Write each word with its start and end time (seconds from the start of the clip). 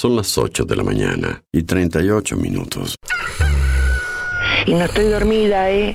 Son 0.00 0.16
las 0.16 0.38
8 0.38 0.64
de 0.64 0.76
la 0.76 0.82
mañana 0.82 1.42
y 1.52 1.62
38 1.62 2.34
minutos. 2.38 2.94
Y 4.64 4.72
no 4.72 4.86
estoy 4.86 5.10
dormida, 5.10 5.70
¿eh? 5.70 5.94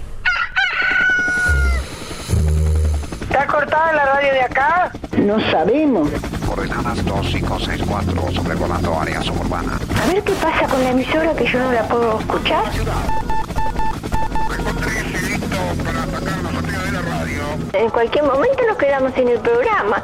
¿Está 3.21 3.47
cortada 3.47 3.93
la 3.93 4.05
radio 4.05 4.31
de 4.31 4.41
acá? 4.41 4.91
No 5.17 5.39
sabemos. 5.49 6.07
Coordenadas 6.45 7.03
2564, 7.03 8.31
sobrevolando 8.31 8.93
área 8.93 9.23
suburbana. 9.23 9.79
A 9.99 10.13
ver 10.13 10.21
qué 10.21 10.33
pasa 10.33 10.67
con 10.67 10.83
la 10.83 10.91
emisora 10.91 11.35
que 11.35 11.47
yo 11.47 11.57
no 11.57 11.71
la 11.71 11.87
puedo 11.87 12.19
escuchar. 12.19 12.63
En 17.73 17.89
cualquier 17.89 18.23
momento 18.23 18.67
nos 18.67 18.77
quedamos 18.77 19.13
sin 19.15 19.29
el 19.29 19.39
programa. 19.39 20.03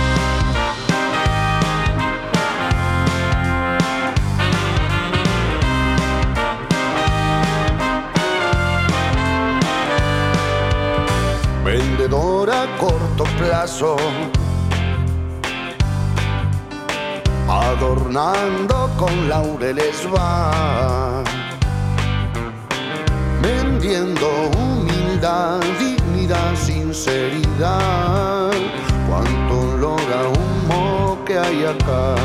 Corto 12.81 13.25
plazo, 13.37 13.95
adornando 17.47 18.89
con 18.97 19.29
laureles 19.29 20.07
va, 20.11 21.23
vendiendo 23.39 24.27
humildad, 24.57 25.59
dignidad, 25.77 26.55
sinceridad. 26.55 28.51
Cuánto 29.07 29.77
logra 29.77 30.21
humo 30.33 31.19
que 31.23 31.37
hay 31.37 31.65
acá. 31.65 32.15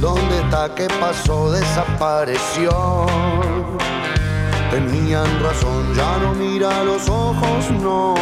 ¿Dónde 0.00 0.38
está? 0.44 0.72
¿Qué 0.76 0.86
pasó? 1.00 1.50
Desapareció. 1.50 2.70
Tenían 4.70 5.26
razón, 5.42 5.94
ya 5.96 6.18
no 6.18 6.32
mira 6.34 6.84
los 6.84 7.08
ojos, 7.08 7.70
no. 7.82 8.14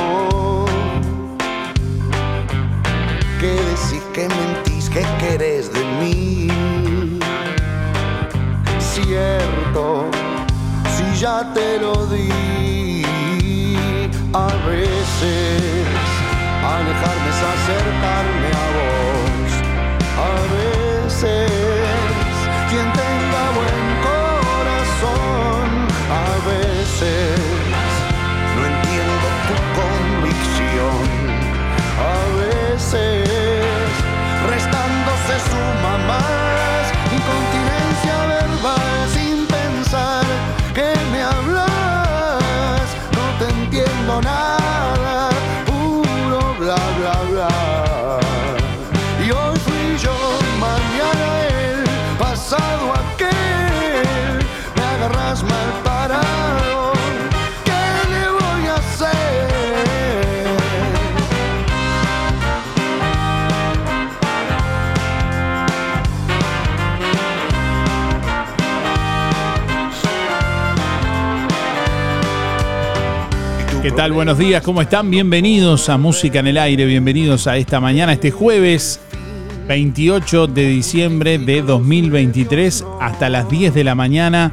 ¿Qué 3.39 3.53
decís? 3.53 4.03
¿Qué 4.15 4.29
mentís? 4.29 4.89
¿Qué 4.89 5.05
querés 5.21 5.71
de 5.71 5.85
mí? 6.01 6.49
Cierto, 8.81 10.07
si 10.97 11.21
ya 11.21 11.53
te 11.53 11.79
lo 11.81 12.07
di, 12.07 13.05
a 14.33 14.47
veces 14.67 15.63
alejarme 16.65 17.29
es 17.29 17.43
acercarme 17.55 18.51
a 18.55 18.67
vos. 18.79 19.51
A 20.19 20.33
veces 20.57 21.58
Parado. 55.84 56.92
¿Qué? 57.62 57.72
¿Qué 73.83 73.90
tal? 73.90 74.12
Buenos 74.12 74.39
días, 74.39 74.62
¿cómo 74.62 74.80
están? 74.80 75.10
Bienvenidos 75.10 75.90
a 75.90 75.98
Música 75.98 76.39
en 76.39 76.46
el 76.46 76.56
Aire, 76.56 76.86
bienvenidos 76.86 77.46
a 77.46 77.58
esta 77.58 77.80
mañana, 77.80 78.14
este 78.14 78.30
jueves 78.30 78.98
28 79.66 80.46
de 80.46 80.68
diciembre 80.68 81.39
de 81.39 81.60
2023 81.60 82.83
hasta 82.98 83.28
las 83.28 83.50
10 83.50 83.74
de 83.74 83.84
la 83.84 83.95
mañana. 83.95 84.50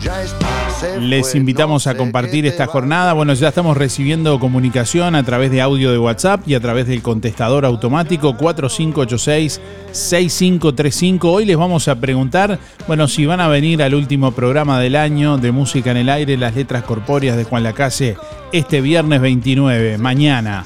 Les 0.99 1.35
invitamos 1.35 1.87
a 1.87 1.95
compartir 1.95 2.45
esta 2.45 2.67
jornada. 2.67 3.13
Bueno, 3.13 3.33
ya 3.33 3.47
estamos 3.49 3.75
recibiendo 3.77 4.39
comunicación 4.39 5.15
a 5.15 5.23
través 5.23 5.51
de 5.51 5.61
audio 5.61 5.91
de 5.91 5.97
WhatsApp 5.97 6.47
y 6.47 6.53
a 6.55 6.59
través 6.59 6.87
del 6.87 7.01
contestador 7.01 7.65
automático 7.65 8.35
4586-6535. 8.35 11.19
Hoy 11.23 11.45
les 11.45 11.57
vamos 11.57 11.87
a 11.87 11.95
preguntar, 11.95 12.59
bueno, 12.87 13.07
si 13.07 13.25
van 13.25 13.39
a 13.39 13.47
venir 13.47 13.81
al 13.81 13.95
último 13.95 14.31
programa 14.31 14.79
del 14.79 14.95
año 14.95 15.37
de 15.37 15.51
Música 15.51 15.89
en 15.91 15.97
el 15.97 16.09
Aire, 16.09 16.37
las 16.37 16.55
letras 16.55 16.83
corpóreas 16.83 17.37
de 17.37 17.45
Juan 17.45 17.63
Lacase, 17.63 18.17
este 18.51 18.81
viernes 18.81 19.21
29, 19.21 19.97
mañana. 19.97 20.65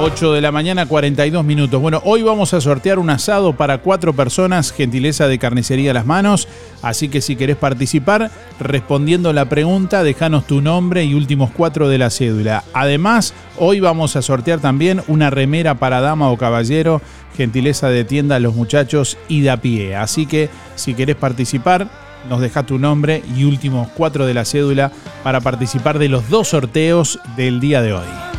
8 0.00 0.32
de 0.32 0.40
la 0.40 0.50
mañana, 0.50 0.86
42 0.86 1.44
minutos. 1.44 1.80
Bueno, 1.80 2.00
hoy 2.04 2.22
vamos 2.22 2.54
a 2.54 2.60
sortear 2.60 2.98
un 2.98 3.10
asado 3.10 3.52
para 3.54 3.78
cuatro 3.78 4.12
personas, 4.14 4.72
gentileza 4.72 5.28
de 5.28 5.38
carnicería 5.38 5.92
las 5.92 6.06
manos. 6.06 6.48
Así 6.80 7.08
que 7.08 7.20
si 7.20 7.36
querés 7.36 7.56
participar, 7.56 8.30
respondiendo 8.58 9.32
la 9.32 9.48
pregunta, 9.48 10.02
déjanos 10.02 10.46
tu 10.46 10.60
nombre 10.60 11.04
y 11.04 11.14
últimos 11.14 11.50
cuatro 11.50 11.88
de 11.88 11.98
la 11.98 12.10
cédula. 12.10 12.64
Además, 12.72 13.34
hoy 13.58 13.80
vamos 13.80 14.16
a 14.16 14.22
sortear 14.22 14.60
también 14.60 15.02
una 15.08 15.30
remera 15.30 15.74
para 15.74 16.00
dama 16.00 16.30
o 16.30 16.38
caballero, 16.38 17.02
gentileza 17.36 17.88
de 17.88 18.04
tienda 18.04 18.36
a 18.36 18.40
los 18.40 18.54
muchachos 18.54 19.18
y 19.28 19.42
de 19.42 19.50
a 19.50 19.58
pie. 19.58 19.94
Así 19.94 20.26
que 20.26 20.48
si 20.74 20.94
querés 20.94 21.16
participar, 21.16 21.88
nos 22.28 22.40
deja 22.40 22.64
tu 22.64 22.78
nombre 22.78 23.22
y 23.36 23.44
últimos 23.44 23.88
cuatro 23.88 24.26
de 24.26 24.34
la 24.34 24.44
cédula 24.44 24.90
para 25.22 25.40
participar 25.40 25.98
de 25.98 26.08
los 26.08 26.28
dos 26.28 26.48
sorteos 26.48 27.20
del 27.36 27.60
día 27.60 27.82
de 27.82 27.92
hoy. 27.92 28.31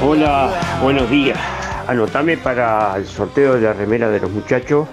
Hola, 0.00 0.78
buenos 0.80 1.10
días. 1.10 1.36
Anotame 1.88 2.36
para 2.36 2.96
el 2.96 3.04
sorteo 3.04 3.54
de 3.54 3.62
la 3.62 3.72
remera 3.72 4.08
de 4.08 4.20
los 4.20 4.30
muchachos. 4.30 4.86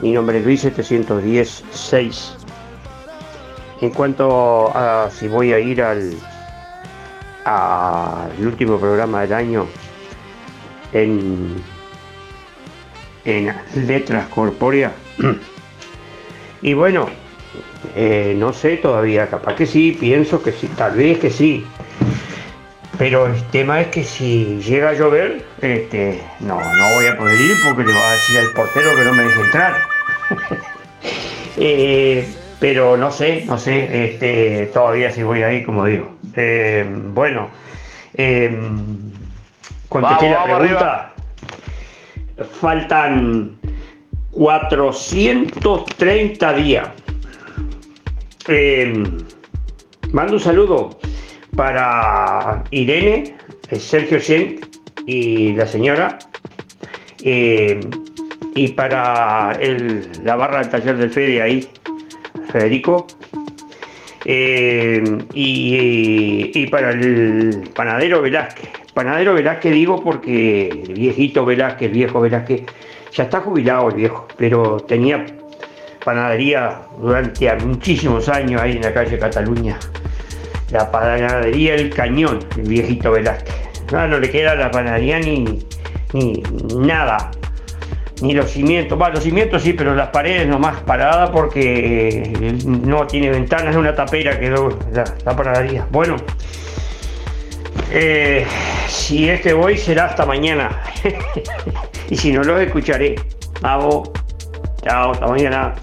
Mi 0.00 0.12
nombre 0.12 0.38
es 0.38 0.44
Luis 0.44 0.64
710-6. 0.64 2.34
En 3.82 3.90
cuanto 3.90 4.74
a 4.74 5.10
si 5.10 5.28
voy 5.28 5.52
a 5.52 5.58
ir 5.58 5.82
al, 5.82 6.14
al 7.44 8.46
último 8.46 8.78
programa 8.78 9.20
del 9.20 9.34
año 9.34 9.66
en, 10.94 11.54
en 13.26 13.54
letras 13.86 14.28
corpóreas. 14.28 14.92
y 16.62 16.72
bueno, 16.72 17.06
eh, 17.94 18.34
no 18.38 18.54
sé 18.54 18.78
todavía, 18.78 19.28
capaz 19.28 19.54
que 19.56 19.66
sí, 19.66 19.94
pienso 20.00 20.42
que 20.42 20.52
sí, 20.52 20.68
tal 20.68 20.96
vez 20.96 21.18
que 21.18 21.28
sí. 21.28 21.66
Pero 22.98 23.26
el 23.26 23.42
tema 23.50 23.80
es 23.80 23.88
que 23.88 24.04
si 24.04 24.60
llega 24.60 24.90
a 24.90 24.92
llover, 24.92 25.44
este, 25.60 26.22
no, 26.40 26.60
no 26.60 26.94
voy 26.94 27.06
a 27.06 27.18
poder 27.18 27.40
ir 27.40 27.56
porque 27.64 27.82
le 27.84 27.92
va 27.92 28.10
a 28.10 28.12
decir 28.12 28.38
al 28.38 28.52
portero 28.52 28.94
que 28.94 29.04
no 29.04 29.14
me 29.14 29.24
deje 29.24 29.40
entrar. 29.40 29.74
Eh, 31.56 32.26
pero 32.58 32.96
no 32.96 33.12
sé, 33.12 33.44
no 33.46 33.58
sé, 33.58 34.06
este, 34.06 34.68
todavía 34.74 35.12
si 35.12 35.22
voy 35.22 35.44
ahí, 35.44 35.62
como 35.62 35.84
digo. 35.84 36.16
Eh, 36.34 36.84
bueno, 37.12 37.48
eh, 38.14 38.58
contesté 39.88 40.30
Vamos, 40.30 40.48
la 40.48 40.54
vamos 40.54 40.58
pregunta. 40.58 41.12
Faltan 42.60 43.56
430 44.32 46.52
días. 46.54 46.88
Eh, 48.48 49.04
mando 50.10 50.32
un 50.32 50.40
saludo 50.40 50.98
para 51.56 52.64
Irene, 52.70 53.36
Sergio 53.78 54.20
Sien 54.20 54.60
y 55.06 55.52
la 55.54 55.66
señora. 55.66 56.18
Eh, 57.22 57.80
y 58.54 58.68
para 58.68 59.58
la 60.22 60.36
barra 60.36 60.60
del 60.60 60.68
taller 60.68 60.96
del 60.96 61.10
Fede 61.10 61.42
ahí, 61.42 61.68
Federico. 62.52 63.06
Eh, 64.26 65.02
y, 65.34 66.50
y, 66.54 66.66
para 66.68 66.92
el 66.92 67.70
panadero 67.74 68.22
Velázquez. 68.22 68.70
Panadero 68.94 69.34
Velázquez 69.34 69.72
digo 69.72 70.02
porque 70.02 70.68
el 70.68 70.94
viejito 70.94 71.44
Velázquez, 71.44 71.88
el 71.88 71.94
viejo 71.94 72.20
Velázquez, 72.20 72.62
ya 73.12 73.24
está 73.24 73.40
jubilado 73.40 73.88
el 73.90 73.96
viejo, 73.96 74.26
pero 74.38 74.78
tenía 74.78 75.26
panadería 76.04 76.80
durante 76.98 77.54
muchísimos 77.56 78.28
años 78.28 78.62
ahí 78.62 78.76
en 78.76 78.82
la 78.82 78.94
calle 78.94 79.18
Cataluña. 79.18 79.78
La 80.74 80.90
panadería 80.90 81.74
El 81.76 81.88
Cañón, 81.90 82.40
el 82.56 82.68
viejito 82.68 83.12
Velázquez. 83.12 83.54
No, 83.92 84.06
le 84.06 84.30
queda 84.30 84.54
la 84.54 84.70
panadería 84.70 85.18
ni, 85.20 85.64
ni 86.12 86.42
nada 86.76 87.30
ni 88.22 88.32
los 88.32 88.50
cimientos, 88.50 89.00
va, 89.00 89.10
los 89.10 89.22
cimientos 89.22 89.62
sí, 89.62 89.72
pero 89.72 89.94
las 89.94 90.08
paredes 90.08 90.46
nomás 90.46 90.80
paradas 90.82 91.30
porque 91.30 92.22
eh, 92.40 92.58
no 92.64 93.06
tiene 93.06 93.30
ventanas, 93.30 93.70
es 93.70 93.76
una 93.76 93.94
tapera 93.94 94.38
que 94.38 94.50
la, 94.50 95.04
la 95.24 95.36
panadería. 95.36 95.86
Bueno, 95.90 96.16
eh, 97.90 98.46
si 98.88 99.28
es 99.28 99.40
que 99.40 99.52
voy 99.52 99.76
será 99.76 100.06
hasta 100.06 100.24
mañana. 100.26 100.82
y 102.10 102.16
si 102.16 102.32
no 102.32 102.42
los 102.42 102.60
escucharé. 102.60 103.16
Chao, 103.60 104.12
chao, 104.82 105.12
hasta 105.12 105.26
mañana. 105.26 105.74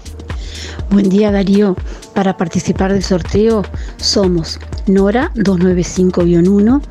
Buen 0.90 1.08
día 1.08 1.30
Darío. 1.30 1.76
Para 2.14 2.36
participar 2.36 2.92
del 2.92 3.02
sorteo 3.02 3.62
somos 3.96 4.60
Nora 4.86 5.32
295-1 5.34 6.82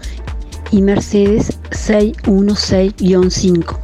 y 0.71 0.81
Mercedes 0.81 1.59
616-5. 1.71 3.77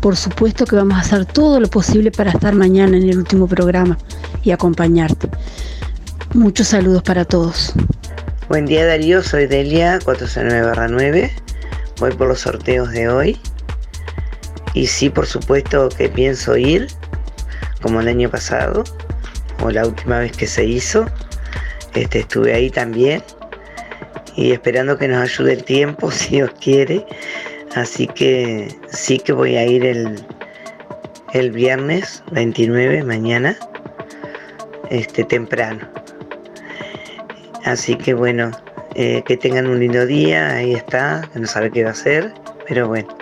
Por 0.00 0.16
supuesto 0.16 0.64
que 0.64 0.76
vamos 0.76 0.98
a 0.98 1.00
hacer 1.00 1.26
todo 1.26 1.60
lo 1.60 1.68
posible 1.68 2.10
para 2.10 2.32
estar 2.32 2.54
mañana 2.54 2.96
en 2.96 3.08
el 3.08 3.18
último 3.18 3.46
programa 3.46 3.98
y 4.42 4.50
acompañarte. 4.50 5.28
Muchos 6.34 6.68
saludos 6.68 7.02
para 7.02 7.24
todos. 7.24 7.72
Buen 8.48 8.66
día 8.66 8.84
Darío, 8.84 9.22
soy 9.22 9.46
Delia 9.46 9.98
409-9. 10.00 11.30
Voy 12.00 12.12
por 12.12 12.28
los 12.28 12.40
sorteos 12.40 12.90
de 12.90 13.08
hoy. 13.08 13.38
Y 14.74 14.86
sí, 14.86 15.10
por 15.10 15.26
supuesto 15.26 15.88
que 15.90 16.08
pienso 16.08 16.56
ir, 16.56 16.88
como 17.80 18.00
el 18.00 18.08
año 18.08 18.30
pasado, 18.30 18.84
la 19.70 19.86
última 19.86 20.18
vez 20.18 20.32
que 20.32 20.46
se 20.46 20.64
hizo. 20.64 21.06
Este, 21.94 22.20
estuve 22.20 22.54
ahí 22.54 22.70
también 22.70 23.22
y 24.36 24.52
esperando 24.52 24.96
que 24.96 25.08
nos 25.08 25.22
ayude 25.22 25.52
el 25.52 25.64
tiempo, 25.64 26.10
si 26.10 26.36
Dios 26.36 26.50
quiere. 26.60 27.06
Así 27.74 28.06
que 28.06 28.68
sí 28.90 29.18
que 29.18 29.32
voy 29.32 29.56
a 29.56 29.64
ir 29.64 29.84
el, 29.84 30.24
el 31.32 31.50
viernes 31.50 32.22
29, 32.32 33.02
mañana, 33.04 33.56
este, 34.90 35.24
temprano. 35.24 35.88
Así 37.64 37.96
que 37.96 38.12
bueno, 38.12 38.50
eh, 38.94 39.22
que 39.24 39.36
tengan 39.36 39.66
un 39.68 39.78
lindo 39.80 40.04
día, 40.04 40.54
ahí 40.56 40.74
está, 40.74 41.28
no 41.34 41.46
sabe 41.46 41.70
qué 41.70 41.84
va 41.84 41.90
a 41.90 41.92
hacer, 41.92 42.34
pero 42.68 42.88
bueno, 42.88 43.16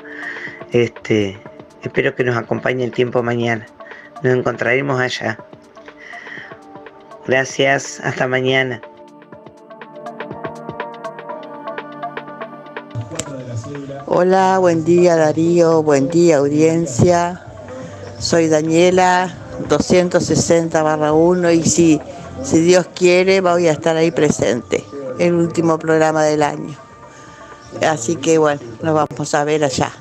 este, 0.73 1.39
espero 1.83 2.15
que 2.17 2.25
nos 2.25 2.37
acompañe 2.37 2.85
el 2.85 2.91
tiempo 2.91 3.23
mañana. 3.23 3.67
Nos 4.23 4.37
encontraremos 4.37 5.01
allá. 5.01 5.39
Gracias, 7.27 8.01
hasta 8.03 8.27
mañana. 8.27 8.81
Hola, 14.07 14.59
buen 14.59 14.85
día 14.85 15.17
Darío, 15.17 15.83
buen 15.83 16.09
día 16.09 16.39
audiencia. 16.39 17.45
Soy 18.19 18.49
Daniela, 18.49 19.33
260 19.69 20.83
barra 20.83 21.13
1 21.13 21.51
y 21.53 21.63
si, 21.63 22.01
si 22.43 22.61
Dios 22.61 22.87
quiere 22.95 23.41
voy 23.41 23.69
a 23.69 23.73
estar 23.73 23.97
ahí 23.97 24.11
presente, 24.11 24.85
el 25.19 25.35
último 25.35 25.79
programa 25.79 26.25
del 26.25 26.43
año. 26.43 26.77
Así 27.87 28.17
que 28.17 28.39
bueno, 28.39 28.61
nos 28.83 28.95
vamos 28.95 29.35
a 29.35 29.45
ver 29.45 29.63
allá. 29.63 29.93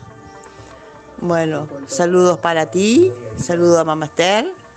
Bueno, 1.18 1.68
saludos 1.86 2.40
para 2.40 2.72
ti, 2.72 3.12
saludos 3.38 3.78
a 3.78 3.84
Mamá 3.84 4.06
Esther 4.06 4.69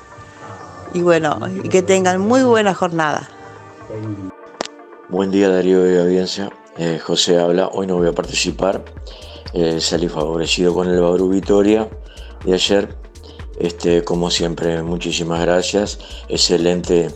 y 0.94 1.02
bueno, 1.02 1.38
y 1.62 1.68
que 1.68 1.82
tengan 1.82 2.20
muy 2.20 2.42
buena 2.42 2.74
jornada. 2.74 3.28
Buen 5.08 5.30
día 5.30 5.48
Darío 5.48 5.90
y 5.90 5.98
audiencia. 5.98 6.50
Eh, 6.78 6.98
José 6.98 7.38
habla, 7.38 7.68
hoy 7.68 7.86
no 7.86 7.96
voy 7.96 8.08
a 8.08 8.12
participar. 8.12 8.84
Eh, 9.52 9.80
salí 9.80 10.08
favorecido 10.08 10.72
con 10.72 10.88
el 10.88 11.00
Bauru 11.00 11.28
Vitoria 11.28 11.88
de 12.44 12.54
ayer. 12.54 12.96
Este, 13.58 14.02
como 14.02 14.30
siempre, 14.30 14.82
muchísimas 14.82 15.40
gracias. 15.40 15.98
Excelente 16.28 17.10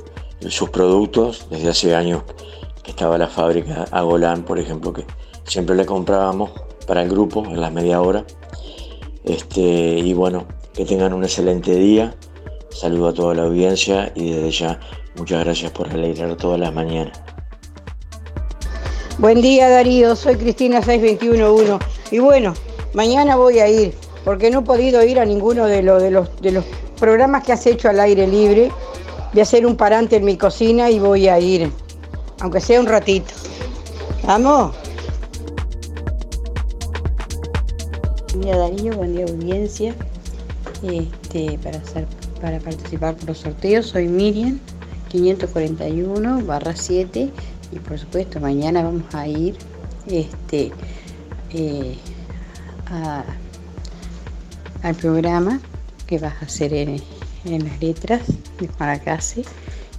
sus 0.49 0.69
productos. 0.71 1.47
Desde 1.51 1.71
hace 1.71 1.95
años 1.95 2.23
que 2.83 2.91
estaba 2.91 3.17
la 3.17 3.29
fábrica 3.29 3.87
Agolán, 3.91 4.45
por 4.45 4.59
ejemplo, 4.59 4.93
que 4.93 5.07
siempre 5.45 5.75
le 5.75 5.87
comprábamos 5.87 6.51
para 6.87 7.03
el 7.03 7.09
grupo 7.09 7.45
en 7.47 7.61
las 7.61 7.73
media 7.73 8.01
hora. 8.03 8.25
Este, 9.25 9.61
y 9.61 10.13
bueno, 10.13 10.47
que 10.75 10.85
tengan 10.85 11.13
un 11.15 11.25
excelente 11.25 11.75
día. 11.75 12.15
Saludo 12.77 13.09
a 13.09 13.15
toda 13.15 13.35
la 13.35 13.43
audiencia 13.45 14.13
y 14.15 14.33
desde 14.33 14.51
ya 14.51 14.81
muchas 15.17 15.43
gracias 15.45 15.73
por 15.73 15.89
alegrar 15.89 16.37
todas 16.37 16.61
las 16.61 16.75
mañanas. 16.75 17.19
Buen 19.17 19.41
día 19.41 19.71
Darío, 19.71 20.15
soy 20.15 20.37
Cristina 20.37 20.83
6211 20.83 21.79
y 22.11 22.19
bueno, 22.19 22.53
mañana 22.93 23.37
voy 23.37 23.61
a 23.61 23.69
ir 23.69 23.95
porque 24.27 24.51
no 24.51 24.59
he 24.59 24.63
podido 24.63 25.03
ir 25.03 25.19
a 25.19 25.25
ninguno 25.25 25.65
de, 25.65 25.77
de, 25.77 26.11
los, 26.11 26.41
de 26.43 26.53
los 26.53 26.67
programas 27.01 27.45
que 27.45 27.53
has 27.53 27.67
hecho 27.67 27.89
al 27.89 27.99
aire 27.99 28.27
libre. 28.27 28.71
Voy 29.33 29.41
a 29.41 29.45
hacer 29.45 29.65
un 29.65 29.77
parante 29.77 30.17
en 30.17 30.27
mi 30.27 30.37
cocina 30.37 30.91
y 30.91 30.99
voy 30.99 31.29
a 31.29 31.41
ir, 31.41 31.71
aunque 32.41 32.61
sea 32.61 32.79
un 32.79 32.87
ratito. 32.87 33.33
¿Vamos? 34.27 34.77
Buen 38.35 38.41
día 38.43 38.57
Darío, 38.59 38.93
buen 38.97 39.17
día 39.17 39.25
audiencia. 39.25 39.95
Este, 40.83 41.59
para, 41.63 41.79
hacer, 41.79 42.07
para 42.47 42.61
participar 42.61 43.17
por 43.17 43.31
los 43.31 43.39
sorteos. 43.39 43.87
Soy 43.87 44.07
Miriam 44.07 44.61
541 45.09 46.47
barra 46.47 46.77
7 46.77 47.29
y 47.73 47.79
por 47.81 47.99
supuesto 47.99 48.39
mañana 48.39 48.85
vamos 48.85 49.13
a 49.13 49.27
ir 49.27 49.57
este, 50.07 50.71
eh, 51.53 51.97
al 54.81 54.95
programa 54.95 55.59
que 56.07 56.21
vas 56.21 56.41
a 56.41 56.45
hacer 56.45 56.73
en, 56.73 57.03
las 57.45 57.81
letras 57.81 58.23
de 58.61 58.69
Juanacase 58.69 59.43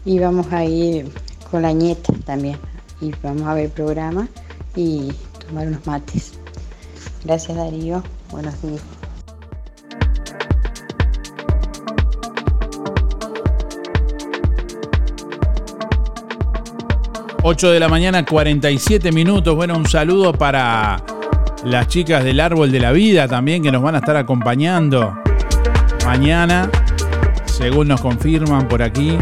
y 0.05 0.19
vamos 0.19 0.47
a 0.53 0.63
ir 0.63 1.11
con 1.51 1.63
la 1.63 1.73
nieta 1.73 2.13
también. 2.25 2.57
Y 3.01 3.11
vamos 3.21 3.45
a 3.45 3.55
ver 3.55 3.65
el 3.65 3.71
programa 3.71 4.29
y 4.73 5.11
tomar 5.45 5.67
unos 5.67 5.85
mates. 5.85 6.31
Gracias 7.25 7.57
Darío, 7.57 8.01
buenos 8.31 8.61
días. 8.61 8.96
8 17.49 17.71
de 17.71 17.79
la 17.79 17.87
mañana, 17.87 18.25
47 18.25 19.13
minutos. 19.13 19.55
Bueno, 19.55 19.77
un 19.77 19.87
saludo 19.87 20.33
para 20.33 21.01
las 21.63 21.87
chicas 21.87 22.25
del 22.25 22.41
Árbol 22.41 22.73
de 22.73 22.81
la 22.81 22.91
Vida 22.91 23.25
también 23.29 23.63
que 23.63 23.71
nos 23.71 23.81
van 23.81 23.95
a 23.95 23.99
estar 23.99 24.17
acompañando 24.17 25.17
mañana, 26.05 26.69
según 27.45 27.87
nos 27.87 28.01
confirman 28.01 28.67
por 28.67 28.83
aquí. 28.83 29.17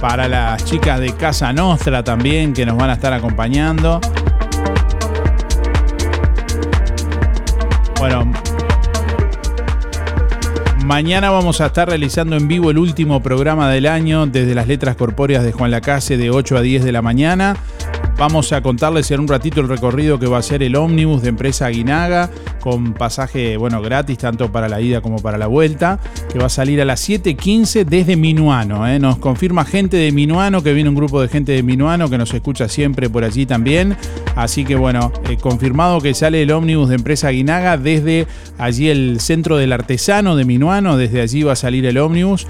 Para 0.00 0.28
las 0.28 0.64
chicas 0.64 1.00
de 1.00 1.12
Casa 1.14 1.52
Nostra 1.52 2.04
también 2.04 2.52
que 2.52 2.64
nos 2.64 2.76
van 2.76 2.90
a 2.90 2.92
estar 2.92 3.12
acompañando. 3.12 4.00
Bueno, 7.98 8.30
Mañana 10.86 11.30
vamos 11.30 11.60
a 11.60 11.66
estar 11.66 11.88
realizando 11.88 12.36
en 12.36 12.46
vivo 12.46 12.70
el 12.70 12.78
último 12.78 13.20
programa 13.20 13.68
del 13.68 13.86
año 13.86 14.24
desde 14.26 14.54
las 14.54 14.68
letras 14.68 14.94
corpóreas 14.94 15.42
de 15.42 15.50
Juan 15.50 15.72
Lacase 15.72 16.16
de 16.16 16.30
8 16.30 16.58
a 16.58 16.60
10 16.60 16.84
de 16.84 16.92
la 16.92 17.02
mañana. 17.02 17.56
Vamos 18.18 18.50
a 18.52 18.62
contarles 18.62 19.10
en 19.10 19.20
un 19.20 19.28
ratito 19.28 19.60
el 19.60 19.68
recorrido 19.68 20.18
que 20.18 20.26
va 20.26 20.38
a 20.38 20.42
ser 20.42 20.62
el 20.62 20.74
ómnibus 20.74 21.20
de 21.20 21.28
empresa 21.28 21.66
Aguinaga, 21.66 22.30
con 22.60 22.94
pasaje 22.94 23.58
bueno, 23.58 23.82
gratis 23.82 24.16
tanto 24.16 24.50
para 24.50 24.70
la 24.70 24.80
ida 24.80 25.02
como 25.02 25.18
para 25.18 25.36
la 25.36 25.48
vuelta, 25.48 26.00
que 26.32 26.38
va 26.38 26.46
a 26.46 26.48
salir 26.48 26.80
a 26.80 26.86
las 26.86 27.06
7.15 27.06 27.84
desde 27.84 28.16
Minuano. 28.16 28.88
¿eh? 28.88 28.98
Nos 28.98 29.18
confirma 29.18 29.66
gente 29.66 29.98
de 29.98 30.12
Minuano, 30.12 30.62
que 30.62 30.72
viene 30.72 30.88
un 30.88 30.94
grupo 30.94 31.20
de 31.20 31.28
gente 31.28 31.52
de 31.52 31.62
Minuano 31.62 32.08
que 32.08 32.16
nos 32.16 32.32
escucha 32.32 32.70
siempre 32.70 33.10
por 33.10 33.22
allí 33.22 33.44
también. 33.44 33.94
Así 34.34 34.64
que 34.64 34.76
bueno, 34.76 35.12
eh, 35.28 35.36
confirmado 35.36 36.00
que 36.00 36.14
sale 36.14 36.40
el 36.40 36.52
ómnibus 36.52 36.88
de 36.88 36.94
empresa 36.94 37.28
Aguinaga 37.28 37.76
desde 37.76 38.26
allí 38.56 38.88
el 38.88 39.20
centro 39.20 39.58
del 39.58 39.74
artesano 39.74 40.36
de 40.36 40.46
Minuano, 40.46 40.96
desde 40.96 41.20
allí 41.20 41.42
va 41.42 41.52
a 41.52 41.56
salir 41.56 41.84
el 41.84 41.98
ómnibus 41.98 42.46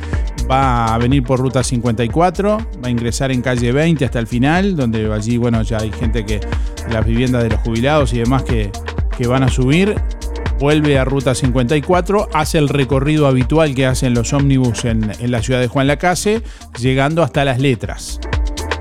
va 0.50 0.94
a 0.94 0.98
venir 0.98 1.22
por 1.22 1.40
ruta 1.40 1.62
54, 1.62 2.58
va 2.58 2.88
a 2.88 2.90
ingresar 2.90 3.32
en 3.32 3.42
calle 3.42 3.72
20 3.72 4.04
hasta 4.04 4.18
el 4.18 4.26
final, 4.26 4.76
donde 4.76 5.12
allí, 5.12 5.36
bueno, 5.36 5.62
ya 5.62 5.78
hay 5.78 5.92
gente 5.92 6.24
que, 6.24 6.40
las 6.90 7.04
viviendas 7.04 7.42
de 7.42 7.50
los 7.50 7.60
jubilados 7.60 8.12
y 8.12 8.18
demás 8.18 8.44
que, 8.44 8.70
que 9.16 9.26
van 9.26 9.42
a 9.42 9.48
subir. 9.48 9.94
Vuelve 10.58 10.98
a 10.98 11.04
ruta 11.04 11.34
54, 11.34 12.28
hace 12.32 12.56
el 12.56 12.68
recorrido 12.68 13.26
habitual 13.26 13.74
que 13.74 13.84
hacen 13.84 14.14
los 14.14 14.32
ómnibus 14.32 14.86
en, 14.86 15.10
en 15.18 15.30
la 15.30 15.42
ciudad 15.42 15.60
de 15.60 15.68
Juan 15.68 15.86
Lacase, 15.86 16.42
llegando 16.78 17.22
hasta 17.22 17.44
las 17.44 17.60
letras. 17.60 18.20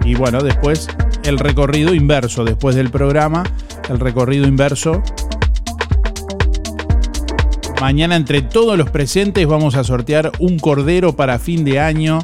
Y 0.05 0.15
bueno, 0.15 0.41
después 0.41 0.87
el 1.25 1.37
recorrido 1.37 1.93
inverso, 1.93 2.45
después 2.45 2.75
del 2.75 2.91
programa, 2.91 3.43
el 3.89 3.99
recorrido 3.99 4.47
inverso 4.47 5.03
Mañana 7.81 8.15
entre 8.15 8.41
todos 8.41 8.77
los 8.77 8.89
presentes 8.89 9.45
vamos 9.47 9.75
a 9.75 9.83
sortear 9.83 10.31
un 10.39 10.59
cordero 10.59 11.15
para 11.15 11.39
fin 11.39 11.65
de 11.65 11.79
año 11.79 12.19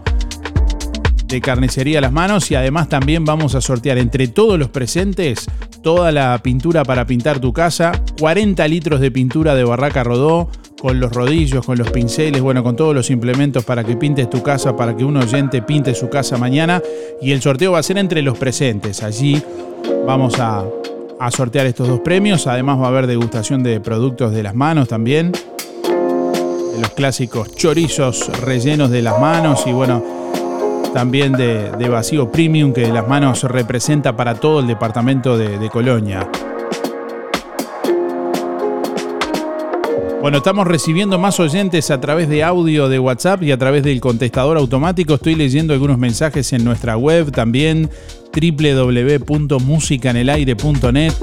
de 1.28 1.42
carnicería 1.42 2.00
a 2.00 2.02
las 2.02 2.12
manos 2.12 2.52
y 2.52 2.56
además 2.56 2.90
también 2.90 3.26
vamos 3.26 3.56
a 3.56 3.62
sortear 3.62 3.98
entre 3.98 4.28
todos 4.28 4.60
los 4.60 4.70
presentes 4.70 5.48
toda 5.82 6.12
la 6.12 6.40
pintura 6.44 6.84
para 6.84 7.06
pintar 7.06 7.40
tu 7.40 7.54
casa, 7.54 7.92
40 8.20 8.68
litros 8.68 9.00
de 9.00 9.12
pintura 9.12 9.56
de 9.56 9.64
Barraca 9.64 10.04
Rodó, 10.04 10.50
con 10.80 11.00
los 11.00 11.12
rodillos, 11.12 11.66
con 11.66 11.78
los 11.78 11.92
pinceles, 11.92 12.42
bueno, 12.42 12.64
con 12.64 12.76
todos 12.76 12.96
los 12.96 13.10
implementos 13.12 13.64
para 13.64 13.84
que 13.84 13.96
pintes 13.96 14.30
tu 14.30 14.42
casa, 14.42 14.76
para 14.76 14.96
que 14.96 15.04
un 15.04 15.18
oyente 15.18 15.62
pinte 15.62 15.94
su 15.94 16.10
casa 16.10 16.38
mañana. 16.38 16.82
Y 17.22 17.32
el 17.32 17.42
sorteo 17.42 17.74
va 17.74 17.80
a 17.80 17.84
ser 17.84 18.00
entre 18.00 18.22
los 18.24 18.38
presentes. 18.38 19.04
Allí 19.04 19.42
vamos 20.06 20.40
a, 20.40 20.66
a 21.22 21.30
sortear 21.30 21.68
estos 21.68 21.88
dos 21.88 22.00
premios. 22.00 22.48
Además 22.48 22.80
va 22.80 22.86
a 22.86 22.88
haber 22.88 23.06
degustación 23.06 23.62
de 23.62 23.80
productos 23.80 24.32
de 24.32 24.42
las 24.42 24.56
manos 24.56 24.88
también. 24.88 25.32
De 25.32 26.80
los 26.82 26.90
clásicos 26.92 27.56
chorizos 27.56 28.28
rellenos 28.42 28.90
de 28.90 29.04
las 29.04 29.20
manos 29.20 29.64
y 29.68 29.72
bueno, 29.72 30.04
también 30.96 31.34
de, 31.34 31.90
vacío 31.90 32.32
premium 32.32 32.74
que 32.74 32.88
las 32.88 33.08
manos 33.08 33.44
representa 33.44 34.16
para 34.16 34.36
todo 34.36 34.62
el 34.62 34.68
departamento 34.68 35.38
de, 35.38 35.60
de 35.60 35.70
Colonia. 35.70 36.28
Bueno, 40.22 40.38
estamos 40.38 40.66
recibiendo 40.68 41.18
más 41.18 41.40
oyentes 41.40 41.90
a 41.90 42.00
través 42.00 42.30
de 42.30 42.44
audio 42.44 42.90
de 42.90 43.00
WhatsApp 43.00 43.42
y 43.42 43.52
a 43.52 43.58
través 43.58 43.82
del 43.82 44.00
contestador 44.00 44.58
automático. 44.58 45.16
Estoy 45.16 45.34
leyendo 45.34 45.74
algunos 45.74 45.98
mensajes 45.98 46.54
en 46.54 46.64
nuestra 46.64 46.96
web 46.96 47.32
también 47.32 47.90
www.musicanelaire.net. 48.32 51.14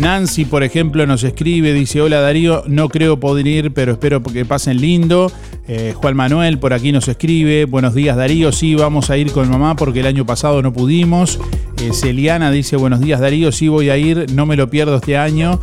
Nancy, 0.00 0.46
por 0.46 0.62
ejemplo, 0.62 1.06
nos 1.06 1.22
escribe, 1.24 1.74
dice, 1.74 2.00
hola 2.00 2.20
Darío, 2.20 2.64
no 2.66 2.88
creo 2.88 3.20
poder 3.20 3.46
ir, 3.46 3.72
pero 3.72 3.92
espero 3.92 4.22
que 4.22 4.46
pasen 4.46 4.80
lindo. 4.80 5.30
Eh, 5.68 5.92
Juan 5.94 6.16
Manuel 6.16 6.58
por 6.58 6.72
aquí 6.72 6.90
nos 6.90 7.06
escribe, 7.06 7.66
buenos 7.66 7.94
días 7.94 8.16
Darío, 8.16 8.50
sí, 8.50 8.74
vamos 8.74 9.10
a 9.10 9.18
ir 9.18 9.30
con 9.30 9.50
mamá 9.50 9.76
porque 9.76 10.00
el 10.00 10.06
año 10.06 10.24
pasado 10.24 10.62
no 10.62 10.72
pudimos. 10.72 11.38
Eh, 11.82 11.92
Celiana 11.92 12.50
dice, 12.50 12.76
buenos 12.76 13.00
días 13.00 13.20
Darío, 13.20 13.52
sí 13.52 13.68
voy 13.68 13.90
a 13.90 13.98
ir, 13.98 14.32
no 14.32 14.46
me 14.46 14.56
lo 14.56 14.70
pierdo 14.70 14.96
este 14.96 15.18
año. 15.18 15.60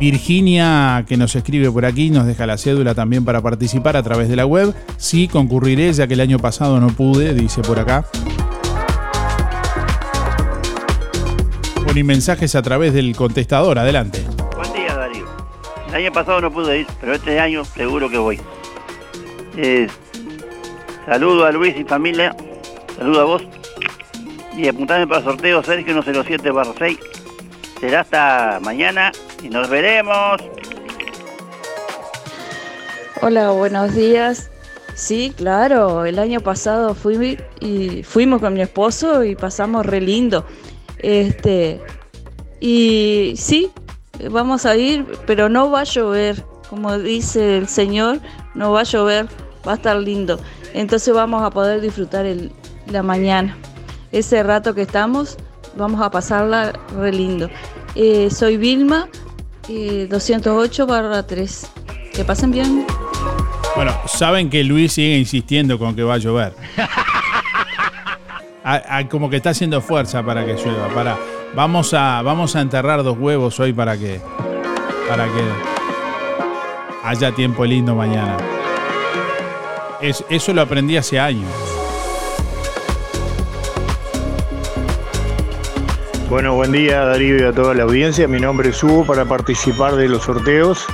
Virginia, 0.00 1.04
que 1.06 1.16
nos 1.16 1.36
escribe 1.36 1.70
por 1.70 1.86
aquí, 1.86 2.10
nos 2.10 2.26
deja 2.26 2.44
la 2.44 2.58
cédula 2.58 2.92
también 2.94 3.24
para 3.24 3.40
participar 3.40 3.96
a 3.96 4.02
través 4.02 4.28
de 4.28 4.34
la 4.34 4.46
web. 4.46 4.74
Sí, 4.96 5.28
concurriré, 5.28 5.92
ya 5.92 6.08
que 6.08 6.14
el 6.14 6.20
año 6.20 6.40
pasado 6.40 6.80
no 6.80 6.88
pude, 6.88 7.34
dice 7.34 7.62
por 7.62 7.78
acá. 7.78 8.04
Y 11.98 12.04
mensajes 12.04 12.54
a 12.54 12.62
través 12.62 12.92
del 12.92 13.14
contestador. 13.16 13.78
Adelante. 13.78 14.24
Buen 14.56 14.72
día, 14.72 14.94
Darío. 14.94 15.26
El 15.88 15.94
año 15.94 16.12
pasado 16.12 16.40
no 16.40 16.50
pude 16.52 16.80
ir, 16.80 16.86
pero 17.00 17.14
este 17.14 17.40
año 17.40 17.64
seguro 17.64 18.08
que 18.08 18.18
voy. 18.18 18.40
Eh, 19.56 19.86
saludo 21.06 21.46
a 21.46 21.52
Luis 21.52 21.76
y 21.76 21.84
familia. 21.84 22.36
Saludo 22.96 23.20
a 23.20 23.24
vos. 23.24 23.42
Y 24.56 24.68
apuntame 24.68 25.06
para 25.06 25.20
el 25.20 25.24
sorteo 25.24 25.62
Sergio 25.62 26.02
107 26.02 26.50
barra 26.50 26.72
6. 26.78 26.98
Será 27.80 28.00
hasta 28.00 28.58
mañana 28.62 29.12
y 29.42 29.48
nos 29.48 29.68
veremos. 29.68 30.42
Hola, 33.22 33.50
buenos 33.50 33.94
días. 33.94 34.50
Sí, 34.94 35.34
claro, 35.36 36.06
el 36.06 36.18
año 36.18 36.40
pasado 36.40 36.94
fui 36.94 37.38
y 37.60 38.02
fuimos 38.02 38.40
con 38.40 38.54
mi 38.54 38.62
esposo 38.62 39.24
y 39.24 39.36
pasamos 39.36 39.84
re 39.84 40.00
lindo. 40.00 40.46
Este, 40.98 41.80
y 42.60 43.34
sí, 43.36 43.70
vamos 44.30 44.66
a 44.66 44.76
ir, 44.76 45.06
pero 45.26 45.48
no 45.48 45.70
va 45.70 45.80
a 45.80 45.84
llover, 45.84 46.42
como 46.68 46.98
dice 46.98 47.58
el 47.58 47.68
Señor, 47.68 48.20
no 48.54 48.72
va 48.72 48.80
a 48.80 48.84
llover, 48.84 49.26
va 49.66 49.72
a 49.72 49.74
estar 49.76 49.96
lindo. 49.96 50.40
Entonces 50.74 51.14
vamos 51.14 51.42
a 51.42 51.50
poder 51.50 51.80
disfrutar 51.80 52.26
la 52.90 53.02
mañana. 53.02 53.56
Ese 54.12 54.42
rato 54.42 54.74
que 54.74 54.82
estamos, 54.82 55.36
vamos 55.76 56.00
a 56.00 56.10
pasarla 56.10 56.72
re 56.96 57.12
lindo. 57.12 57.50
Eh, 57.94 58.28
soy 58.30 58.56
Vilma, 58.56 59.08
208 59.68 60.82
eh, 60.82 60.86
barra 60.86 61.26
3. 61.26 61.70
Que 62.12 62.24
pasen 62.24 62.50
bien. 62.50 62.86
Bueno, 63.74 63.92
saben 64.06 64.48
que 64.48 64.64
Luis 64.64 64.92
sigue 64.92 65.18
insistiendo 65.18 65.78
con 65.78 65.94
que 65.94 66.02
va 66.02 66.14
a 66.14 66.18
llover. 66.18 66.54
como 69.10 69.30
que 69.30 69.36
está 69.36 69.50
haciendo 69.50 69.80
fuerza 69.80 70.22
para 70.22 70.44
que 70.44 70.54
llueva. 70.54 70.88
Para, 70.88 71.16
vamos, 71.54 71.94
a, 71.94 72.22
vamos 72.22 72.56
a 72.56 72.60
enterrar 72.60 73.02
dos 73.02 73.16
huevos 73.18 73.58
hoy 73.60 73.72
para 73.72 73.96
que, 73.96 74.20
para 75.08 75.26
que 75.26 75.42
haya 77.04 77.32
tiempo 77.32 77.64
lindo 77.64 77.94
mañana. 77.94 78.36
eso 80.00 80.52
lo 80.52 80.62
aprendí 80.62 80.96
hace 80.96 81.18
años. 81.18 81.50
Bueno, 86.28 86.54
buen 86.54 86.72
día 86.72 87.04
Darío 87.04 87.36
y 87.38 87.42
a 87.44 87.52
toda 87.52 87.72
la 87.72 87.84
audiencia. 87.84 88.26
Mi 88.26 88.40
nombre 88.40 88.70
es 88.70 88.82
Hugo 88.82 89.06
para 89.06 89.24
participar 89.26 89.94
de 89.94 90.08
los 90.08 90.24
sorteos. 90.24 90.84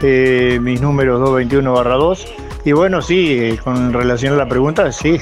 Eh, 0.00 0.58
mis 0.62 0.80
números 0.80 1.20
221 1.20 1.72
barra 1.74 1.96
2. 1.96 2.26
Y 2.64 2.72
bueno, 2.72 3.02
sí, 3.02 3.38
eh, 3.38 3.58
con 3.62 3.92
relación 3.92 4.32
a 4.32 4.36
la 4.36 4.48
pregunta, 4.48 4.90
sí. 4.90 5.20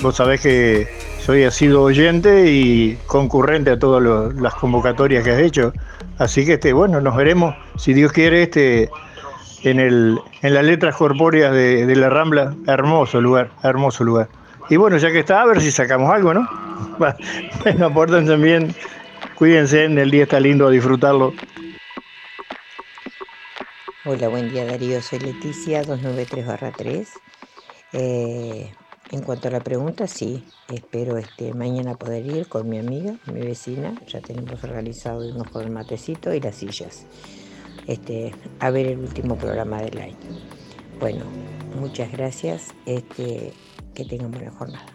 Vos 0.00 0.16
sabés 0.16 0.40
que 0.40 0.88
soy 1.22 1.48
sido 1.52 1.82
oyente 1.82 2.50
y 2.50 2.96
concurrente 3.06 3.70
a 3.70 3.78
todas 3.78 4.34
las 4.34 4.54
convocatorias 4.54 5.22
que 5.22 5.30
has 5.30 5.38
hecho. 5.38 5.72
Así 6.18 6.44
que 6.44 6.54
este, 6.54 6.72
bueno, 6.72 7.00
nos 7.00 7.16
veremos, 7.16 7.54
si 7.76 7.94
Dios 7.94 8.12
quiere, 8.12 8.42
este, 8.42 8.90
en, 9.62 9.78
el, 9.78 10.18
en 10.42 10.54
las 10.54 10.64
letras 10.64 10.96
corpóreas 10.96 11.52
de, 11.52 11.94
la 11.94 12.10
Rambla. 12.10 12.54
Hermoso 12.66 13.20
lugar, 13.20 13.50
hermoso 13.62 14.02
lugar. 14.02 14.28
Y 14.68 14.76
bueno, 14.76 14.96
ya 14.96 15.12
que 15.12 15.20
está, 15.20 15.42
a 15.42 15.46
ver 15.46 15.60
si 15.60 15.70
sacamos 15.70 16.12
algo, 16.12 16.34
¿no? 16.34 16.48
Bueno, 17.62 17.86
aporten 17.86 18.26
también, 18.26 18.74
cuídense, 19.36 19.84
el 19.84 20.10
día 20.10 20.24
está 20.24 20.40
lindo 20.40 20.66
a 20.66 20.70
disfrutarlo. 20.70 21.32
Hola, 24.04 24.28
buen 24.28 24.50
día 24.50 24.64
Darío, 24.64 25.00
soy 25.00 25.20
Leticia, 25.20 25.82
293-3. 25.84 27.08
Eh, 27.92 28.72
en 29.12 29.20
cuanto 29.20 29.48
a 29.48 29.50
la 29.50 29.60
pregunta, 29.60 30.06
sí, 30.06 30.42
espero 30.72 31.18
este, 31.18 31.52
mañana 31.52 31.94
poder 31.96 32.24
ir 32.24 32.48
con 32.48 32.66
mi 32.66 32.78
amiga, 32.78 33.14
mi 33.26 33.42
vecina, 33.42 33.94
ya 34.08 34.22
tenemos 34.22 34.64
organizado 34.64 35.22
irnos 35.28 35.50
con 35.50 35.62
el 35.62 35.70
matecito 35.70 36.32
y 36.32 36.40
las 36.40 36.56
sillas, 36.56 37.04
este, 37.86 38.34
a 38.58 38.70
ver 38.70 38.86
el 38.86 38.98
último 39.00 39.36
programa 39.36 39.82
del 39.82 39.98
año. 39.98 40.16
Bueno, 40.98 41.26
muchas 41.78 42.10
gracias, 42.10 42.68
este, 42.86 43.52
que 43.94 44.04
tengan 44.06 44.30
buena 44.30 44.50
jornada. 44.50 44.86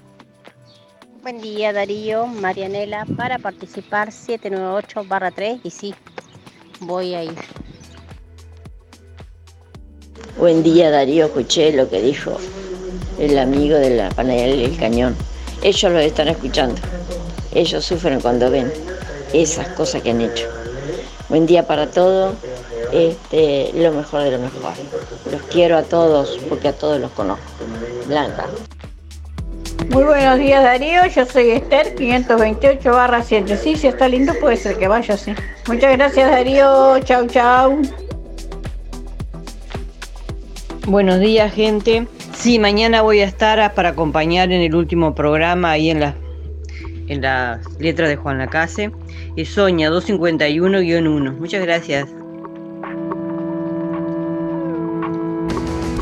Buen 1.22 1.40
día 1.40 1.72
Darío, 1.72 2.26
Marianela, 2.26 3.06
para 3.18 3.38
participar 3.38 4.10
798-3 4.10 5.60
y 5.64 5.70
sí, 5.70 5.94
voy 6.80 7.14
a 7.14 7.24
ir. 7.24 7.36
Buen 10.40 10.64
día 10.64 10.90
Darío, 10.90 11.28
escuché 11.28 11.72
lo 11.72 11.88
que 11.88 12.02
dijo 12.02 12.40
el 13.20 13.38
amigo 13.38 13.78
de 13.78 13.92
la 13.92 14.10
panadería 14.10 14.68
del 14.68 14.78
cañón. 14.78 15.16
Ellos 15.62 15.92
lo 15.92 16.00
están 16.00 16.28
escuchando. 16.28 16.76
Ellos 17.54 17.84
sufren 17.84 18.20
cuando 18.20 18.52
ven 18.52 18.72
esas 19.34 19.68
cosas 19.70 20.02
que 20.02 20.12
han 20.12 20.22
hecho. 20.22 20.48
Buen 21.30 21.46
día 21.46 21.66
para 21.66 21.88
todos. 21.88 22.36
Este, 22.92 23.72
lo 23.74 23.92
mejor 23.92 24.24
de 24.24 24.32
lo 24.32 24.40
mejor. 24.40 24.74
Los 25.32 25.42
quiero 25.44 25.78
a 25.78 25.84
todos 25.84 26.40
porque 26.48 26.70
a 26.70 26.74
todos 26.74 27.00
los 27.00 27.12
conozco. 27.12 27.44
Blanca. 28.08 28.46
Muy 29.90 30.04
buenos 30.04 30.38
días 30.38 30.64
Darío, 30.64 31.06
yo 31.06 31.26
soy 31.26 31.52
Esther, 31.52 31.96
528 31.96 32.92
barra 32.92 33.24
7. 33.24 33.58
Sí, 33.58 33.76
si 33.78 33.88
está 33.88 34.08
lindo 34.08 34.34
puede 34.40 34.58
ser 34.58 34.78
que 34.78 34.88
vaya 34.88 35.14
así. 35.14 35.34
Muchas 35.68 35.98
gracias 35.98 36.30
Darío, 36.30 37.00
chau 37.00 37.26
chau. 37.28 37.82
Buenos 40.88 41.20
días, 41.20 41.54
gente. 41.54 42.08
Sí, 42.48 42.60
mañana 42.60 43.02
voy 43.02 43.20
a 43.20 43.26
estar 43.26 43.74
para 43.74 43.90
acompañar 43.90 44.54
en 44.54 44.62
el 44.62 44.74
último 44.74 45.14
programa 45.14 45.72
ahí 45.72 45.90
en 45.90 46.00
la 46.00 46.16
en 47.10 47.22
las 47.22 47.60
letras 47.78 48.08
de 48.08 48.16
Juan 48.16 48.38
Lacase. 48.38 48.90
Es 49.36 49.50
Soña 49.50 49.90
251-1. 49.90 51.38
Muchas 51.38 51.62
gracias. 51.62 52.08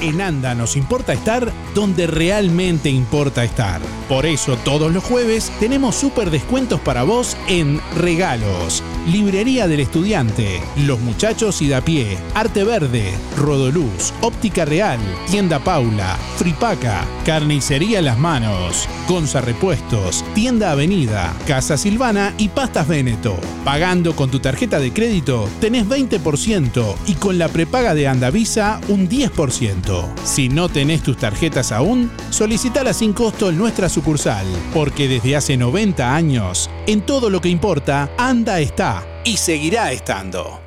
En 0.06 0.22
ANDA 0.22 0.54
nos 0.54 0.76
importa 0.76 1.14
estar 1.14 1.52
donde 1.74 2.06
realmente 2.06 2.92
importa 2.92 3.44
estar. 3.44 3.82
Por 4.08 4.28
eso 4.28 4.56
todos 4.58 4.94
los 4.94 5.04
jueves 5.04 5.52
tenemos 5.60 5.96
súper 5.96 6.30
descuentos 6.30 6.80
para 6.80 7.02
vos 7.02 7.36
en 7.48 7.82
regalos. 7.98 8.84
Librería 9.08 9.68
del 9.68 9.80
Estudiante, 9.80 10.62
Los 10.86 11.00
Muchachos 11.00 11.60
y 11.64 11.70
da 11.70 11.82
pie, 11.82 12.20
Arte 12.36 12.64
Verde, 12.64 13.14
Rodoluz, 13.36 14.14
Óptica 14.22 14.64
Real, 14.64 15.00
Tienda 15.30 15.58
Paula, 15.58 16.18
Fripaca, 16.38 17.04
Carnicería 17.26 18.00
Las 18.04 18.20
Manos, 18.20 18.88
Gonza 19.08 19.42
Repuestos, 19.42 20.24
Tienda 20.36 20.72
Avenida, 20.72 21.34
Casa 21.48 21.78
Silvana 21.78 22.36
y 22.38 22.50
Pastas 22.50 22.88
Veneto. 22.88 23.38
Pagando 23.64 24.16
con 24.16 24.30
tu 24.30 24.40
tarjeta 24.40 24.80
de 24.80 24.94
crédito 24.94 25.50
tenés 25.60 25.88
20% 25.88 26.96
y 27.08 27.16
con 27.16 27.40
la 27.40 27.48
prepaga 27.48 27.96
de 27.96 28.08
Andavisa 28.08 28.80
un 28.88 29.10
10%. 29.10 29.95
Si 30.24 30.50
no 30.50 30.70
tenés 30.70 31.04
tus 31.04 31.18
tarjetas 31.18 31.72
aún, 31.72 32.12
solicitala 32.30 32.94
sin 32.94 33.14
costo 33.14 33.50
en 33.50 33.58
nuestra 33.58 33.90
sucursal, 33.90 34.46
porque 34.74 35.08
desde 35.08 35.36
hace 35.36 35.58
90 35.58 36.16
años, 36.16 36.70
en 36.88 37.02
todo 37.06 37.30
lo 37.30 37.42
que 37.42 37.50
importa, 37.50 38.10
Anda 38.18 38.60
está 38.60 39.06
y 39.24 39.38
seguirá 39.38 39.92
estando. 39.92 40.62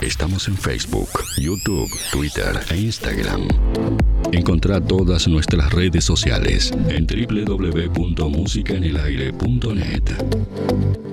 Estamos 0.00 0.48
en 0.48 0.56
Facebook, 0.56 1.08
YouTube, 1.38 1.90
Twitter 2.12 2.60
e 2.70 2.76
Instagram. 2.76 3.48
Encontrá 4.34 4.80
todas 4.80 5.28
nuestras 5.28 5.72
redes 5.72 6.02
sociales 6.02 6.72
en 6.88 7.06
www.musicaenelaire.net. 7.06 10.02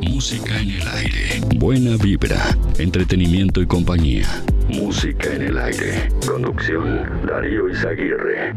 Música 0.01 0.59
en 0.59 0.71
el 0.71 0.87
aire. 0.87 1.39
Buena 1.55 1.97
vibra, 1.97 2.57
entretenimiento 2.79 3.61
y 3.61 3.67
compañía. 3.67 4.27
Música 4.69 5.35
en 5.35 5.43
el 5.43 5.59
aire. 5.59 6.09
Conducción 6.25 7.03
Darío 7.27 7.69
Izaguirre. 7.69 8.55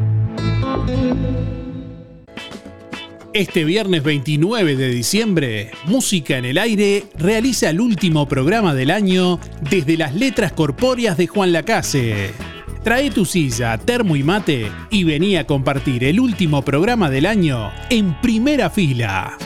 Este 3.34 3.64
viernes 3.64 4.02
29 4.02 4.76
de 4.76 4.88
diciembre, 4.88 5.72
Música 5.84 6.38
en 6.38 6.46
el 6.46 6.56
Aire 6.56 7.04
realiza 7.18 7.68
el 7.68 7.82
último 7.82 8.26
programa 8.26 8.74
del 8.74 8.90
año 8.90 9.38
desde 9.60 9.98
las 9.98 10.14
letras 10.14 10.52
corpóreas 10.52 11.18
de 11.18 11.26
Juan 11.26 11.52
Lacase. 11.52 12.53
Trae 12.84 13.10
tu 13.10 13.24
silla, 13.24 13.78
termo 13.78 14.14
y 14.14 14.22
mate 14.22 14.70
y 14.90 15.04
vení 15.04 15.38
a 15.38 15.46
compartir 15.46 16.04
el 16.04 16.20
último 16.20 16.60
programa 16.60 17.08
del 17.08 17.24
año 17.24 17.72
en 17.88 18.20
primera 18.20 18.68
fila. 18.68 19.38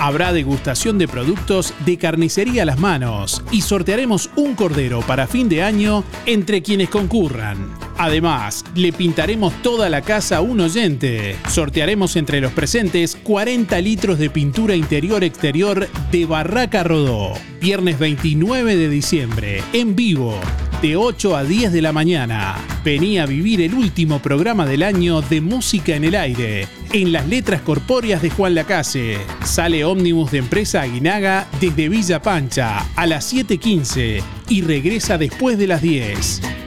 Habrá 0.00 0.32
degustación 0.32 0.96
de 0.96 1.06
productos 1.06 1.74
de 1.84 1.98
carnicería 1.98 2.62
a 2.62 2.64
las 2.64 2.78
manos 2.78 3.44
y 3.52 3.60
sortearemos 3.60 4.30
un 4.36 4.54
cordero 4.54 5.00
para 5.02 5.26
fin 5.26 5.50
de 5.50 5.62
año 5.62 6.02
entre 6.24 6.62
quienes 6.62 6.88
concurran. 6.88 7.70
Además, 7.98 8.64
le 8.74 8.94
pintaremos 8.94 9.52
toda 9.60 9.90
la 9.90 10.00
casa 10.00 10.38
a 10.38 10.40
un 10.40 10.60
oyente. 10.60 11.36
Sortearemos 11.50 12.16
entre 12.16 12.40
los 12.40 12.52
presentes 12.52 13.14
40 13.14 13.78
litros 13.82 14.18
de 14.18 14.30
pintura 14.30 14.74
interior-exterior 14.74 15.86
de 16.10 16.24
Barraca 16.24 16.82
Rodó. 16.82 17.34
Viernes 17.60 17.98
29 17.98 18.76
de 18.76 18.88
diciembre, 18.88 19.62
en 19.74 19.94
vivo, 19.94 20.40
de 20.82 20.96
8 20.96 21.36
a 21.36 21.44
10 21.44 21.72
de 21.72 21.82
la 21.82 21.92
mañana. 21.92 22.56
Vení 22.84 23.18
a 23.18 23.26
vivir 23.26 23.60
el 23.60 23.74
último 23.74 24.20
programa 24.20 24.64
del 24.64 24.82
año 24.82 25.20
de 25.20 25.40
Música 25.40 25.94
en 25.94 26.04
el 26.04 26.14
Aire, 26.14 26.66
en 26.92 27.12
las 27.12 27.28
letras 27.28 27.60
corpóreas 27.60 28.22
de 28.22 28.30
Juan 28.30 28.54
Lacase. 28.54 29.18
Sale 29.44 29.84
ómnibus 29.84 30.30
de 30.30 30.38
empresa 30.38 30.82
Aguinaga 30.82 31.46
desde 31.60 31.88
Villa 31.88 32.22
Pancha 32.22 32.86
a 32.96 33.06
las 33.06 33.32
7.15 33.32 34.22
y 34.48 34.62
regresa 34.62 35.18
después 35.18 35.58
de 35.58 35.66
las 35.66 35.82
10. 35.82 36.59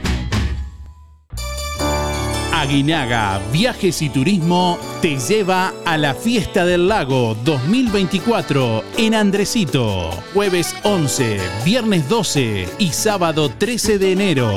Aguinaga 2.64 3.42
Viajes 3.52 4.00
y 4.00 4.08
Turismo 4.08 4.78
te 5.02 5.18
lleva 5.18 5.74
a 5.84 5.98
la 5.98 6.14
Fiesta 6.14 6.64
del 6.64 6.88
Lago 6.88 7.36
2024 7.44 8.82
en 8.96 9.14
Andresito. 9.14 10.10
Jueves 10.32 10.74
11, 10.82 11.40
viernes 11.62 12.08
12 12.08 12.66
y 12.78 12.88
sábado 12.92 13.50
13 13.50 13.98
de 13.98 14.12
enero. 14.12 14.50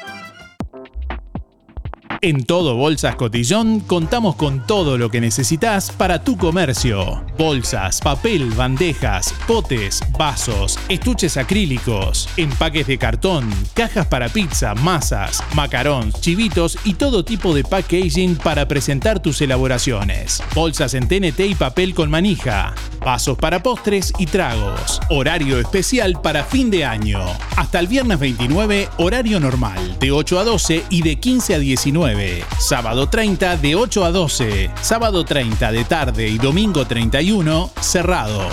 En 2.25 2.43
Todo 2.43 2.75
Bolsas 2.75 3.17
Cotillón 3.17 3.81
contamos 3.81 4.35
con 4.35 4.65
todo 4.65 4.97
lo 4.97 5.11
que 5.11 5.21
necesitas 5.21 5.91
para 5.91 6.23
tu 6.23 6.37
comercio. 6.37 7.23
Bolsas, 7.37 8.01
papel, 8.01 8.49
bandejas, 8.49 9.31
potes, 9.45 10.01
vasos, 10.17 10.79
estuches 10.89 11.37
acrílicos, 11.37 12.27
empaques 12.35 12.87
de 12.87 12.97
cartón, 12.97 13.47
cajas 13.75 14.07
para 14.07 14.27
pizza, 14.29 14.73
masas, 14.73 15.43
macarons, 15.53 16.19
chivitos 16.19 16.79
y 16.83 16.95
todo 16.95 17.23
tipo 17.23 17.53
de 17.53 17.63
packaging 17.63 18.37
para 18.37 18.67
presentar 18.67 19.21
tus 19.21 19.39
elaboraciones. 19.41 20.41
Bolsas 20.55 20.95
en 20.95 21.07
TNT 21.07 21.41
y 21.41 21.53
papel 21.53 21.93
con 21.93 22.09
manija. 22.09 22.73
Vasos 23.01 23.37
para 23.37 23.61
postres 23.61 24.11
y 24.17 24.25
tragos. 24.25 24.99
Horario 25.11 25.59
especial 25.59 26.19
para 26.23 26.43
fin 26.43 26.71
de 26.71 26.85
año. 26.85 27.23
Hasta 27.55 27.77
el 27.77 27.85
viernes 27.85 28.17
29, 28.17 28.89
horario 28.97 29.39
normal, 29.39 29.99
de 29.99 30.11
8 30.11 30.39
a 30.39 30.43
12 30.43 30.85
y 30.89 31.03
de 31.03 31.17
15 31.17 31.53
a 31.53 31.59
19. 31.59 32.14
Sábado 32.59 33.09
30 33.09 33.57
de 33.57 33.75
8 33.75 34.05
a 34.05 34.11
12. 34.11 34.71
Sábado 34.81 35.25
30 35.25 35.71
de 35.71 35.83
tarde 35.83 36.27
y 36.27 36.37
domingo 36.37 36.85
31 36.85 37.71
cerrado. 37.79 38.47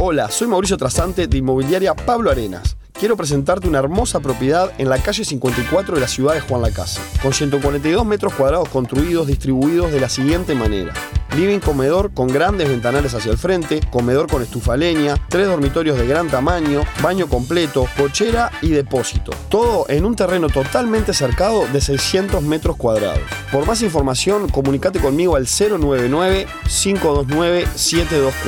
Hola, 0.00 0.30
soy 0.30 0.48
Mauricio 0.48 0.76
Trasante 0.76 1.26
de 1.26 1.38
Inmobiliaria 1.38 1.94
Pablo 1.94 2.30
Arenas. 2.30 2.76
Quiero 2.92 3.16
presentarte 3.16 3.68
una 3.68 3.78
hermosa 3.78 4.20
propiedad 4.20 4.72
en 4.78 4.88
la 4.88 4.98
calle 4.98 5.24
54 5.24 5.94
de 5.94 6.00
la 6.00 6.08
ciudad 6.08 6.34
de 6.34 6.40
Juan 6.40 6.62
Lacasa, 6.62 7.02
con 7.22 7.32
142 7.32 8.04
metros 8.06 8.34
cuadrados 8.34 8.68
construidos 8.68 9.26
distribuidos 9.26 9.92
de 9.92 10.00
la 10.00 10.08
siguiente 10.08 10.54
manera. 10.54 10.92
Living 11.36 11.58
comedor 11.58 12.14
con 12.14 12.28
grandes 12.28 12.68
ventanales 12.68 13.12
hacia 13.14 13.32
el 13.32 13.38
frente, 13.38 13.80
comedor 13.90 14.28
con 14.28 14.42
estufa 14.42 14.76
leña, 14.76 15.16
tres 15.28 15.48
dormitorios 15.48 15.98
de 15.98 16.06
gran 16.06 16.28
tamaño, 16.28 16.82
baño 17.02 17.26
completo, 17.28 17.88
cochera 17.96 18.52
y 18.62 18.68
depósito. 18.68 19.32
Todo 19.48 19.86
en 19.88 20.04
un 20.04 20.14
terreno 20.14 20.48
totalmente 20.48 21.12
cercado 21.12 21.66
de 21.66 21.80
600 21.80 22.40
metros 22.42 22.76
cuadrados. 22.76 23.18
Por 23.50 23.66
más 23.66 23.82
información, 23.82 24.48
comunícate 24.48 25.00
conmigo 25.00 25.34
al 25.34 25.46
099-529-724. 25.46 28.44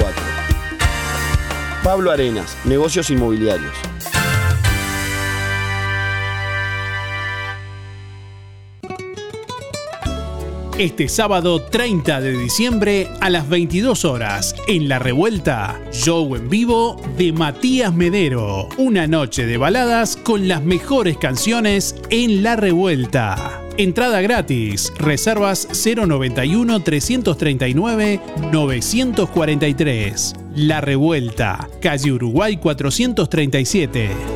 Pablo 1.82 2.12
Arenas, 2.12 2.56
Negocios 2.64 3.10
Inmobiliarios. 3.10 3.95
Este 10.78 11.08
sábado 11.08 11.62
30 11.62 12.20
de 12.20 12.36
diciembre 12.36 13.08
a 13.22 13.30
las 13.30 13.48
22 13.48 14.04
horas 14.04 14.54
en 14.68 14.90
La 14.90 14.98
Revuelta, 14.98 15.80
show 15.90 16.36
en 16.36 16.50
vivo 16.50 17.00
de 17.16 17.32
Matías 17.32 17.94
Medero. 17.94 18.68
Una 18.76 19.06
noche 19.06 19.46
de 19.46 19.56
baladas 19.56 20.18
con 20.18 20.48
las 20.48 20.62
mejores 20.62 21.16
canciones 21.16 21.94
en 22.10 22.42
La 22.42 22.56
Revuelta. 22.56 23.62
Entrada 23.78 24.20
gratis. 24.20 24.92
Reservas 24.98 25.66
091 25.72 26.82
339 26.82 28.20
943. 28.52 30.34
La 30.56 30.82
Revuelta, 30.82 31.70
calle 31.80 32.12
Uruguay 32.12 32.58
437. 32.58 34.35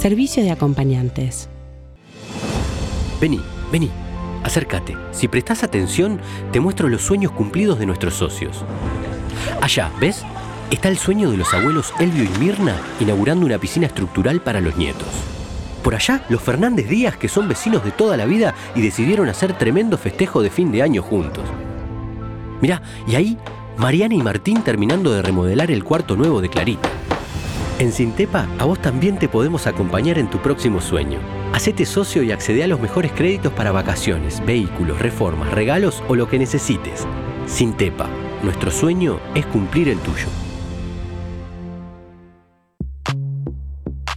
servicio 0.00 0.42
de 0.42 0.50
acompañantes. 0.50 1.50
Vení, 3.20 3.38
vení, 3.70 3.90
acércate. 4.42 4.96
Si 5.12 5.28
prestás 5.28 5.62
atención, 5.62 6.18
te 6.52 6.58
muestro 6.58 6.88
los 6.88 7.02
sueños 7.02 7.32
cumplidos 7.32 7.78
de 7.78 7.84
nuestros 7.84 8.14
socios. 8.14 8.64
Allá, 9.60 9.90
¿ves? 10.00 10.24
Está 10.70 10.88
el 10.88 10.96
sueño 10.96 11.30
de 11.30 11.36
los 11.36 11.52
abuelos 11.52 11.92
Elvio 11.98 12.24
y 12.24 12.38
Mirna 12.38 12.76
inaugurando 12.98 13.44
una 13.44 13.58
piscina 13.58 13.88
estructural 13.88 14.40
para 14.40 14.62
los 14.62 14.74
nietos. 14.76 15.08
Por 15.84 15.94
allá, 15.94 16.24
los 16.30 16.40
Fernández 16.40 16.88
Díaz, 16.88 17.18
que 17.18 17.28
son 17.28 17.46
vecinos 17.46 17.84
de 17.84 17.90
toda 17.90 18.16
la 18.16 18.24
vida 18.24 18.54
y 18.74 18.80
decidieron 18.80 19.28
hacer 19.28 19.58
tremendo 19.58 19.98
festejo 19.98 20.40
de 20.40 20.48
fin 20.48 20.72
de 20.72 20.80
año 20.80 21.02
juntos. 21.02 21.44
Mirá, 22.62 22.80
y 23.06 23.16
ahí, 23.16 23.38
Mariana 23.76 24.14
y 24.14 24.22
Martín 24.22 24.62
terminando 24.62 25.12
de 25.12 25.20
remodelar 25.20 25.70
el 25.70 25.84
cuarto 25.84 26.16
nuevo 26.16 26.40
de 26.40 26.48
Clarita. 26.48 26.88
En 27.80 27.92
Sintepa, 27.92 28.46
a 28.58 28.66
vos 28.66 28.78
también 28.78 29.18
te 29.18 29.26
podemos 29.26 29.66
acompañar 29.66 30.18
en 30.18 30.28
tu 30.28 30.36
próximo 30.36 30.82
sueño. 30.82 31.18
Hacete 31.54 31.86
socio 31.86 32.22
y 32.22 32.30
accede 32.30 32.62
a 32.62 32.66
los 32.66 32.78
mejores 32.78 33.10
créditos 33.10 33.54
para 33.54 33.72
vacaciones, 33.72 34.44
vehículos, 34.44 34.98
reformas, 34.98 35.50
regalos 35.50 36.02
o 36.06 36.14
lo 36.14 36.28
que 36.28 36.38
necesites. 36.38 37.06
Sintepa, 37.46 38.06
nuestro 38.42 38.70
sueño 38.70 39.18
es 39.34 39.46
cumplir 39.46 39.88
el 39.88 39.98
tuyo. 40.00 40.26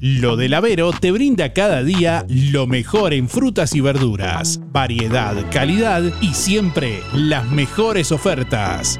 Lo 0.02 0.36
del 0.36 0.56
Avero 0.56 0.92
te 0.92 1.14
brinda 1.14 1.54
cada 1.54 1.84
día 1.84 2.26
lo 2.28 2.68
mejor 2.68 3.14
en 3.14 3.30
frutas 3.30 3.74
y 3.76 3.80
verduras, 3.80 4.60
variedad, 4.74 5.38
calidad 5.52 6.04
y 6.20 6.34
siempre 6.34 7.00
las 7.14 7.50
mejores 7.50 8.12
ofertas. 8.12 9.00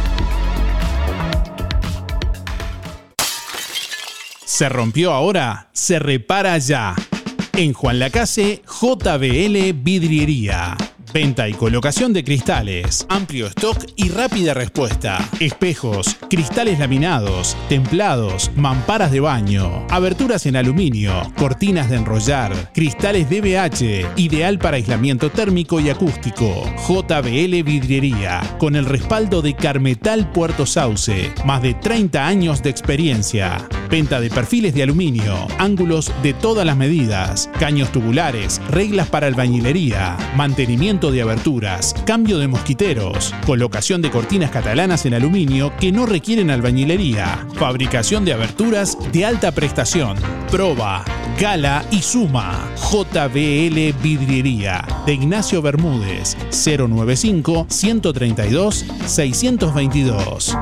¿Se 4.61 4.69
rompió 4.69 5.11
ahora? 5.11 5.69
Se 5.73 5.97
repara 5.97 6.55
ya. 6.59 6.93
En 7.53 7.73
Juan 7.73 7.97
Lacase, 7.97 8.61
JBL 8.67 9.73
Vidriería. 9.73 10.77
Venta 11.11 11.49
y 11.49 11.53
colocación 11.53 12.13
de 12.13 12.23
cristales, 12.23 13.07
amplio 13.09 13.47
stock 13.47 13.83
y 13.95 14.09
rápida 14.09 14.53
respuesta. 14.53 15.17
Espejos, 15.39 16.15
cristales 16.29 16.77
laminados, 16.77 17.57
templados, 17.69 18.51
mamparas 18.55 19.11
de 19.11 19.19
baño, 19.19 19.87
aberturas 19.89 20.45
en 20.45 20.55
aluminio, 20.55 21.11
cortinas 21.39 21.89
de 21.89 21.95
enrollar, 21.95 22.71
cristales 22.71 23.31
DBH, 23.31 24.11
ideal 24.17 24.59
para 24.59 24.77
aislamiento 24.77 25.31
térmico 25.31 25.79
y 25.79 25.89
acústico. 25.89 26.71
JBL 26.87 27.63
Vidriería, 27.63 28.41
con 28.59 28.75
el 28.75 28.85
respaldo 28.85 29.41
de 29.41 29.55
Carmetal 29.55 30.31
Puerto 30.31 30.67
Sauce, 30.67 31.33
más 31.45 31.63
de 31.63 31.73
30 31.73 32.27
años 32.27 32.61
de 32.61 32.69
experiencia. 32.69 33.67
Venta 33.91 34.21
de 34.21 34.29
perfiles 34.29 34.73
de 34.73 34.83
aluminio, 34.83 35.47
ángulos 35.57 36.13
de 36.23 36.33
todas 36.33 36.65
las 36.65 36.77
medidas, 36.77 37.49
caños 37.59 37.91
tubulares, 37.91 38.61
reglas 38.69 39.09
para 39.09 39.27
albañilería, 39.27 40.15
mantenimiento 40.37 41.11
de 41.11 41.21
aberturas, 41.21 41.93
cambio 42.05 42.39
de 42.39 42.47
mosquiteros, 42.47 43.35
colocación 43.45 44.01
de 44.01 44.09
cortinas 44.09 44.49
catalanas 44.49 45.05
en 45.05 45.15
aluminio 45.15 45.73
que 45.77 45.91
no 45.91 46.05
requieren 46.05 46.51
albañilería, 46.51 47.45
fabricación 47.55 48.23
de 48.23 48.31
aberturas 48.31 48.97
de 49.11 49.25
alta 49.25 49.51
prestación, 49.51 50.15
proba, 50.49 51.03
gala 51.37 51.83
y 51.91 52.01
suma. 52.01 52.71
JBL 52.77 53.91
Vidriería 54.01 54.87
de 55.05 55.15
Ignacio 55.15 55.61
Bermúdez 55.61 56.37
095 56.51 57.65
132 57.67 58.85
622. 59.05 60.57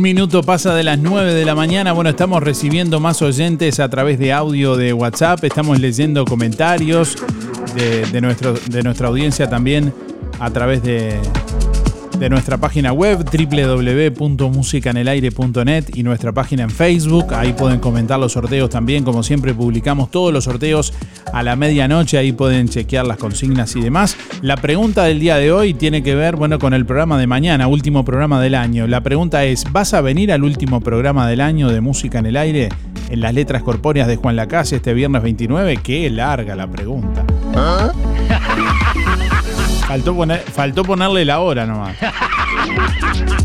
Un 0.00 0.04
minuto 0.04 0.42
pasa 0.42 0.74
de 0.74 0.82
las 0.82 0.98
9 0.98 1.34
de 1.34 1.44
la 1.44 1.54
mañana. 1.54 1.92
Bueno, 1.92 2.08
estamos 2.08 2.42
recibiendo 2.42 3.00
más 3.00 3.20
oyentes 3.20 3.80
a 3.80 3.90
través 3.90 4.18
de 4.18 4.32
audio 4.32 4.74
de 4.74 4.94
WhatsApp. 4.94 5.44
Estamos 5.44 5.78
leyendo 5.78 6.24
comentarios 6.24 7.18
de, 7.74 8.06
de 8.06 8.20
nuestro, 8.22 8.54
de 8.54 8.82
nuestra 8.82 9.08
audiencia 9.08 9.50
también 9.50 9.92
a 10.38 10.50
través 10.50 10.82
de, 10.82 11.20
de 12.18 12.28
nuestra 12.28 12.58
página 12.58 12.92
web 12.92 13.24
www.musicanelaire.net 13.24 15.84
y 15.94 16.02
nuestra 16.02 16.32
página 16.32 16.64
en 16.64 16.70
Facebook. 16.70 17.32
Ahí 17.34 17.52
pueden 17.52 17.78
comentar 17.80 18.18
los 18.18 18.32
sorteos 18.32 18.70
también. 18.70 19.04
Como 19.04 19.22
siempre, 19.22 19.54
publicamos 19.54 20.10
todos 20.10 20.32
los 20.32 20.44
sorteos 20.44 20.92
a 21.32 21.42
la 21.42 21.56
medianoche. 21.56 22.18
Ahí 22.18 22.32
pueden 22.32 22.68
chequear 22.68 23.06
las 23.06 23.16
consignas 23.16 23.74
y 23.76 23.80
demás. 23.80 24.16
La 24.42 24.56
pregunta 24.56 25.04
del 25.04 25.20
día 25.20 25.36
de 25.36 25.52
hoy 25.52 25.74
tiene 25.74 26.02
que 26.02 26.14
ver, 26.14 26.36
bueno, 26.36 26.58
con 26.58 26.74
el 26.74 26.84
programa 26.84 27.18
de 27.18 27.26
mañana, 27.26 27.68
último 27.68 28.04
programa 28.04 28.40
del 28.40 28.54
año. 28.54 28.86
La 28.86 29.02
pregunta 29.02 29.44
es: 29.44 29.64
¿vas 29.72 29.94
a 29.94 30.00
venir 30.00 30.32
al 30.32 30.44
último 30.44 30.80
programa 30.80 31.28
del 31.28 31.40
año 31.40 31.70
de 31.70 31.80
Música 31.80 32.18
en 32.18 32.26
el 32.26 32.36
Aire? 32.36 32.68
En 33.08 33.20
las 33.20 33.34
letras 33.34 33.62
corpóreas 33.62 34.06
de 34.06 34.16
Juan 34.16 34.36
Lacase 34.36 34.76
este 34.76 34.94
viernes 34.94 35.22
29. 35.22 35.78
Qué 35.82 36.08
larga 36.10 36.54
la 36.54 36.70
pregunta. 36.70 37.24
Faltó, 39.90 40.14
poner- 40.14 40.44
faltó 40.44 40.84
ponerle 40.84 41.24
la 41.24 41.40
hora 41.40 41.66
nomás. 41.66 41.96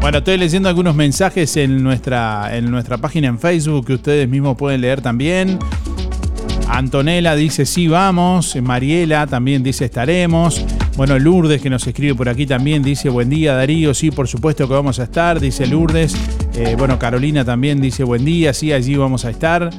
Bueno, 0.00 0.18
estoy 0.18 0.36
leyendo 0.36 0.68
algunos 0.68 0.94
mensajes 0.94 1.56
en 1.56 1.82
nuestra, 1.82 2.54
en 2.56 2.70
nuestra 2.70 2.98
página 2.98 3.28
en 3.28 3.38
Facebook 3.38 3.86
que 3.86 3.94
ustedes 3.94 4.28
mismos 4.28 4.56
pueden 4.56 4.82
leer 4.82 5.00
también. 5.00 5.58
Antonella 6.68 7.34
dice 7.34 7.64
sí 7.64 7.88
vamos, 7.88 8.54
Mariela 8.60 9.26
también 9.26 9.62
dice 9.62 9.86
estaremos. 9.86 10.62
Bueno, 10.96 11.18
Lourdes 11.18 11.60
que 11.62 11.70
nos 11.70 11.86
escribe 11.86 12.14
por 12.14 12.28
aquí 12.28 12.46
también 12.46 12.82
dice 12.82 13.08
buen 13.08 13.30
día 13.30 13.54
Darío, 13.54 13.94
sí 13.94 14.10
por 14.10 14.28
supuesto 14.28 14.68
que 14.68 14.74
vamos 14.74 14.98
a 15.00 15.04
estar, 15.04 15.40
dice 15.40 15.66
Lourdes. 15.66 16.14
Eh, 16.54 16.74
bueno, 16.78 16.98
Carolina 16.98 17.44
también 17.44 17.80
dice 17.80 18.04
buen 18.04 18.24
día, 18.26 18.52
sí 18.52 18.72
allí 18.72 18.96
vamos 18.96 19.24
a 19.24 19.30
estar. 19.30 19.70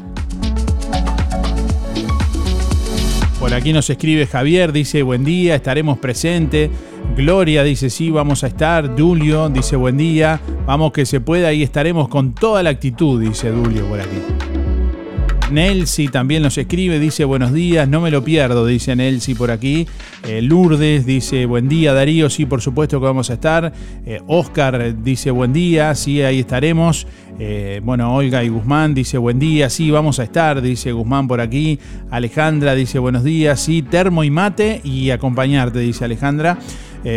Por 3.46 3.54
aquí 3.54 3.74
nos 3.74 3.88
escribe 3.92 4.26
Javier, 4.26 4.72
dice 4.72 5.04
buen 5.04 5.24
día, 5.24 5.54
estaremos 5.54 6.00
presentes. 6.00 6.72
Gloria 7.16 7.62
dice 7.62 7.92
sí, 7.92 8.10
vamos 8.10 8.44
a 8.44 8.48
estar. 8.48 8.96
Dulio 8.96 9.50
dice 9.50 9.76
buen 9.76 9.98
día, 9.98 10.42
vamos 10.66 10.92
que 10.92 11.06
se 11.06 11.22
pueda 11.22 11.54
y 11.54 11.62
estaremos 11.62 12.08
con 12.08 12.34
toda 12.34 12.64
la 12.64 12.72
actitud, 12.72 13.22
dice 13.22 13.52
Dulio 13.52 13.88
por 13.88 14.00
aquí. 14.02 14.45
Nelsi 15.52 16.08
también 16.08 16.42
nos 16.42 16.58
escribe, 16.58 17.00
dice 17.00 17.24
buenos 17.24 17.54
días, 17.54 17.88
no 17.88 18.02
me 18.02 18.10
lo 18.10 18.24
pierdo, 18.24 18.66
dice 18.66 18.96
Nelsi 18.96 19.36
por 19.36 19.52
aquí. 19.52 19.88
Eh, 20.28 20.42
Lourdes 20.42 21.06
dice 21.06 21.46
buen 21.46 21.70
día, 21.70 21.94
Darío, 21.94 22.30
sí, 22.32 22.46
por 22.46 22.62
supuesto 22.62 23.00
que 23.00 23.06
vamos 23.06 23.30
a 23.30 23.34
estar. 23.34 23.72
Eh, 24.06 24.22
Oscar 24.28 25.04
dice 25.04 25.30
buen 25.30 25.54
día, 25.54 25.94
sí, 25.94 26.22
ahí 26.24 26.40
estaremos. 26.40 27.06
Eh, 27.38 27.80
bueno, 27.84 28.16
Olga 28.16 28.44
y 28.44 28.50
Guzmán 28.50 28.96
dice 28.96 29.20
buen 29.20 29.38
día, 29.38 29.70
sí, 29.70 29.92
vamos 29.92 30.20
a 30.20 30.24
estar, 30.24 30.62
dice 30.62 30.92
Guzmán 30.92 31.28
por 31.28 31.40
aquí. 31.40 31.80
Alejandra 32.10 32.74
dice 32.74 32.98
buenos 32.98 33.24
días, 33.24 33.60
sí, 33.60 33.84
termo 33.84 34.24
y 34.24 34.32
mate 34.32 34.82
y 34.84 35.12
acompañarte, 35.12 35.80
dice 35.80 36.06
Alejandra. 36.06 36.58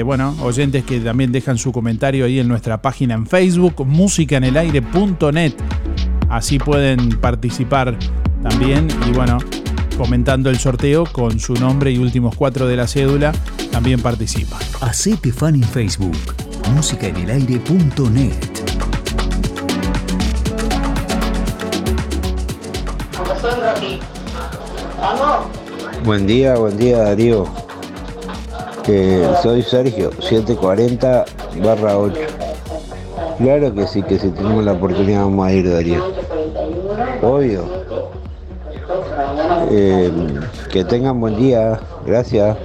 bueno, 0.05 0.37
oyentes 0.43 0.85
que 0.85 1.01
también 1.01 1.33
dejan 1.33 1.57
su 1.57 1.73
comentario 1.73 2.27
ahí 2.27 2.41
en 2.41 2.49
nuestra 2.49 2.83
página 2.83 3.15
en 3.15 3.27
Facebook, 3.27 3.87
musicanelaire.net. 3.87 5.55
Así 6.29 6.59
pueden 6.59 7.19
participar 7.21 7.97
también 8.43 8.89
y 9.09 9.13
bueno, 9.13 9.39
comentando 9.97 10.51
el 10.51 10.59
sorteo 10.59 11.05
con 11.05 11.41
su 11.41 11.55
nombre 11.55 11.91
y 11.91 11.99
últimos 11.99 12.37
cuatro 12.37 12.67
de 12.67 12.77
la 12.77 12.87
cédula, 12.87 13.33
también 13.73 14.01
participan. 14.01 14.61
Hacete 14.81 15.33
fan 15.33 15.55
en 15.57 15.65
Facebook, 15.65 16.17
musicaenelaire.net. 16.75 18.35
Buen 26.05 26.27
día, 26.27 26.57
buen 26.57 26.77
día 26.77 26.99
Darío. 26.99 27.47
soy 29.43 29.63
Sergio, 29.63 30.11
740 30.21 31.25
barra 31.63 31.99
8. 31.99 32.21
Claro 33.39 33.75
que 33.75 33.87
sí, 33.87 34.03
que 34.03 34.19
si 34.19 34.31
tenemos 34.31 34.65
la 34.65 34.73
oportunidad 34.73 35.23
vamos 35.23 35.47
a 35.47 35.53
ir 35.53 35.71
Darío. 35.71 36.18
Obvio. 37.23 37.65
Eh, 39.71 40.11
que 40.73 40.85
tengan 40.85 41.21
buen 41.21 41.37
día. 41.37 41.81
Gracias. 42.07 42.57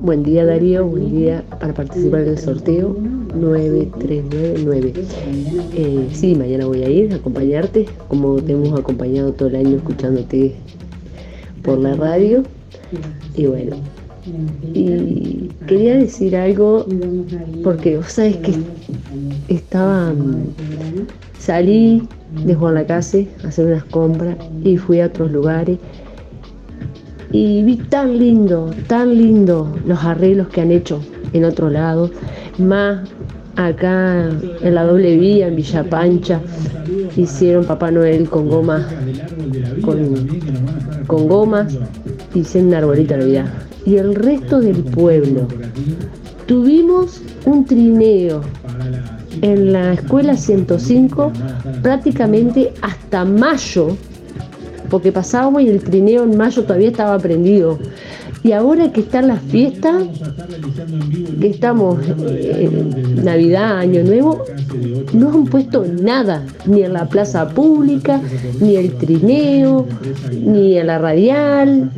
Buen 0.00 0.22
día 0.22 0.44
Darío, 0.44 0.86
buen 0.86 1.10
día 1.10 1.42
para 1.58 1.74
participar 1.74 2.20
en 2.20 2.28
el 2.28 2.38
sorteo 2.38 2.96
9399. 3.34 4.92
Eh, 5.74 6.08
sí, 6.12 6.36
mañana 6.36 6.66
voy 6.66 6.84
a 6.84 6.88
ir 6.88 7.12
a 7.12 7.16
acompañarte, 7.16 7.86
como 8.06 8.36
te 8.36 8.52
hemos 8.52 8.78
acompañado 8.78 9.32
todo 9.32 9.48
el 9.48 9.56
año 9.56 9.76
escuchándote 9.78 10.54
por 11.62 11.78
la 11.78 11.96
radio. 11.96 12.44
Y 13.34 13.46
bueno, 13.46 13.76
y 14.72 15.50
quería 15.66 15.96
decir 15.96 16.36
algo 16.36 16.86
porque 17.64 17.96
vos 17.96 18.12
sabés 18.12 18.36
que 18.36 18.54
estaba, 19.48 20.12
salí 21.38 22.08
de 22.32 22.54
Juan 22.54 22.74
Lacase 22.74 23.28
a 23.44 23.48
hacer 23.48 23.66
unas 23.66 23.84
compras 23.84 24.36
y 24.62 24.76
fui 24.76 25.00
a 25.00 25.06
otros 25.06 25.30
lugares 25.30 25.78
y 27.30 27.62
vi 27.62 27.76
tan 27.76 28.18
lindo, 28.18 28.70
tan 28.86 29.16
lindo 29.16 29.76
los 29.86 30.02
arreglos 30.02 30.48
que 30.48 30.62
han 30.62 30.72
hecho 30.72 31.00
en 31.32 31.44
otro 31.44 31.68
lado, 31.68 32.10
más 32.58 33.06
acá 33.56 34.30
en 34.62 34.74
la 34.74 34.84
doble 34.84 35.16
vía, 35.18 35.48
en 35.48 35.56
Villa 35.56 35.84
Pancha, 35.84 36.40
hicieron 37.16 37.64
Papá 37.64 37.90
Noel 37.90 38.28
con 38.30 38.48
gomas, 38.48 38.86
con, 39.82 40.26
con 41.06 41.28
gomas, 41.28 41.76
hicieron 42.34 42.68
una 42.68 42.78
arbolita 42.78 43.16
de 43.16 43.20
Navidad. 43.20 43.46
Y 43.84 43.96
el 43.96 44.14
resto 44.14 44.60
del 44.60 44.82
pueblo. 44.82 45.48
Tuvimos 46.46 47.20
un 47.44 47.64
trineo 47.66 48.40
en 49.42 49.72
la 49.72 49.94
escuela 49.94 50.36
105 50.36 51.32
prácticamente 51.82 52.72
hasta 52.82 53.24
mayo, 53.24 53.96
porque 54.90 55.12
pasábamos 55.12 55.62
y 55.62 55.68
el 55.68 55.80
trineo 55.82 56.24
en 56.24 56.36
mayo 56.36 56.62
todavía 56.62 56.88
estaba 56.88 57.18
prendido. 57.18 57.78
Y 58.48 58.52
ahora 58.52 58.90
que 58.90 59.00
están 59.00 59.28
las 59.28 59.42
fiestas, 59.42 60.04
que 61.38 61.48
estamos 61.48 61.98
en 62.08 63.22
Navidad, 63.22 63.76
Año 63.76 64.02
Nuevo, 64.02 64.42
no 65.12 65.28
han 65.28 65.44
puesto 65.44 65.84
nada, 65.84 66.46
ni 66.64 66.82
en 66.82 66.94
la 66.94 67.06
plaza 67.06 67.46
pública, 67.50 68.22
ni 68.58 68.76
el 68.76 68.94
trineo, 68.94 69.84
ni 70.32 70.78
en 70.78 70.86
la 70.86 70.96
radial, 70.96 71.90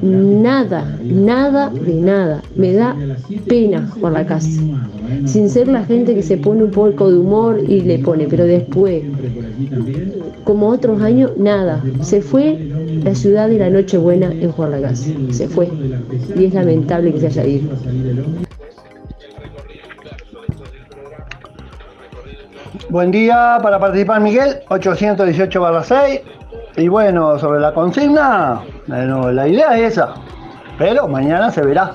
nada, 0.00 0.96
nada 1.04 1.68
de 1.68 1.94
nada. 2.00 2.42
Me 2.56 2.72
da 2.72 2.96
pena 3.46 3.92
por 4.00 4.12
la 4.12 4.24
casa. 4.24 4.62
Sin 5.26 5.50
ser 5.50 5.68
la 5.68 5.84
gente 5.84 6.14
que 6.14 6.22
se 6.22 6.38
pone 6.38 6.64
un 6.64 6.70
poco 6.70 7.10
de 7.10 7.18
humor 7.18 7.62
y 7.68 7.82
le 7.82 7.98
pone, 7.98 8.26
pero 8.30 8.46
después, 8.46 9.02
como 10.44 10.68
otros 10.68 11.02
años, 11.02 11.32
nada. 11.38 11.82
Se 12.00 12.22
fue 12.22 12.58
la 13.04 13.14
ciudad 13.14 13.48
de 13.48 13.58
la 13.58 13.70
Nochebuena 13.70 14.32
en 14.32 14.50
Juan 14.52 14.70
Lacase. 14.70 15.14
Se 15.30 15.48
fue. 15.48 15.68
Y 16.36 16.46
es 16.46 16.54
lamentable 16.54 17.12
que 17.12 17.20
se 17.20 17.26
haya 17.26 17.44
ido. 17.44 17.76
Buen 22.90 23.10
día 23.10 23.58
para 23.62 23.78
participar 23.78 24.20
Miguel, 24.20 24.60
818 24.68 25.82
6. 25.82 26.20
Y 26.76 26.88
bueno, 26.88 27.38
sobre 27.38 27.60
la 27.60 27.74
consigna, 27.74 28.62
bueno, 28.86 29.30
la 29.32 29.48
idea 29.48 29.76
es 29.76 29.92
esa. 29.92 30.14
Pero 30.78 31.08
mañana 31.08 31.50
se 31.50 31.62
verá. 31.62 31.92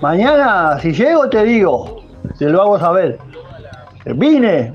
Mañana, 0.00 0.78
si 0.78 0.92
llego, 0.92 1.28
te 1.28 1.42
digo. 1.42 2.02
Te 2.38 2.48
lo 2.48 2.62
hago 2.62 2.78
saber. 2.78 3.18
Vine. 4.04 4.72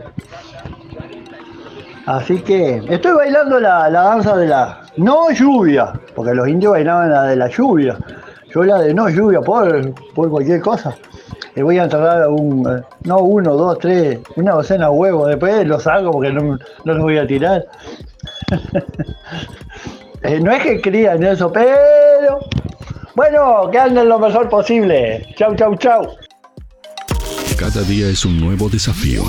Así 2.05 2.39
que 2.41 2.83
estoy 2.89 3.13
bailando 3.13 3.59
la, 3.59 3.89
danza 3.89 4.35
de 4.35 4.47
la 4.47 4.81
no 4.97 5.31
lluvia. 5.31 5.93
Porque 6.13 6.33
los 6.33 6.47
indios 6.47 6.73
bailaban 6.73 7.09
la 7.09 7.23
de 7.23 7.35
la 7.35 7.47
lluvia. 7.47 7.97
Yo 8.53 8.63
la 8.63 8.79
de 8.79 8.93
no 8.93 9.09
lluvia 9.09 9.41
por, 9.41 9.93
por 10.13 10.29
cualquier 10.29 10.61
cosa 10.61 10.95
le 11.55 11.63
voy 11.63 11.77
a 11.77 11.83
entregar 11.83 12.27
un, 12.27 12.67
eh, 12.67 12.81
no 13.03 13.19
uno, 13.19 13.55
dos, 13.55 13.77
tres, 13.79 14.19
una 14.35 14.53
docena 14.53 14.85
de 14.85 14.91
huevos, 14.91 15.27
después 15.27 15.67
los 15.67 15.85
hago 15.87 16.11
porque 16.11 16.31
no, 16.31 16.57
los 16.83 16.99
voy 16.99 17.17
a 17.17 17.27
tirar. 17.27 17.65
Eh, 20.23 20.39
no 20.39 20.51
es 20.51 20.61
que 20.61 20.79
crían 20.79 21.23
eso, 21.23 21.51
pero 21.51 22.37
bueno, 23.15 23.71
que 23.71 23.79
anden 23.79 24.07
lo 24.07 24.19
mejor 24.19 24.47
posible. 24.49 25.25
Chau, 25.35 25.55
chau, 25.55 25.75
chau. 25.77 26.15
Cada 27.57 27.81
día 27.81 28.07
es 28.07 28.23
un 28.23 28.39
nuevo 28.39 28.69
desafío. 28.69 29.23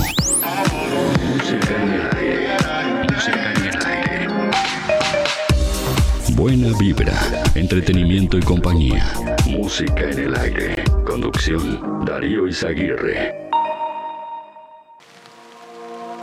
Buena 6.43 6.77
vibra, 6.77 7.17
entretenimiento 7.55 8.37
y 8.37 8.41
compañía. 8.41 9.13
Música 9.47 10.11
en 10.11 10.19
el 10.19 10.35
aire. 10.35 10.85
Conducción, 11.07 12.05
Darío 12.05 12.49
Izaguirre. 12.49 13.33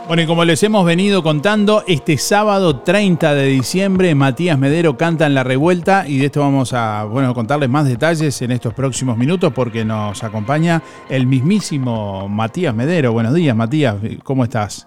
Bueno, 0.06 0.22
y 0.22 0.26
como 0.26 0.44
les 0.44 0.62
hemos 0.62 0.84
venido 0.84 1.22
contando, 1.22 1.84
este 1.88 2.18
sábado 2.18 2.80
30 2.80 3.34
de 3.34 3.46
diciembre 3.46 4.14
Matías 4.14 4.58
Medero 4.58 4.98
canta 4.98 5.24
en 5.24 5.34
La 5.34 5.42
Revuelta 5.42 6.06
y 6.06 6.18
de 6.18 6.26
esto 6.26 6.40
vamos 6.40 6.74
a 6.74 7.04
bueno, 7.04 7.32
contarles 7.32 7.70
más 7.70 7.88
detalles 7.88 8.42
en 8.42 8.50
estos 8.50 8.74
próximos 8.74 9.16
minutos 9.16 9.54
porque 9.54 9.86
nos 9.86 10.22
acompaña 10.22 10.82
el 11.08 11.26
mismísimo 11.26 12.28
Matías 12.28 12.74
Medero. 12.74 13.14
Buenos 13.14 13.32
días, 13.32 13.56
Matías, 13.56 13.96
¿cómo 14.22 14.44
estás? 14.44 14.86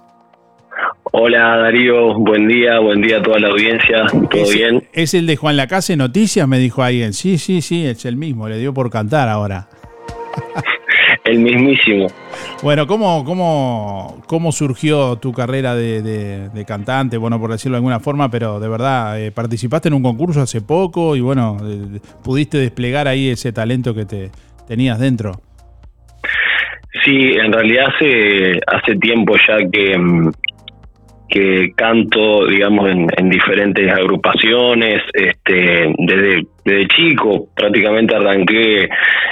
Hola 1.16 1.58
Darío, 1.58 2.16
buen 2.16 2.48
día, 2.48 2.80
buen 2.80 3.00
día 3.00 3.20
a 3.20 3.22
toda 3.22 3.38
la 3.38 3.50
audiencia, 3.50 4.04
¿todo 4.32 4.50
bien? 4.52 4.82
Es 4.94 5.14
el 5.14 5.28
de 5.28 5.36
Juan 5.36 5.56
Lacase 5.56 5.96
Noticias, 5.96 6.48
me 6.48 6.58
dijo 6.58 6.82
alguien. 6.82 7.14
Sí, 7.14 7.38
sí, 7.38 7.62
sí, 7.62 7.86
es 7.86 8.06
el 8.06 8.18
mismo, 8.18 8.50
le 8.50 8.58
dio 8.58 8.74
por 8.74 8.90
cantar 8.90 9.30
ahora. 9.30 9.68
el 11.24 11.38
mismísimo. 11.38 12.08
Bueno, 12.64 12.88
¿cómo, 12.88 13.24
cómo, 13.26 14.24
cómo 14.26 14.52
surgió 14.52 15.18
tu 15.18 15.34
carrera 15.34 15.76
de, 15.76 16.50
cantante? 16.66 17.18
Bueno, 17.18 17.40
por 17.40 17.52
decirlo 17.52 17.76
de 17.76 17.82
alguna 17.82 18.00
forma, 18.00 18.32
pero 18.32 18.60
de 18.60 18.68
verdad, 18.68 19.22
eh, 19.22 19.32
participaste 19.32 19.90
en 19.90 19.94
un 19.94 20.02
concurso 20.02 20.42
hace 20.42 20.62
poco 20.62 21.16
y 21.16 21.22
bueno, 21.22 21.58
eh, 21.64 22.00
pudiste 22.24 22.58
desplegar 22.58 23.08
ahí 23.08 23.30
ese 23.30 23.54
talento 23.54 23.94
que 23.94 24.06
te 24.06 24.32
tenías 24.68 25.00
dentro. 25.00 25.34
Sí, 27.06 27.34
en 27.34 27.54
realidad 27.54 27.86
hace, 27.94 28.60
hace 28.66 28.96
tiempo 28.96 29.36
ya 29.48 29.58
que, 29.72 29.96
mm, 29.96 30.32
que 31.34 31.74
canto, 31.76 32.46
digamos, 32.46 32.92
en, 32.92 33.30
diferentes 33.30 33.92
agrupaciones, 33.92 35.02
este, 35.14 35.92
desde, 35.98 36.88
chico 36.90 37.48
prácticamente 37.56 38.16
arranqué 38.16 38.88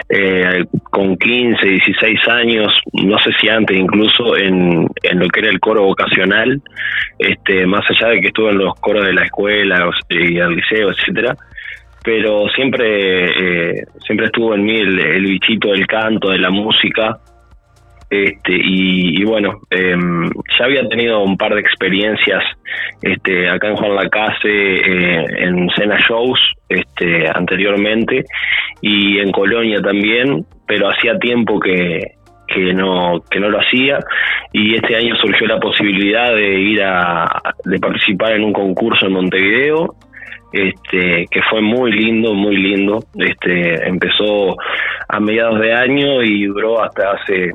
eh, 0.09 0.65
con 0.89 1.15
15, 1.15 1.63
16 1.63 2.27
años, 2.27 2.73
no 2.93 3.19
sé 3.19 3.29
si 3.39 3.49
antes 3.49 3.77
incluso 3.77 4.35
en, 4.35 4.87
lo 5.13 5.27
que 5.27 5.41
era 5.41 5.49
el 5.51 5.59
coro 5.59 5.83
vocacional, 5.83 6.59
este, 7.19 7.67
más 7.67 7.85
allá 7.91 8.13
de 8.13 8.21
que 8.21 8.27
estuve 8.27 8.49
en 8.49 8.57
los 8.57 8.73
coros 8.79 9.05
de 9.05 9.13
la 9.13 9.25
escuela 9.25 9.87
y 10.09 10.37
el 10.39 10.55
liceo, 10.55 10.89
etcétera, 10.89 11.35
pero 12.03 12.49
siempre 12.49 13.75
eh, 13.75 13.83
siempre 14.03 14.25
estuvo 14.25 14.55
en 14.55 14.63
mí 14.63 14.75
el, 14.75 14.99
el 14.99 15.23
bichito 15.23 15.69
del 15.69 15.85
canto, 15.85 16.31
de 16.31 16.39
la 16.39 16.49
música, 16.49 17.19
este 18.11 18.51
y, 18.53 19.23
bueno 19.23 19.61
em, 19.69 20.29
ya 20.59 20.65
había 20.65 20.85
tenido 20.89 21.23
un 21.23 21.37
par 21.37 21.53
de 21.55 21.61
experiencias 21.61 22.43
este 23.01 23.49
acá 23.49 23.69
en 23.69 23.77
Juan 23.77 23.95
Lacase 23.95 24.49
eh, 24.49 25.25
en 25.39 25.69
cena 25.69 25.97
shows 26.07 26.37
este 26.67 27.25
anteriormente 27.33 28.25
y 28.81 29.17
en 29.19 29.31
Colonia 29.31 29.81
también 29.81 30.45
pero 30.67 30.89
hacía 30.89 31.17
tiempo 31.19 31.57
que 31.57 32.01
que 32.47 32.73
no 32.73 33.21
que 33.31 33.39
no 33.39 33.49
lo 33.49 33.59
hacía 33.59 33.99
y 34.51 34.75
este 34.75 34.97
año 34.97 35.15
surgió 35.15 35.47
la 35.47 35.61
posibilidad 35.61 36.35
de 36.35 36.59
ir 36.59 36.83
a 36.83 37.41
de 37.63 37.79
participar 37.79 38.33
en 38.33 38.43
un 38.43 38.51
concurso 38.51 39.05
en 39.05 39.13
Montevideo 39.13 39.95
este 40.51 41.27
que 41.31 41.41
fue 41.49 41.61
muy 41.61 41.93
lindo 41.93 42.33
muy 42.33 42.57
lindo 42.57 42.99
este 43.17 43.87
empezó 43.87 44.57
a 45.07 45.19
mediados 45.21 45.61
de 45.61 45.71
año 45.71 46.21
y 46.23 46.45
duró 46.47 46.83
hasta 46.83 47.11
hace 47.11 47.51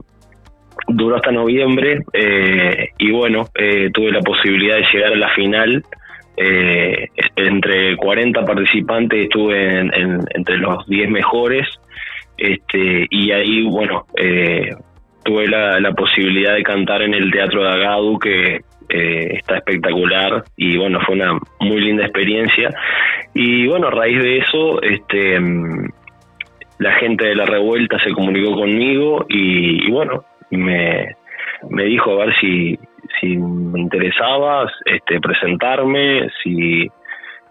duró 0.88 1.16
hasta 1.16 1.32
noviembre 1.32 2.00
eh, 2.12 2.90
y 2.98 3.10
bueno, 3.10 3.46
eh, 3.54 3.90
tuve 3.92 4.12
la 4.12 4.20
posibilidad 4.20 4.76
de 4.76 4.86
llegar 4.92 5.12
a 5.12 5.16
la 5.16 5.30
final. 5.30 5.82
Eh, 6.36 7.08
entre 7.36 7.96
40 7.96 8.44
participantes 8.44 9.24
estuve 9.24 9.80
en, 9.80 10.20
entre 10.34 10.58
los 10.58 10.86
10 10.86 11.08
mejores 11.08 11.66
este 12.36 13.06
y 13.08 13.30
ahí 13.30 13.62
bueno 13.62 14.04
tuve 15.24 15.48
la, 15.48 15.80
la, 15.80 15.92
posibilidad 15.92 16.54
de 16.54 16.62
cantar 16.62 17.00
en 17.00 17.14
el 17.14 17.30
Teatro 17.30 17.62
de 17.62 17.70
Agadu 17.70 18.18
que 18.18 18.60
está 18.86 19.56
espectacular 19.56 20.44
y 20.58 20.76
bueno 20.76 21.00
fue 21.06 21.14
una 21.14 21.38
muy 21.60 21.80
linda 21.80 22.04
experiencia 22.04 22.68
y 23.32 23.66
bueno 23.66 23.86
a 23.86 23.92
raíz 23.92 24.22
de 24.22 24.36
eso 24.36 24.82
este 24.82 25.40
la 26.78 26.92
gente 26.96 27.28
de 27.28 27.34
la 27.34 27.46
revuelta 27.46 27.98
se 28.04 28.12
comunicó 28.12 28.54
conmigo 28.54 29.24
y 29.30 29.90
bueno 29.90 30.22
me, 30.50 31.16
me 31.70 31.84
dijo 31.84 32.12
a 32.12 32.26
ver 32.26 32.34
si, 32.40 32.78
si 33.20 33.36
me 33.36 33.80
interesaba 33.80 34.70
este, 34.84 35.20
presentarme, 35.20 36.28
si, 36.42 36.88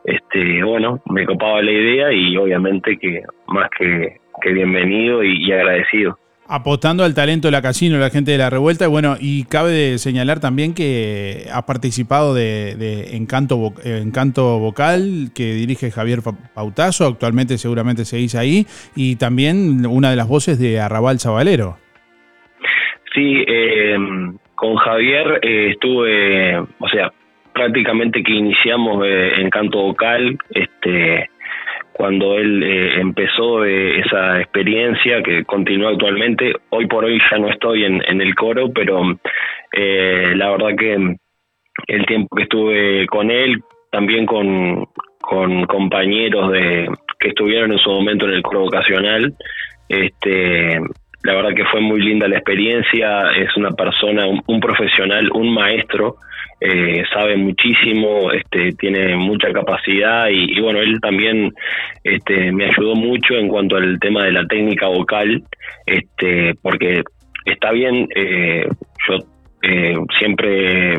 este, 0.03 0.63
bueno, 0.63 1.01
me 1.09 1.25
copaba 1.25 1.61
la 1.61 1.71
idea 1.71 2.11
y 2.11 2.37
obviamente 2.37 2.97
que 2.97 3.23
más 3.47 3.69
que, 3.77 4.17
que 4.41 4.53
bienvenido 4.53 5.23
y, 5.23 5.51
agradecido. 5.51 6.17
Apostando 6.47 7.03
al 7.03 7.15
talento 7.15 7.47
de 7.47 7.53
la 7.53 7.63
casino, 7.63 7.97
la 7.97 8.11
gente 8.11 8.29
de 8.29 8.37
la 8.37 8.51
revuelta, 8.51 8.87
bueno, 8.87 9.15
y 9.19 9.45
cabe 9.45 9.97
señalar 9.97 10.39
también 10.39 10.75
que 10.75 11.47
ha 11.51 11.65
participado 11.65 12.35
de, 12.35 12.75
de 12.75 13.17
Encanto, 13.17 13.73
Encanto 13.83 14.59
Vocal, 14.59 15.31
que 15.33 15.53
dirige 15.53 15.89
Javier 15.89 16.19
Pautazo, 16.53 17.07
actualmente 17.07 17.57
seguramente 17.57 18.05
seguís 18.05 18.35
ahí, 18.35 18.67
y 18.95 19.15
también 19.15 19.87
una 19.87 20.11
de 20.11 20.17
las 20.17 20.27
voces 20.27 20.59
de 20.59 20.79
Arrabal 20.79 21.19
Zabalero. 21.19 21.77
Sí, 23.15 23.45
eh, 23.47 23.97
con 24.55 24.75
Javier 24.75 25.39
eh, 25.41 25.69
estuve, 25.71 26.57
o 26.57 26.89
sea, 26.89 27.11
prácticamente 27.53 28.23
que 28.23 28.33
iniciamos 28.33 29.05
eh, 29.05 29.33
en 29.37 29.49
canto 29.49 29.81
vocal, 29.81 30.37
este, 30.49 31.29
cuando 31.93 32.37
él 32.37 32.61
eh, 32.63 32.99
empezó 32.99 33.63
esa 33.63 34.41
experiencia 34.41 35.23
que 35.23 35.45
continúa 35.45 35.91
actualmente. 35.91 36.53
Hoy 36.71 36.87
por 36.87 37.05
hoy 37.05 37.21
ya 37.31 37.37
no 37.37 37.49
estoy 37.49 37.85
en, 37.85 38.01
en 38.05 38.21
el 38.21 38.35
coro, 38.35 38.69
pero 38.73 39.01
la 39.71 40.51
verdad 40.51 40.75
que 40.77 41.15
el 41.87 42.05
tiempo 42.05 42.35
que 42.35 42.43
estuve 42.43 43.07
con 43.07 43.31
él, 43.31 43.61
también 43.91 44.25
con, 44.25 44.85
con 45.21 45.65
compañeros 45.65 46.51
de 46.51 46.89
que 47.19 47.29
estuvieron 47.29 47.71
en 47.71 47.79
su 47.79 47.89
momento 47.89 48.25
en 48.25 48.33
el 48.33 48.41
coro 48.41 48.61
vocacional, 48.61 49.33
este 49.87 50.81
la 51.25 51.33
verdad 51.33 51.55
que 51.55 51.65
fue 51.65 51.81
muy 51.81 52.01
linda 52.01 52.27
la 52.27 52.37
experiencia, 52.37 53.31
es 53.31 53.57
una 53.57 53.71
persona, 53.71 54.27
un, 54.27 54.59
profesional, 54.59 55.27
un 55.33 55.51
maestro, 55.55 56.17
eh, 56.61 57.03
sabe 57.11 57.35
muchísimo, 57.35 58.31
este, 58.31 58.73
tiene 58.73 59.15
mucha 59.15 59.51
capacidad 59.51 60.27
y, 60.29 60.59
bueno, 60.61 60.79
él 60.81 60.99
también 61.01 61.51
este, 62.03 62.51
me 62.51 62.65
ayudó 62.65 62.93
mucho 62.93 63.33
en 63.33 63.47
cuanto 63.47 63.75
al 63.75 63.99
tema 63.99 64.23
de 64.25 64.33
la 64.33 64.45
técnica 64.45 64.87
vocal, 64.87 65.43
este, 65.87 66.53
porque 66.61 67.01
está 67.45 67.71
bien, 67.71 68.07
eh, 68.15 68.67
yo 69.07 69.15
eh, 69.63 69.95
siempre 70.19 70.97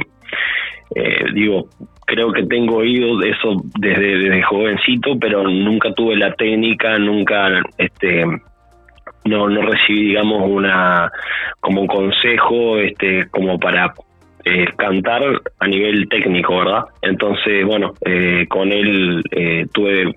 digo, 1.35 1.69
creo 2.07 2.33
que 2.33 2.45
tengo 2.47 2.79
oído 2.79 3.19
de 3.19 3.31
eso 3.31 3.63
desde, 3.79 4.19
desde 4.19 4.43
jovencito, 4.43 5.19
pero 5.21 5.45
nunca 5.45 5.93
tuve 5.93 6.17
la 6.17 6.33
técnica, 6.33 6.99
nunca 6.99 7.61
este 7.77 8.25
no 9.27 9.49
no 9.49 9.63
recibí 9.63 10.09
digamos 10.09 10.43
una 10.49 11.11
como 11.61 11.83
un 11.83 11.87
consejo 11.87 12.79
este 12.79 13.29
como 13.31 13.59
para 13.59 13.93
eh, 14.49 14.67
cantar 14.77 15.25
a 15.59 15.67
nivel 15.67 16.09
técnico, 16.09 16.59
¿verdad? 16.59 16.85
Entonces, 17.03 17.67
bueno, 17.67 17.95
eh, 18.05 18.47
con 18.49 18.71
él 18.71 19.21
eh, 19.33 19.67
tuve 19.75 20.15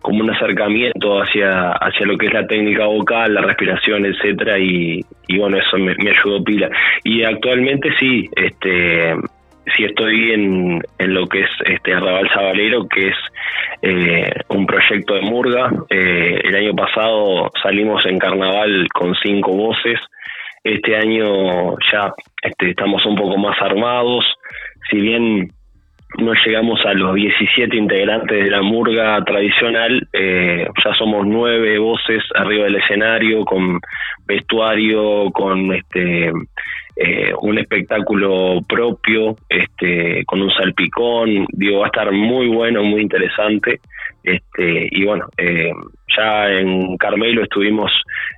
como 0.00 0.20
un 0.20 0.30
acercamiento 0.30 1.20
hacia 1.20 1.72
hacia 1.72 2.06
lo 2.06 2.16
que 2.16 2.28
es 2.28 2.32
la 2.32 2.46
técnica 2.46 2.86
vocal, 2.86 3.34
la 3.34 3.42
respiración, 3.42 4.06
etcétera, 4.06 4.58
y, 4.58 5.00
y 5.26 5.38
bueno, 5.38 5.58
eso 5.58 5.76
me, 5.76 5.94
me 5.96 6.10
ayudó 6.10 6.42
pila. 6.42 6.70
Y 7.04 7.22
actualmente 7.22 7.90
sí, 8.00 8.26
este 8.34 9.14
sí 9.74 9.84
estoy 9.84 10.32
en, 10.32 10.82
en 10.98 11.14
lo 11.14 11.26
que 11.26 11.40
es 11.40 11.50
este 11.64 11.94
Arrabal 11.94 12.28
Sabalero, 12.32 12.86
que 12.88 13.08
es 13.08 13.16
eh, 13.82 14.30
un 14.48 14.66
proyecto 14.66 15.14
de 15.14 15.22
Murga. 15.22 15.70
Eh, 15.90 16.40
el 16.44 16.54
año 16.56 16.74
pasado 16.74 17.50
salimos 17.62 18.04
en 18.06 18.18
carnaval 18.18 18.86
con 18.92 19.14
cinco 19.22 19.52
voces. 19.52 19.98
Este 20.62 20.96
año 20.96 21.76
ya 21.92 22.12
este, 22.42 22.70
estamos 22.70 23.04
un 23.06 23.16
poco 23.16 23.36
más 23.38 23.60
armados. 23.60 24.24
Si 24.90 25.00
bien 25.00 25.50
no 26.18 26.32
llegamos 26.44 26.80
a 26.86 26.94
los 26.94 27.14
17 27.14 27.76
integrantes 27.76 28.44
de 28.44 28.50
la 28.50 28.62
murga 28.62 29.22
tradicional, 29.24 30.08
eh, 30.12 30.66
ya 30.84 30.94
somos 30.94 31.26
nueve 31.26 31.78
voces 31.78 32.22
arriba 32.34 32.64
del 32.64 32.76
escenario, 32.76 33.44
con 33.44 33.80
vestuario, 34.26 35.30
con 35.32 35.72
este 35.72 36.32
eh, 36.96 37.32
un 37.42 37.58
espectáculo 37.58 38.60
propio, 38.66 39.36
este, 39.48 40.24
con 40.24 40.40
un 40.40 40.50
salpicón, 40.50 41.46
digo, 41.52 41.80
va 41.80 41.86
a 41.86 41.88
estar 41.88 42.10
muy 42.10 42.48
bueno, 42.48 42.82
muy 42.82 43.02
interesante, 43.02 43.80
este, 44.22 44.88
y 44.90 45.04
bueno, 45.04 45.26
eh, 45.36 45.72
ya 46.16 46.50
en 46.50 46.96
Carmelo 46.96 47.42
estuvimos 47.42 47.92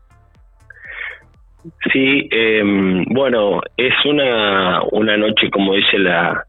Sí, 1.93 2.29
em, 2.31 3.05
bueno, 3.05 3.61
es 3.77 3.95
una, 4.05 4.83
una 4.91 5.17
noche, 5.17 5.49
como 5.51 5.75
dice 5.75 5.99
la, 5.99 6.45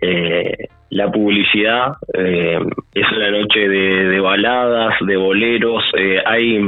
eh, 0.00 0.68
la 0.90 1.10
publicidad, 1.10 1.92
eh, 2.14 2.58
es 2.94 3.12
una 3.12 3.30
noche 3.30 3.68
de, 3.68 4.20
baladas, 4.20 4.94
de 5.00 5.16
boleros, 5.16 5.82
eh, 5.96 6.22
hay, 6.24 6.58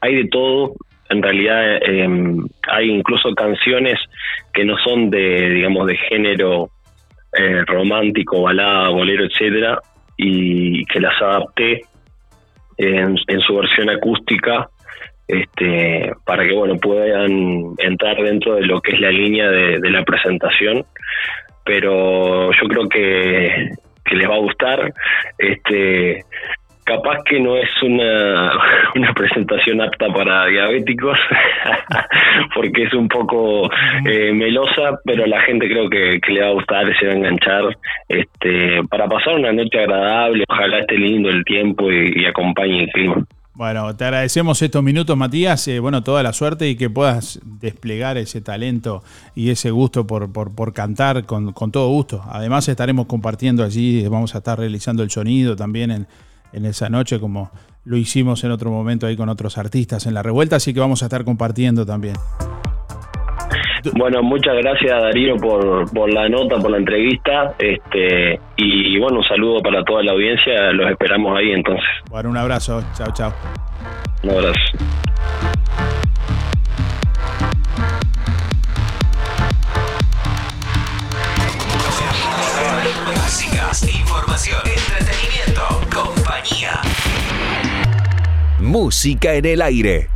hay 0.00 0.14
de 0.14 0.28
todo. 0.28 0.74
En 1.08 1.22
realidad 1.22 1.76
em, 1.82 2.44
hay 2.68 2.90
incluso 2.90 3.32
canciones 3.34 3.98
que 4.52 4.64
no 4.64 4.76
son 4.78 5.10
de, 5.10 5.50
digamos, 5.50 5.86
de 5.86 5.96
género 5.96 6.70
eh, 7.38 7.62
romántico, 7.66 8.42
balada, 8.42 8.88
bolero, 8.88 9.24
etcétera, 9.24 9.78
y 10.16 10.84
que 10.86 11.00
las 11.00 11.20
adapté 11.20 11.82
en, 12.78 13.16
en 13.28 13.40
su 13.40 13.56
versión 13.56 13.90
acústica 13.90 14.68
este, 15.28 16.12
para 16.24 16.46
que 16.46 16.54
bueno 16.54 16.76
puedan 16.78 17.74
entrar 17.78 18.16
dentro 18.16 18.56
de 18.56 18.62
lo 18.62 18.80
que 18.80 18.92
es 18.92 19.00
la 19.00 19.10
línea 19.10 19.50
de, 19.50 19.80
de 19.80 19.90
la 19.90 20.04
presentación 20.04 20.84
pero 21.66 22.52
yo 22.52 22.68
creo 22.68 22.88
que, 22.88 23.70
les 24.12 24.30
va 24.30 24.36
a 24.36 24.38
gustar. 24.38 24.92
Este, 25.36 26.24
capaz 26.84 27.18
que 27.24 27.40
no 27.40 27.56
es 27.56 27.68
una, 27.82 28.52
una 28.94 29.12
presentación 29.12 29.82
apta 29.82 30.06
para 30.08 30.46
diabéticos, 30.46 31.18
porque 32.54 32.84
es 32.84 32.94
un 32.94 33.08
poco 33.08 33.68
eh, 34.06 34.32
melosa, 34.32 35.00
pero 35.04 35.24
a 35.24 35.26
la 35.26 35.40
gente 35.42 35.68
creo 35.68 35.90
que, 35.90 36.20
que 36.24 36.32
le 36.32 36.42
va 36.42 36.48
a 36.48 36.52
gustar, 36.52 36.96
se 36.98 37.06
va 37.08 37.12
a 37.12 37.16
enganchar, 37.16 37.64
este, 38.08 38.82
para 38.88 39.08
pasar 39.08 39.34
una 39.34 39.52
noche 39.52 39.80
agradable, 39.80 40.44
ojalá 40.48 40.78
esté 40.78 40.96
lindo 40.96 41.28
el 41.28 41.44
tiempo 41.44 41.90
y, 41.90 42.22
y 42.22 42.24
acompañe 42.26 42.84
el 42.84 42.90
clima. 42.90 43.16
Bueno, 43.56 43.96
te 43.96 44.04
agradecemos 44.04 44.60
estos 44.60 44.82
minutos, 44.82 45.16
Matías. 45.16 45.66
Eh, 45.68 45.80
bueno, 45.80 46.02
toda 46.02 46.22
la 46.22 46.34
suerte 46.34 46.68
y 46.68 46.76
que 46.76 46.90
puedas 46.90 47.40
desplegar 47.42 48.18
ese 48.18 48.42
talento 48.42 49.02
y 49.34 49.48
ese 49.48 49.70
gusto 49.70 50.06
por, 50.06 50.30
por, 50.30 50.54
por 50.54 50.74
cantar 50.74 51.24
con, 51.24 51.54
con, 51.54 51.72
todo 51.72 51.88
gusto. 51.88 52.22
Además, 52.28 52.68
estaremos 52.68 53.06
compartiendo 53.06 53.64
allí, 53.64 54.06
vamos 54.08 54.34
a 54.34 54.38
estar 54.38 54.58
realizando 54.58 55.02
el 55.02 55.10
sonido 55.10 55.56
también 55.56 55.90
en, 55.90 56.06
en 56.52 56.66
esa 56.66 56.90
noche, 56.90 57.18
como 57.18 57.50
lo 57.84 57.96
hicimos 57.96 58.44
en 58.44 58.50
otro 58.50 58.70
momento 58.70 59.06
ahí 59.06 59.16
con 59.16 59.30
otros 59.30 59.56
artistas 59.56 60.04
en 60.04 60.12
la 60.12 60.22
revuelta, 60.22 60.56
así 60.56 60.74
que 60.74 60.80
vamos 60.80 61.02
a 61.02 61.06
estar 61.06 61.24
compartiendo 61.24 61.86
también. 61.86 62.16
Bueno, 63.94 64.22
muchas 64.22 64.54
gracias 64.56 64.90
Darío 64.90 65.36
por, 65.36 65.90
por 65.92 66.12
la 66.12 66.28
nota, 66.28 66.56
por 66.58 66.70
la 66.70 66.78
entrevista, 66.78 67.54
este 67.58 68.40
y 68.56 68.98
bueno, 68.98 69.18
un 69.18 69.24
saludo 69.24 69.60
para 69.60 69.82
toda 69.84 70.02
la 70.02 70.12
audiencia, 70.12 70.72
los 70.72 70.90
esperamos 70.90 71.36
ahí 71.38 71.52
entonces. 71.52 71.84
Bueno, 72.10 72.30
un 72.30 72.36
abrazo, 72.36 72.82
chao, 72.96 73.12
chao. 73.12 73.32
Un 74.22 74.30
abrazo. 74.30 74.54
Músicas, 83.06 83.82
información, 84.00 84.60
entretenimiento, 84.64 85.62
compañía. 85.94 86.80
Música 88.58 89.34
en 89.34 89.44
el 89.44 89.62
aire. 89.62 90.15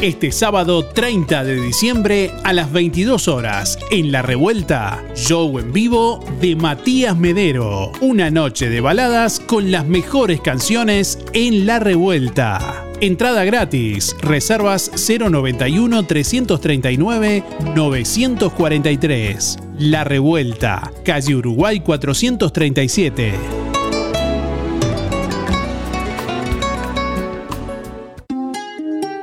Este 0.00 0.30
sábado 0.30 0.84
30 0.84 1.42
de 1.42 1.60
diciembre 1.60 2.30
a 2.44 2.52
las 2.52 2.70
22 2.70 3.26
horas 3.26 3.80
en 3.90 4.12
La 4.12 4.22
Revuelta, 4.22 5.02
show 5.16 5.58
en 5.58 5.72
vivo 5.72 6.24
de 6.40 6.54
Matías 6.54 7.16
Medero. 7.16 7.90
Una 8.00 8.30
noche 8.30 8.70
de 8.70 8.80
baladas 8.80 9.40
con 9.40 9.72
las 9.72 9.84
mejores 9.86 10.40
canciones 10.40 11.18
en 11.32 11.66
La 11.66 11.80
Revuelta. 11.80 12.84
Entrada 13.00 13.44
gratis. 13.44 14.14
Reservas 14.20 14.92
091 14.94 16.06
339 16.06 17.42
943. 17.74 19.58
La 19.80 20.04
Revuelta, 20.04 20.92
calle 21.04 21.34
Uruguay 21.34 21.80
437. 21.80 23.67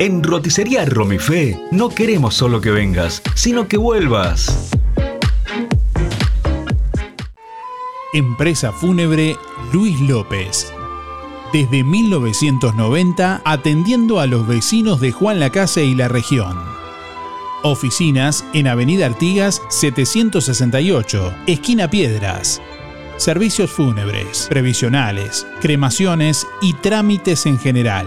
En 0.00 0.22
Roticería 0.22 0.84
Romifé 0.84 1.60
no 1.72 1.88
queremos 1.88 2.34
solo 2.34 2.60
que 2.60 2.70
vengas, 2.70 3.20
sino 3.34 3.66
que 3.66 3.76
vuelvas. 3.76 4.70
Empresa 8.12 8.72
Fúnebre 8.72 9.36
Luis 9.72 10.00
López. 10.00 10.72
Desde 11.52 11.82
1990 11.82 13.42
atendiendo 13.44 14.20
a 14.20 14.28
los 14.28 14.46
vecinos 14.46 15.00
de 15.00 15.10
Juan 15.10 15.40
Lacase 15.40 15.84
y 15.84 15.96
la 15.96 16.06
región. 16.06 16.56
Oficinas 17.64 18.44
en 18.52 18.68
Avenida 18.68 19.06
Artigas 19.06 19.60
768, 19.68 21.34
esquina 21.48 21.90
Piedras. 21.90 22.62
Servicios 23.16 23.72
fúnebres, 23.72 24.46
previsionales, 24.48 25.44
cremaciones 25.60 26.46
y 26.62 26.74
trámites 26.74 27.46
en 27.46 27.58
general. 27.58 28.06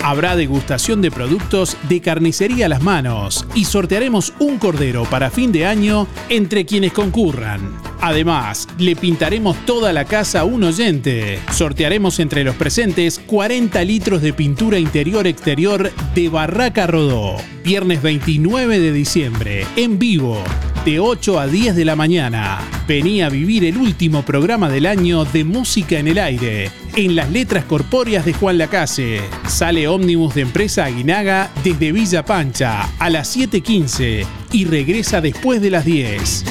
Habrá 0.00 0.36
degustación 0.36 1.02
de 1.02 1.10
productos 1.10 1.76
de 1.88 2.00
carnicería 2.00 2.66
a 2.66 2.68
las 2.68 2.82
manos 2.82 3.44
y 3.54 3.64
sortearemos 3.64 4.32
un 4.38 4.58
cordero 4.58 5.04
para 5.04 5.30
fin 5.30 5.50
de 5.50 5.66
año 5.66 6.06
entre 6.28 6.64
quienes 6.64 6.92
concurran. 6.92 7.76
Además, 8.00 8.68
le 8.78 8.94
pintaremos 8.94 9.56
toda 9.66 9.92
la 9.92 10.04
casa 10.04 10.40
a 10.40 10.44
un 10.44 10.62
oyente. 10.62 11.40
Sortearemos 11.50 12.20
entre 12.20 12.44
los 12.44 12.54
presentes 12.54 13.18
40 13.18 13.82
litros 13.84 14.22
de 14.22 14.32
pintura 14.32 14.78
interior-exterior 14.78 15.90
de 16.14 16.28
Barraca 16.28 16.86
Rodó. 16.86 17.36
Viernes 17.64 18.00
29 18.00 18.78
de 18.78 18.92
diciembre, 18.92 19.66
en 19.76 19.98
vivo, 19.98 20.42
de 20.84 21.00
8 21.00 21.40
a 21.40 21.46
10 21.46 21.76
de 21.76 21.84
la 21.84 21.96
mañana. 21.96 22.58
Vení 22.86 23.22
a 23.22 23.28
vivir 23.28 23.64
el 23.64 23.76
último 23.76 24.22
programa 24.22 24.68
del 24.68 24.86
año 24.86 25.24
de 25.24 25.44
Música 25.44 25.98
en 25.98 26.08
el 26.08 26.18
Aire, 26.18 26.70
en 26.96 27.16
las 27.16 27.30
letras 27.30 27.64
corpóreas 27.64 28.24
de 28.24 28.32
Juan 28.32 28.58
Lacase. 28.58 29.20
Sale 29.46 29.88
ómnibus 29.88 30.34
de 30.34 30.42
empresa 30.42 30.84
Aguinaga 30.84 31.50
desde 31.62 31.92
Villa 31.92 32.24
Pancha 32.24 32.88
a 32.98 33.10
las 33.10 33.36
7.15 33.36 34.26
y 34.52 34.64
regresa 34.64 35.20
después 35.20 35.60
de 35.60 35.70
las 35.70 35.84
10. 35.84 36.44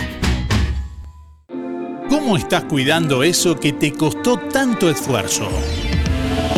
¿Cómo 2.09 2.37
estás 2.37 2.63
cuidando 2.63 3.23
eso 3.23 3.59
que 3.59 3.73
te 3.73 3.91
costó 3.91 4.37
tanto 4.37 4.89
esfuerzo? 4.89 5.49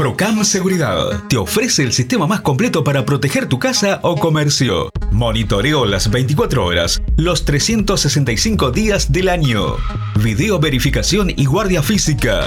Procam 0.00 0.42
Seguridad 0.44 1.24
te 1.28 1.36
ofrece 1.36 1.82
el 1.82 1.92
sistema 1.92 2.26
más 2.26 2.40
completo 2.40 2.82
para 2.82 3.04
proteger 3.04 3.46
tu 3.46 3.58
casa 3.58 4.00
o 4.02 4.16
comercio. 4.16 4.88
Monitoreo 5.12 5.84
las 5.84 6.10
24 6.10 6.64
horas, 6.64 7.02
los 7.18 7.44
365 7.44 8.70
días 8.70 9.12
del 9.12 9.28
año. 9.28 9.76
Video 10.22 10.58
verificación 10.58 11.30
y 11.36 11.44
guardia 11.44 11.82
física. 11.82 12.46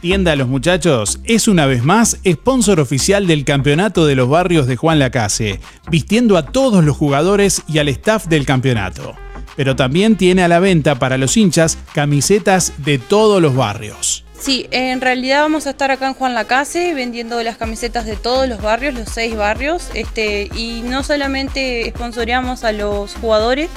Tienda 0.00 0.32
a 0.32 0.36
los 0.36 0.48
muchachos 0.48 1.20
es 1.24 1.46
una 1.46 1.66
vez 1.66 1.84
más 1.84 2.16
sponsor 2.26 2.80
oficial 2.80 3.26
del 3.26 3.44
campeonato 3.44 4.06
de 4.06 4.14
los 4.14 4.30
barrios 4.30 4.66
de 4.66 4.76
Juan 4.76 4.98
Lacase, 4.98 5.60
vistiendo 5.90 6.38
a 6.38 6.46
todos 6.46 6.82
los 6.82 6.96
jugadores 6.96 7.62
y 7.68 7.80
al 7.80 7.88
staff 7.88 8.26
del 8.26 8.46
campeonato. 8.46 9.14
Pero 9.56 9.76
también 9.76 10.16
tiene 10.16 10.42
a 10.42 10.48
la 10.48 10.58
venta 10.58 10.94
para 10.94 11.18
los 11.18 11.36
hinchas 11.36 11.76
camisetas 11.92 12.72
de 12.78 12.96
todos 12.96 13.42
los 13.42 13.54
barrios. 13.54 14.24
Sí, 14.38 14.66
en 14.70 15.02
realidad 15.02 15.42
vamos 15.42 15.66
a 15.66 15.70
estar 15.70 15.90
acá 15.90 16.08
en 16.08 16.14
Juan 16.14 16.32
Lacase 16.32 16.94
vendiendo 16.94 17.42
las 17.42 17.58
camisetas 17.58 18.06
de 18.06 18.16
todos 18.16 18.48
los 18.48 18.62
barrios, 18.62 18.94
los 18.94 19.10
seis 19.10 19.36
barrios, 19.36 19.90
este, 19.92 20.48
y 20.56 20.80
no 20.82 21.02
solamente 21.02 21.92
sponsoreamos 21.94 22.64
a 22.64 22.72
los 22.72 23.16
jugadores, 23.16 23.68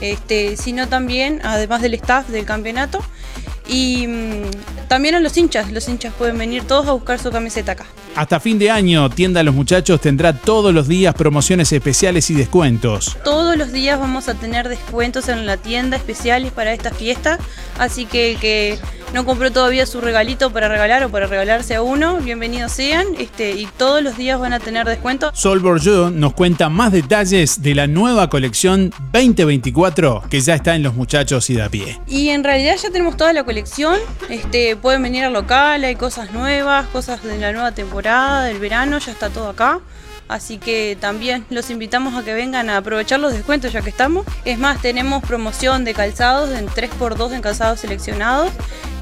este, 0.00 0.56
sino 0.56 0.88
también, 0.88 1.42
además 1.44 1.82
del 1.82 1.92
staff 1.92 2.28
del 2.28 2.46
campeonato, 2.46 3.02
y 3.68 4.06
mm, 4.06 4.50
también 4.88 5.14
a 5.14 5.20
los 5.20 5.36
hinchas. 5.36 5.70
Los 5.72 5.88
hinchas 5.88 6.14
pueden 6.14 6.38
venir 6.38 6.64
todos 6.64 6.86
a 6.86 6.92
buscar 6.92 7.18
su 7.18 7.30
camiseta 7.30 7.72
acá. 7.72 7.86
Hasta 8.14 8.40
fin 8.40 8.58
de 8.58 8.70
año, 8.70 9.10
Tienda 9.10 9.42
los 9.42 9.54
Muchachos 9.54 10.00
tendrá 10.00 10.32
todos 10.32 10.72
los 10.72 10.88
días 10.88 11.14
promociones 11.14 11.70
especiales 11.72 12.30
y 12.30 12.34
descuentos. 12.34 13.16
Todos 13.24 13.56
los 13.56 13.72
días 13.72 14.00
vamos 14.00 14.28
a 14.28 14.34
tener 14.34 14.68
descuentos 14.68 15.28
en 15.28 15.44
la 15.44 15.56
tienda 15.56 15.96
especiales 15.96 16.52
para 16.52 16.72
esta 16.72 16.90
fiesta, 16.90 17.38
así 17.78 18.06
que 18.06 18.32
el 18.32 18.38
que 18.38 18.78
no 19.12 19.24
compró 19.24 19.50
todavía 19.52 19.86
su 19.86 20.00
regalito 20.00 20.50
para 20.50 20.68
regalar 20.68 21.04
o 21.04 21.10
para 21.10 21.26
regalarse 21.26 21.74
a 21.74 21.82
uno, 21.82 22.18
bienvenidos 22.18 22.72
sean, 22.72 23.06
este, 23.18 23.52
y 23.52 23.66
todos 23.66 24.02
los 24.02 24.16
días 24.16 24.38
van 24.38 24.52
a 24.52 24.60
tener 24.60 24.86
descuento. 24.86 25.30
Sol 25.34 25.60
Bourgeois 25.60 26.12
nos 26.12 26.34
cuenta 26.34 26.68
más 26.68 26.92
detalles 26.92 27.62
de 27.62 27.74
la 27.74 27.86
nueva 27.86 28.28
colección 28.28 28.92
2024 29.12 30.24
que 30.28 30.40
ya 30.40 30.54
está 30.54 30.74
en 30.74 30.82
los 30.82 30.94
muchachos 30.94 31.48
y 31.50 31.54
de 31.54 31.62
a 31.62 31.68
pie. 31.68 32.00
Y 32.06 32.28
en 32.30 32.44
realidad 32.44 32.76
ya 32.76 32.90
tenemos 32.90 33.16
toda 33.16 33.32
la 33.32 33.44
colección, 33.44 33.96
este, 34.28 34.76
pueden 34.76 35.02
venir 35.02 35.24
al 35.24 35.32
local, 35.32 35.84
hay 35.84 35.96
cosas 35.96 36.32
nuevas, 36.32 36.86
cosas 36.88 37.22
de 37.22 37.38
la 37.38 37.52
nueva 37.52 37.72
temporada, 37.72 38.44
del 38.44 38.58
verano, 38.58 38.98
ya 38.98 39.12
está 39.12 39.30
todo 39.30 39.48
acá. 39.48 39.80
Así 40.28 40.58
que 40.58 40.96
también 41.00 41.46
los 41.50 41.70
invitamos 41.70 42.14
a 42.14 42.24
que 42.24 42.34
vengan 42.34 42.68
a 42.68 42.78
aprovechar 42.78 43.20
los 43.20 43.32
descuentos 43.32 43.72
ya 43.72 43.82
que 43.82 43.90
estamos. 43.90 44.26
Es 44.44 44.58
más, 44.58 44.82
tenemos 44.82 45.22
promoción 45.22 45.84
de 45.84 45.94
calzados 45.94 46.50
en 46.50 46.66
3x2 46.66 47.32
en 47.32 47.42
calzados 47.42 47.78
seleccionados. 47.80 48.50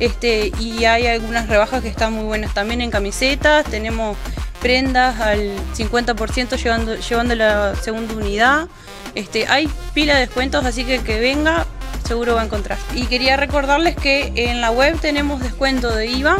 Este, 0.01 0.53
y 0.61 0.85
hay 0.85 1.07
algunas 1.07 1.49
rebajas 1.49 1.83
que 1.83 1.89
están 1.89 2.13
muy 2.13 2.25
buenas 2.25 2.53
también 2.53 2.83
en 2.83 2.91
camisetas. 2.91 3.65
Tenemos 3.65 4.19
prendas 4.61 5.19
al 5.21 5.57
50% 5.77 6.63
llevando, 6.63 6.97
llevando 6.97 7.35
la 7.35 7.75
segunda 7.77 8.13
unidad. 8.15 8.69
Este, 9.15 9.47
hay 9.47 9.71
pila 9.95 10.13
de 10.15 10.21
descuentos, 10.21 10.67
así 10.67 10.85
que 10.85 11.01
que 11.01 11.21
venga, 11.21 11.67
seguro 12.07 12.35
va 12.35 12.43
a 12.43 12.45
encontrar. 12.45 12.77
Y 12.95 13.07
quería 13.07 13.39
recordarles 13.39 13.97
que 13.97 14.31
en 14.37 14.61
la 14.61 14.71
web 14.71 15.01
tenemos 15.01 15.41
descuento 15.41 15.95
de 15.95 16.07
IVA 16.07 16.37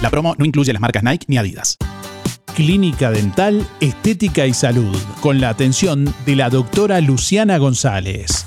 La 0.00 0.10
promo 0.10 0.34
no 0.38 0.44
incluye 0.44 0.72
las 0.72 0.82
marcas 0.82 1.02
Nike 1.02 1.26
ni 1.28 1.38
Adidas. 1.38 1.78
Clínica 2.56 3.10
Dental, 3.10 3.68
Estética 3.80 4.46
y 4.46 4.54
Salud, 4.54 4.96
con 5.20 5.42
la 5.42 5.50
atención 5.50 6.12
de 6.24 6.36
la 6.36 6.48
doctora 6.48 7.02
Luciana 7.02 7.58
González. 7.58 8.46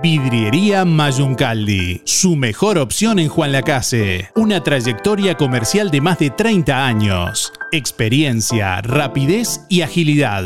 Vidriería 0.02 0.86
Mayuncaldi, 0.86 2.02
su 2.06 2.38
mejor 2.38 2.78
opción 2.78 3.20
en 3.20 3.28
Juan 3.28 3.52
Lacase. 3.52 4.30
Una 4.36 4.64
trayectoria 4.64 5.36
comercial 5.36 5.92
de 5.92 6.00
más 6.00 6.20
de 6.20 6.30
30 6.30 6.86
años. 6.86 7.52
Experiencia, 7.74 8.82
rapidez 8.82 9.66
y 9.68 9.82
agilidad. 9.82 10.46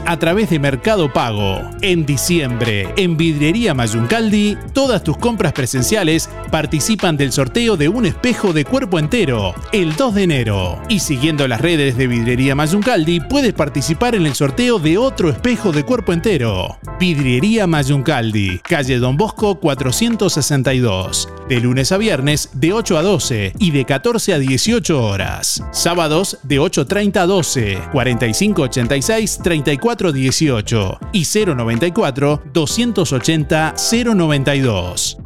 a 0.05 0.17
través 0.19 0.49
de 0.49 0.59
Mercado 0.59 1.11
Pago. 1.11 1.61
En 1.81 2.05
diciembre, 2.05 2.93
en 2.97 3.17
Vidriería 3.17 3.73
Mayuncaldi, 3.73 4.57
todas 4.73 5.03
tus 5.03 5.17
compras 5.17 5.53
presenciales 5.53 6.29
participan 6.51 7.17
del 7.17 7.31
sorteo 7.31 7.77
de 7.77 7.89
un 7.89 8.05
espejo 8.05 8.53
de 8.53 8.65
cuerpo 8.65 8.99
entero 8.99 9.53
el 9.71 9.95
2 9.95 10.15
de 10.15 10.23
enero. 10.23 10.81
Y 10.89 10.99
siguiendo 10.99 11.47
las 11.47 11.61
redes 11.61 11.97
de 11.97 12.07
Vidriería 12.07 12.55
Mayuncaldi, 12.55 13.19
puedes 13.21 13.53
participar 13.53 14.15
en 14.15 14.25
el 14.25 14.35
sorteo 14.35 14.79
de 14.79 14.97
otro 14.97 15.29
espejo 15.29 15.71
de 15.71 15.83
cuerpo 15.83 16.13
entero. 16.13 16.77
Vidriería 16.99 17.67
Mayuncaldi, 17.67 18.59
calle 18.59 18.99
Don 18.99 19.17
Bosco 19.17 19.59
462. 19.59 21.29
De 21.49 21.59
lunes 21.59 21.91
a 21.91 21.97
viernes 21.97 22.49
de 22.53 22.73
8 22.73 22.97
a 22.97 23.01
12 23.01 23.53
y 23.59 23.71
de 23.71 23.85
14 23.85 24.33
a 24.33 24.39
18 24.39 25.03
horas. 25.03 25.63
Sábados 25.71 26.37
de 26.43 26.59
8.30 26.59 27.17
a 27.17 27.25
12, 27.25 27.79
4586 27.91 29.39
3418 29.95 30.99
y 31.13 31.25
094 31.25 32.41
280 32.53 33.75
092 34.13 35.17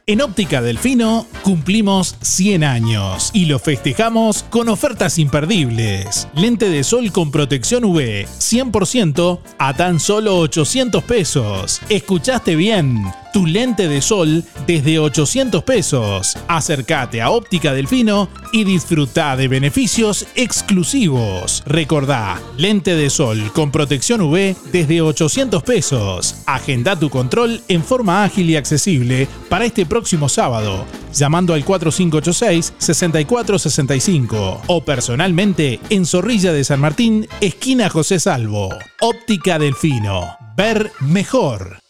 En 0.08 0.22
Óptica 0.22 0.62
Delfino 0.62 1.26
cumplimos 1.42 2.14
100 2.20 2.62
años 2.62 3.32
y 3.32 3.46
lo 3.46 3.58
festejamos 3.58 4.44
con 4.44 4.68
ofertas 4.68 5.18
imperdibles. 5.18 6.28
Lente 6.32 6.70
de 6.70 6.84
sol 6.84 7.10
con 7.10 7.32
protección 7.32 7.84
UV 7.84 8.24
100% 8.24 9.40
a 9.58 9.74
tan 9.74 9.98
solo 9.98 10.38
800 10.38 11.02
pesos. 11.02 11.80
¿Escuchaste 11.88 12.54
bien? 12.54 13.02
Tu 13.32 13.46
lente 13.46 13.88
de 13.88 14.00
sol 14.00 14.44
desde 14.66 15.00
800 15.00 15.64
pesos. 15.64 16.38
Acércate 16.46 17.20
a 17.20 17.30
Óptica 17.30 17.74
Delfino 17.74 18.30
y 18.52 18.64
disfruta 18.64 19.36
de 19.36 19.48
beneficios 19.48 20.26
exclusivos. 20.36 21.62
Recordá, 21.66 22.40
lente 22.56 22.94
de 22.94 23.10
sol 23.10 23.50
con 23.52 23.70
protección 23.72 24.22
UV 24.22 24.56
desde 24.72 25.02
800 25.02 25.62
pesos. 25.64 26.36
Agenda 26.46 26.98
tu 26.98 27.10
control 27.10 27.60
en 27.68 27.84
forma 27.84 28.24
ágil 28.24 28.48
y 28.48 28.56
accesible 28.56 29.28
para 29.50 29.66
este 29.66 29.84
próximo 29.84 29.95
sábado, 30.28 30.84
llamando 31.12 31.54
al 31.54 31.64
4586-6465 31.64 34.60
o 34.66 34.84
personalmente 34.84 35.80
en 35.90 36.04
Zorrilla 36.04 36.52
de 36.52 36.64
San 36.64 36.80
Martín, 36.80 37.28
esquina 37.40 37.88
José 37.88 38.18
Salvo. 38.20 38.68
Óptica 39.00 39.58
Delfino. 39.58 40.36
Ver 40.56 40.92
mejor. 41.00 41.85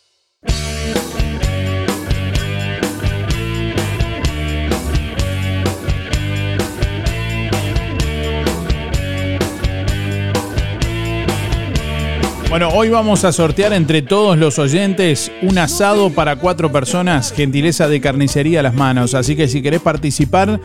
Bueno, 12.48 12.68
hoy 12.68 12.90
vamos 12.90 13.24
a 13.24 13.32
sortear 13.32 13.72
entre 13.72 14.02
todos 14.02 14.38
los 14.38 14.60
oyentes 14.60 15.32
un 15.42 15.58
asado 15.58 16.10
para 16.10 16.36
cuatro 16.36 16.70
personas, 16.70 17.32
gentileza 17.32 17.88
de 17.88 18.00
carnicería 18.00 18.60
a 18.60 18.62
las 18.62 18.74
manos. 18.74 19.14
Así 19.14 19.34
que 19.34 19.48
si 19.48 19.62
querés 19.62 19.80
participar 19.80 20.60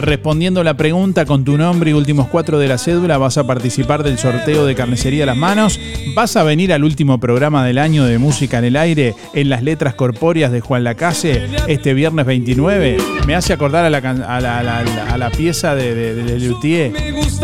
respondiendo 0.00 0.62
la 0.64 0.74
pregunta 0.76 1.24
con 1.24 1.44
tu 1.44 1.56
nombre 1.58 1.90
y 1.90 1.94
últimos 1.94 2.28
cuatro 2.28 2.58
de 2.58 2.68
la 2.68 2.78
cédula, 2.78 3.18
vas 3.18 3.38
a 3.38 3.46
participar 3.46 4.02
del 4.02 4.18
sorteo 4.18 4.66
de 4.66 4.74
carnicería 4.74 5.24
a 5.24 5.26
las 5.26 5.36
manos. 5.36 5.78
Vas 6.14 6.36
a 6.36 6.42
venir 6.42 6.72
al 6.72 6.84
último 6.84 7.18
programa 7.20 7.64
del 7.64 7.78
año 7.78 8.04
de 8.04 8.18
música 8.18 8.58
en 8.58 8.64
el 8.64 8.76
aire 8.76 9.14
en 9.34 9.48
las 9.48 9.62
letras 9.62 9.94
corpóreas 9.94 10.52
de 10.52 10.60
Juan 10.60 10.84
Lacase 10.84 11.46
este 11.68 11.94
viernes 11.94 12.26
29. 12.26 12.96
Me 13.26 13.34
hace 13.34 13.52
acordar 13.52 13.84
a 13.84 13.90
la, 13.90 13.98
a 13.98 14.40
la- 14.40 14.58
a 14.58 15.18
la- 15.18 15.30
pieza 15.30 15.74
de, 15.74 15.94
de, 15.94 16.14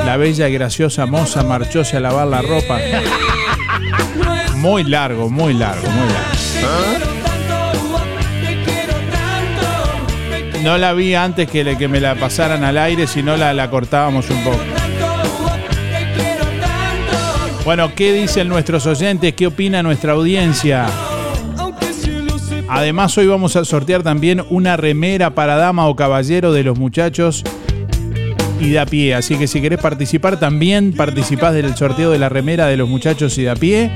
La 0.04 0.16
bella 0.16 0.48
y 0.48 0.52
graciosa 0.52 1.06
moza 1.06 1.42
marchóse 1.44 1.96
a 1.96 2.00
lavar 2.00 2.26
la 2.26 2.42
ropa. 2.42 2.78
Muy 4.56 4.84
largo, 4.84 5.30
muy 5.30 5.54
largo, 5.54 5.88
muy 5.90 6.08
largo. 6.12 7.15
No 10.66 10.76
la 10.78 10.92
vi 10.94 11.14
antes 11.14 11.48
que, 11.48 11.62
le- 11.62 11.78
que 11.78 11.86
me 11.86 12.00
la 12.00 12.16
pasaran 12.16 12.64
al 12.64 12.76
aire, 12.76 13.06
si 13.06 13.22
no 13.22 13.36
la, 13.36 13.54
la 13.54 13.70
cortábamos 13.70 14.28
un 14.30 14.42
poco. 14.42 14.58
Bueno, 17.64 17.94
¿qué 17.94 18.12
dicen 18.12 18.48
nuestros 18.48 18.84
oyentes? 18.86 19.32
¿Qué 19.34 19.46
opina 19.46 19.84
nuestra 19.84 20.14
audiencia? 20.14 20.86
Además, 22.68 23.16
hoy 23.16 23.28
vamos 23.28 23.54
a 23.54 23.64
sortear 23.64 24.02
también 24.02 24.42
una 24.50 24.76
remera 24.76 25.36
para 25.36 25.54
dama 25.54 25.86
o 25.86 25.94
caballero 25.94 26.52
de 26.52 26.64
los 26.64 26.76
muchachos 26.76 27.44
y 28.60 28.70
de 28.70 28.80
a 28.80 28.86
pie. 28.86 29.14
Así 29.14 29.36
que 29.36 29.46
si 29.46 29.60
querés 29.60 29.78
participar, 29.78 30.40
también 30.40 30.92
participás 30.94 31.54
del 31.54 31.76
sorteo 31.76 32.10
de 32.10 32.18
la 32.18 32.28
remera 32.28 32.66
de 32.66 32.76
los 32.76 32.88
muchachos 32.88 33.38
y 33.38 33.44
de 33.44 33.50
a 33.50 33.54
pie. 33.54 33.92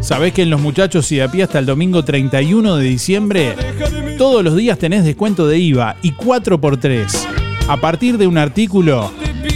Sabés 0.00 0.32
que 0.32 0.42
en 0.42 0.50
los 0.50 0.60
muchachos 0.60 1.10
y 1.10 1.16
de 1.16 1.22
a 1.24 1.28
pie 1.30 1.42
hasta 1.42 1.58
el 1.58 1.66
domingo 1.66 2.04
31 2.04 2.76
de 2.76 2.84
diciembre, 2.84 3.54
todos 4.16 4.42
los 4.44 4.56
días 4.56 4.78
tenés 4.78 5.04
descuento 5.04 5.46
de 5.46 5.58
IVA 5.58 5.96
y 6.02 6.12
4x3. 6.12 7.26
A 7.68 7.76
partir 7.78 8.18
de 8.18 8.26
un 8.26 8.36
artículo, 8.38 9.10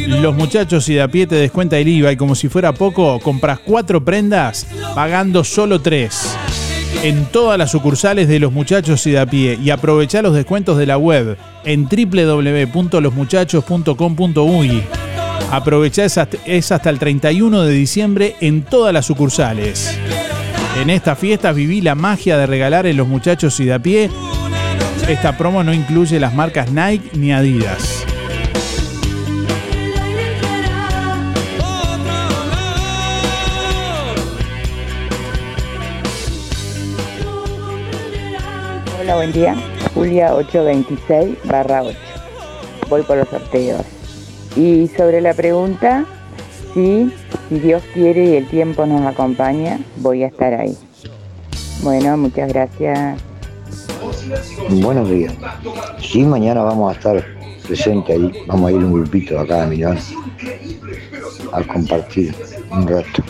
los 0.06 0.34
muchachos 0.34 0.88
y 0.88 0.94
de 0.94 1.08
pie 1.08 1.26
te 1.26 1.34
descuenta 1.36 1.78
el 1.78 1.88
IVA 1.88 2.12
y 2.12 2.16
como 2.16 2.34
si 2.34 2.48
fuera 2.48 2.72
poco, 2.72 3.20
compras 3.20 3.60
cuatro 3.60 4.04
prendas 4.04 4.66
pagando 4.94 5.44
solo 5.44 5.80
tres. 5.80 6.36
En 7.02 7.26
todas 7.26 7.58
las 7.58 7.70
sucursales 7.70 8.28
de 8.28 8.40
los 8.40 8.52
muchachos 8.52 9.06
y 9.06 9.12
de 9.12 9.26
pie 9.26 9.58
y 9.62 9.70
aprovechá 9.70 10.20
los 10.22 10.34
descuentos 10.34 10.78
de 10.78 10.86
la 10.86 10.98
web 10.98 11.36
en 11.64 11.84
www.losmuchachos.com.uy. 11.84 14.82
Aprovechá 15.50 16.04
es 16.04 16.18
hasta, 16.72 16.90
el 16.90 16.98
31 16.98 17.62
de 17.62 17.72
diciembre 17.72 18.36
en 18.40 18.62
todas 18.62 18.92
las 18.92 19.06
sucursales. 19.06 19.98
En 20.80 20.90
esta 20.90 21.16
fiesta 21.16 21.52
viví 21.52 21.80
la 21.80 21.94
magia 21.94 22.36
de 22.36 22.46
regalar 22.46 22.86
en 22.86 22.96
los 22.96 23.08
muchachos 23.08 23.58
y 23.60 23.64
de 23.64 23.80
pie. 23.80 24.10
Esta 25.08 25.38
promo 25.38 25.64
no 25.64 25.72
incluye 25.72 26.20
las 26.20 26.34
marcas 26.34 26.70
Nike 26.70 27.16
ni 27.16 27.32
Adidas. 27.32 28.04
Hola, 39.00 39.14
buen 39.14 39.32
día. 39.32 39.56
Julia 39.94 40.34
826 40.34 41.38
barra 41.44 41.84
8. 41.84 41.98
Voy 42.90 43.02
por 43.04 43.16
los 43.16 43.28
sorteos. 43.28 43.80
Y 44.56 44.88
sobre 44.88 45.22
la 45.22 45.32
pregunta, 45.32 46.04
sí, 46.74 47.10
si 47.48 47.58
Dios 47.60 47.82
quiere 47.94 48.26
y 48.26 48.36
el 48.36 48.46
tiempo 48.46 48.84
nos 48.84 49.06
acompaña, 49.06 49.78
voy 49.96 50.24
a 50.24 50.26
estar 50.26 50.52
ahí. 50.52 50.76
Bueno, 51.82 52.18
muchas 52.18 52.52
gracias. 52.52 53.27
Buenos 54.80 55.10
días. 55.10 55.34
Sí, 56.00 56.22
mañana 56.22 56.62
vamos 56.62 56.90
a 56.90 56.94
estar 56.96 57.22
presentes 57.66 58.16
ahí. 58.16 58.32
Vamos 58.46 58.68
a 58.68 58.72
ir 58.72 58.78
un 58.78 58.92
grupito 58.92 59.38
acá 59.38 59.62
de 59.62 59.68
Milán 59.68 59.98
a 61.52 61.62
compartir 61.62 62.34
un 62.70 62.86
rato. 62.86 63.22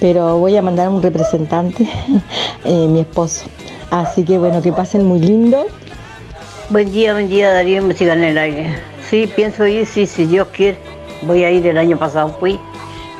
pero 0.00 0.38
voy 0.38 0.56
a 0.56 0.62
mandar 0.62 0.88
un 0.88 1.02
representante, 1.02 1.88
eh, 2.64 2.86
mi 2.88 3.00
esposo. 3.00 3.46
Así 3.90 4.24
que 4.24 4.38
bueno, 4.38 4.62
que 4.62 4.72
pasen 4.72 5.04
muy 5.04 5.20
lindo. 5.20 5.66
Buen 6.70 6.92
día, 6.92 7.14
buen 7.14 7.28
día 7.28 7.52
Darío, 7.52 7.82
me 7.82 7.94
sigan 7.94 8.18
en 8.18 8.30
el 8.30 8.38
aire. 8.38 8.78
Sí, 9.08 9.30
pienso 9.34 9.66
ir, 9.66 9.86
sí, 9.86 10.06
si 10.06 10.26
Dios 10.26 10.48
quiere. 10.48 10.78
Voy 11.22 11.42
a 11.42 11.50
ir 11.50 11.66
el 11.66 11.78
año 11.78 11.98
pasado, 11.98 12.36
fui. 12.38 12.60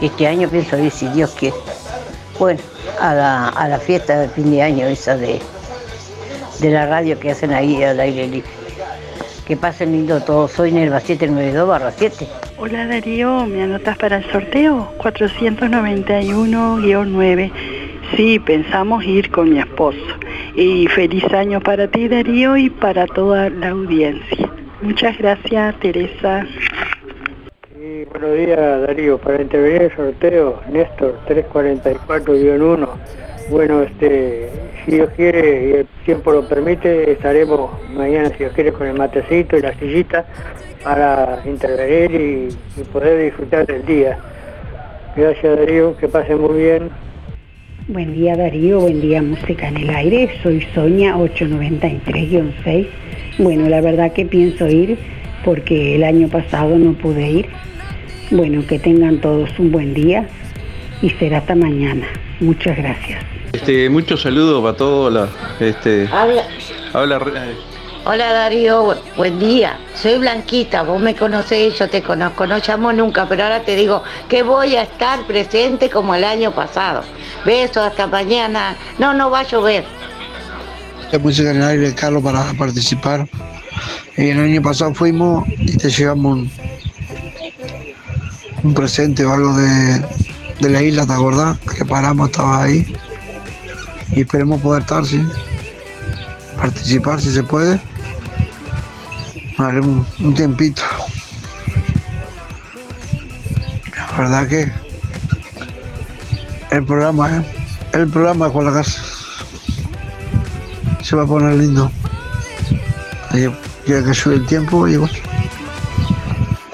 Este 0.02 0.26
año 0.26 0.48
pienso 0.48 0.78
ir, 0.78 0.90
si 0.90 1.08
Dios 1.08 1.30
quiere. 1.30 1.56
Bueno, 2.38 2.60
a 3.00 3.14
la, 3.14 3.48
a 3.48 3.68
la 3.68 3.78
fiesta 3.78 4.18
de 4.18 4.28
fin 4.28 4.50
de 4.50 4.62
año, 4.62 4.86
esa 4.86 5.16
de, 5.16 5.40
de 6.60 6.70
la 6.70 6.86
radio 6.86 7.18
que 7.18 7.30
hacen 7.30 7.52
ahí 7.52 7.82
al 7.82 7.98
aire 7.98 8.28
libre. 8.28 8.50
Que 9.46 9.56
pasen 9.56 9.92
lindo 9.92 10.20
todos. 10.20 10.52
Soy 10.52 10.70
Nelva 10.70 11.00
792 11.00 11.66
barra 11.66 11.92
7. 11.96 12.28
Hola 12.60 12.88
Darío, 12.88 13.46
¿me 13.46 13.62
anotas 13.62 13.96
para 13.98 14.16
el 14.16 14.24
sorteo? 14.32 14.92
491-9. 14.98 17.52
Sí, 18.16 18.40
pensamos 18.40 19.04
ir 19.04 19.30
con 19.30 19.50
mi 19.50 19.60
esposo. 19.60 20.00
Y 20.56 20.88
feliz 20.88 21.22
año 21.32 21.60
para 21.60 21.86
ti 21.86 22.08
Darío 22.08 22.56
y 22.56 22.68
para 22.68 23.06
toda 23.06 23.48
la 23.48 23.68
audiencia. 23.68 24.50
Muchas 24.82 25.16
gracias 25.18 25.78
Teresa. 25.78 26.44
Sí, 27.76 28.04
buenos 28.10 28.36
días 28.36 28.58
Darío, 28.58 29.18
para 29.18 29.40
intervenir 29.40 29.82
en 29.82 29.90
el 29.90 29.96
sorteo, 29.96 30.60
Néstor 30.68 31.16
344-1. 31.28 32.88
Bueno, 33.50 33.82
este, 33.82 34.50
si 34.84 34.96
Dios 34.96 35.10
quiere 35.14 35.68
y 35.68 35.72
el 35.74 35.86
tiempo 36.04 36.32
lo 36.32 36.48
permite, 36.48 37.12
estaremos 37.12 37.70
mañana, 37.92 38.30
si 38.30 38.38
Dios 38.38 38.52
quiere, 38.52 38.72
con 38.72 38.88
el 38.88 38.98
matecito 38.98 39.56
y 39.56 39.62
la 39.62 39.78
sillita 39.78 40.26
para 40.82 41.42
intervenir 41.46 42.10
y, 42.76 42.80
y 42.80 42.84
poder 42.84 43.24
disfrutar 43.24 43.66
del 43.66 43.84
día. 43.86 44.18
Gracias 45.16 45.58
Darío, 45.58 45.96
que 45.96 46.08
pasen 46.08 46.40
muy 46.40 46.58
bien. 46.62 46.90
Buen 47.88 48.12
día 48.14 48.36
Darío, 48.36 48.80
buen 48.80 49.00
día 49.00 49.22
Música 49.22 49.68
en 49.68 49.78
el 49.78 49.90
Aire, 49.90 50.30
soy 50.42 50.66
Sonia 50.74 51.16
893-6. 51.16 52.86
Bueno, 53.38 53.68
la 53.68 53.80
verdad 53.80 54.12
que 54.12 54.26
pienso 54.26 54.68
ir 54.68 54.98
porque 55.44 55.94
el 55.96 56.04
año 56.04 56.28
pasado 56.28 56.76
no 56.78 56.92
pude 56.92 57.28
ir. 57.30 57.46
Bueno, 58.30 58.62
que 58.66 58.78
tengan 58.78 59.20
todos 59.20 59.48
un 59.58 59.72
buen 59.72 59.94
día 59.94 60.26
y 61.00 61.08
será 61.10 61.38
hasta 61.38 61.54
mañana. 61.54 62.06
Muchas 62.40 62.76
gracias. 62.76 63.24
Este, 63.54 63.88
muchos 63.88 64.20
saludos 64.20 64.62
para 64.62 64.76
todos. 64.76 65.30
Este, 65.58 66.06
Habla- 66.12 66.44
habla 66.92 67.16
eh, 67.16 67.54
Hola 68.10 68.32
Darío, 68.32 68.84
bu- 68.86 69.16
buen 69.18 69.38
día. 69.38 69.78
Soy 69.94 70.16
Blanquita, 70.16 70.82
vos 70.82 70.98
me 70.98 71.14
conocés, 71.14 71.78
yo 71.78 71.90
te 71.90 72.02
conozco, 72.02 72.46
no 72.46 72.56
llamo 72.66 72.90
nunca, 72.90 73.28
pero 73.28 73.42
ahora 73.42 73.62
te 73.62 73.76
digo 73.76 74.02
que 74.30 74.42
voy 74.42 74.76
a 74.76 74.82
estar 74.84 75.26
presente 75.26 75.90
como 75.90 76.14
el 76.14 76.24
año 76.24 76.50
pasado. 76.54 77.02
Besos, 77.44 77.76
hasta 77.86 78.06
mañana. 78.06 78.76
No, 78.98 79.12
no 79.12 79.30
va 79.30 79.40
a 79.40 79.42
llover. 79.42 79.84
La 81.12 81.18
música 81.18 81.50
en 81.50 81.56
el 81.58 81.62
aire, 81.64 81.94
Carlos, 81.94 82.22
para 82.22 82.50
participar. 82.54 83.28
Y 84.16 84.30
el 84.30 84.40
año 84.40 84.62
pasado 84.62 84.94
fuimos 84.94 85.46
y 85.58 85.76
te 85.76 85.90
llevamos 85.90 86.38
un, 86.38 86.50
un 88.62 88.72
presente 88.74 89.22
o 89.26 89.34
algo 89.34 89.52
de, 89.54 90.00
de 90.60 90.70
la 90.70 90.80
isla, 90.82 91.06
¿te 91.06 91.12
acordás? 91.12 91.58
Que 91.76 91.84
paramos, 91.84 92.30
estaba 92.30 92.62
ahí. 92.62 92.90
Y 94.12 94.22
esperemos 94.22 94.62
poder 94.62 94.80
estar, 94.80 95.04
sí. 95.04 95.22
Participar 96.56 97.20
si 97.20 97.30
se 97.32 97.42
puede. 97.42 97.78
Haremos 99.58 100.06
un, 100.20 100.34
tiempito. 100.34 100.82
La 103.96 104.16
verdad 104.16 104.48
que 104.48 104.72
el 106.70 106.84
programa, 106.84 107.38
¿eh? 107.38 107.44
El 107.92 108.08
programa 108.08 108.48
Juan 108.50 108.66
la 108.66 108.72
Casa 108.72 109.02
se 111.02 111.16
va 111.16 111.24
a 111.24 111.26
poner 111.26 111.56
lindo. 111.56 111.90
Quiero 113.30 114.04
que 114.04 114.14
sube 114.14 114.34
el 114.34 114.46
tiempo 114.46 114.86
y 114.86 114.96
bueno. 114.96 115.14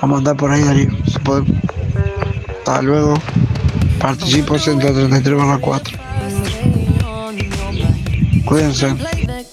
Vamos 0.03 0.17
a 0.17 0.19
andar 0.19 0.37
por 0.37 0.51
ahí, 0.51 0.63
Darío. 0.63 0.91
Hasta 2.59 2.83
luego. 2.83 3.15
Participo 3.99 4.59
133 4.59 5.39
barra 5.39 5.59
4. 5.59 5.99
Cuídense. 8.45 8.95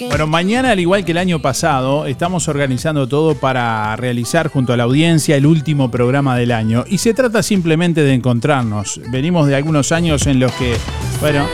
Bueno, 0.08 0.26
mañana, 0.26 0.72
al 0.72 0.80
igual 0.80 1.06
que 1.06 1.12
el 1.12 1.18
año 1.18 1.40
pasado, 1.40 2.06
estamos 2.06 2.48
organizando 2.48 3.08
todo 3.08 3.36
para 3.36 3.96
realizar 3.96 4.48
junto 4.48 4.74
a 4.74 4.78
la 4.78 4.84
audiencia 4.84 5.36
el 5.36 5.46
último 5.46 5.92
programa 5.92 6.36
del 6.36 6.52
año. 6.52 6.84
Y 6.88 6.98
se 6.98 7.14
trata 7.14 7.44
simplemente 7.44 8.02
de 8.02 8.14
encontrarnos. 8.14 9.00
Venimos 9.12 9.48
de 9.48 9.56
algunos 9.56 9.92
años 9.92 10.26
en 10.28 10.40
los 10.40 10.52
que, 10.54 10.76
bueno, 11.20 11.46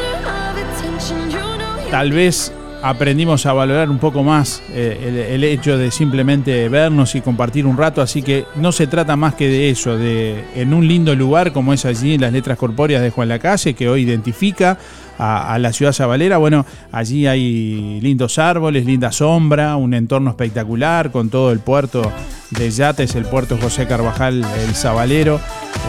tal 1.92 2.12
vez 2.12 2.54
aprendimos 2.82 3.46
a 3.46 3.54
valorar 3.54 3.90
un 3.90 3.98
poco 3.98 4.24
más 4.24 4.62
eh, 4.70 5.30
el, 5.34 5.44
hecho 5.44 5.78
de 5.78 5.92
simplemente 5.92 6.70
vernos 6.70 7.16
y 7.16 7.22
compartir 7.22 7.66
un 7.66 7.78
rato, 7.78 8.02
así 8.02 8.22
que 8.22 8.46
no 8.56 8.72
se 8.72 8.88
trata 8.88 9.16
más 9.16 9.34
que 9.34 9.48
de 9.48 9.70
eso, 9.70 9.98
de 9.98 10.46
en 10.56 10.74
un 10.74 10.88
lindo 10.88 11.16
lugar 11.16 11.52
como 11.52 11.74
es 11.74 11.86
allí 11.86 12.14
en 12.14 12.22
las 12.22 12.32
letras 12.32 12.58
corpóreas 12.58 13.02
de 13.02 13.10
Juan 13.10 13.30
Lacalle, 13.30 13.74
que 13.74 13.90
hoy 13.90 14.04
identifica 14.04 14.78
a, 15.18 15.58
la 15.60 15.74
ciudad 15.74 15.94
sabalera, 15.94 16.38
bueno, 16.38 16.66
allí 16.92 17.28
hay 17.28 18.00
lindos 18.02 18.38
árboles, 18.38 18.86
linda 18.86 19.12
sombra, 19.12 19.76
un 19.76 19.94
entorno 19.94 20.30
espectacular 20.30 21.12
con 21.12 21.30
todo 21.30 21.52
el 21.52 21.60
puerto 21.60 22.12
de 22.52 22.70
yates, 22.70 23.16
el 23.16 23.26
puerto 23.26 23.58
José 23.62 23.88
Carvajal, 23.88 24.46
el 24.68 24.76
Sabalero, 24.76 25.40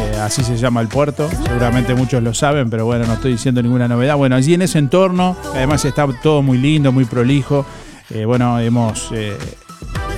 eh, 0.01 0.17
así 0.21 0.43
se 0.43 0.57
llama 0.57 0.81
el 0.81 0.89
puerto, 0.89 1.29
seguramente 1.47 1.95
muchos 1.95 2.23
lo 2.23 2.35
saben, 2.35 2.71
pero 2.71 2.85
bueno, 2.87 3.07
no 3.07 3.15
estoy 3.15 3.33
diciendo 3.33 3.63
ninguna 3.63 3.87
novedad. 3.89 4.17
Bueno, 4.17 4.37
allí 4.37 4.55
en 4.55 4.63
ese 4.63 4.79
entorno, 4.79 5.37
además 5.55 5.85
está 5.85 6.07
todo 6.23 6.43
muy 6.43 6.59
lindo, 6.59 6.91
muy 6.93 7.05
prolijo, 7.05 7.67
eh, 8.11 8.25
bueno, 8.25 8.59
hemos... 8.61 9.11
eh, 9.13 9.37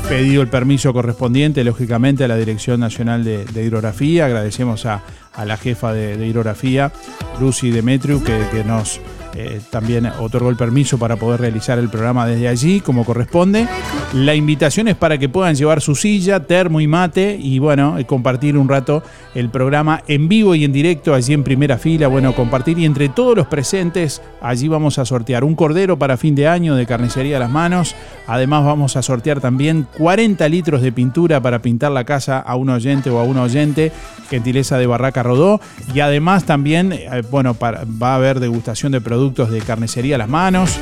pedido 0.09 0.43
el 0.43 0.49
permiso 0.49 0.93
correspondiente, 0.93 1.63
lógicamente, 1.63 2.25
a 2.25 2.29
la 2.29 2.35
Dirección 2.35 2.81
Nacional 2.81 3.23
de, 3.23 3.45
de 3.45 3.65
Hidrografía. 3.65 4.27
Agradecemos 4.27 4.85
a, 4.85 5.03
a 5.35 5.45
la 5.45 5.57
jefa 5.57 5.93
de, 5.93 6.17
de 6.17 6.27
Hidrografía, 6.27 6.93
Lucy 7.41 7.71
Demetriu, 7.71 8.23
que, 8.23 8.47
que 8.51 8.65
nos 8.65 9.01
eh, 9.35 9.61
también 9.71 10.07
otorgó 10.19 10.51
el 10.51 10.57
permiso 10.57 10.99
para 10.99 11.17
poder 11.17 11.41
realizar 11.41 11.79
el 11.79 11.89
programa 11.89 12.27
desde 12.27 12.49
allí, 12.49 12.81
como 12.81 13.05
corresponde. 13.05 13.69
La 14.13 14.35
invitación 14.35 14.89
es 14.89 14.97
para 14.97 15.19
que 15.19 15.29
puedan 15.29 15.55
llevar 15.55 15.81
su 15.81 15.95
silla, 15.95 16.41
termo 16.41 16.81
y 16.81 16.89
mate 16.89 17.39
y, 17.41 17.59
bueno, 17.61 17.99
eh, 17.99 18.05
compartir 18.07 18.57
un 18.57 18.69
rato 18.69 19.03
el 19.35 19.49
programa 19.49 20.03
en 20.09 20.29
vivo 20.29 20.55
y 20.57 20.65
en 20.65 20.73
directo 20.73 21.15
allí 21.15 21.33
en 21.33 21.45
primera 21.45 21.79
fila. 21.79 22.09
Bueno, 22.09 22.35
compartir 22.35 22.79
y 22.79 22.85
entre 22.85 23.09
todos 23.09 23.37
los 23.37 23.47
presentes, 23.47 24.21
allí 24.41 24.67
vamos 24.67 24.99
a 24.99 25.05
sortear 25.05 25.45
un 25.45 25.55
cordero 25.55 25.97
para 25.97 26.17
fin 26.17 26.35
de 26.35 26.49
año 26.49 26.75
de 26.75 26.87
carnicería 26.87 27.37
a 27.37 27.41
las 27.41 27.51
manos. 27.51 27.95
Además, 28.27 28.65
vamos 28.65 28.97
a 28.97 29.03
sortear 29.03 29.41
también 29.41 29.87
40 29.97 30.49
litros 30.49 30.83
de 30.83 30.91
pintura 30.91 31.41
para 31.41 31.63
pintar 31.63 31.93
la 31.93 32.05
casa 32.05 32.41
a 32.41 32.57
un 32.57 32.71
oyente 32.71 33.11
o 33.11 33.19
a 33.19 33.25
una 33.25 33.43
oyente, 33.43 33.93
gentileza 34.29 34.77
de 34.79 34.87
Barraca 34.87 35.23
Rodó. 35.23 35.61
Y 35.95 36.01
además 36.01 36.45
también, 36.45 36.93
eh, 36.93 37.23
bueno, 37.31 37.57
va 37.61 38.13
a 38.13 38.15
haber 38.17 38.41
degustación 38.41 38.93
de 38.93 39.01
productos 39.01 39.20
de 39.29 39.61
carnicería 39.61 40.15
a 40.15 40.19
las 40.19 40.29
manos. 40.29 40.79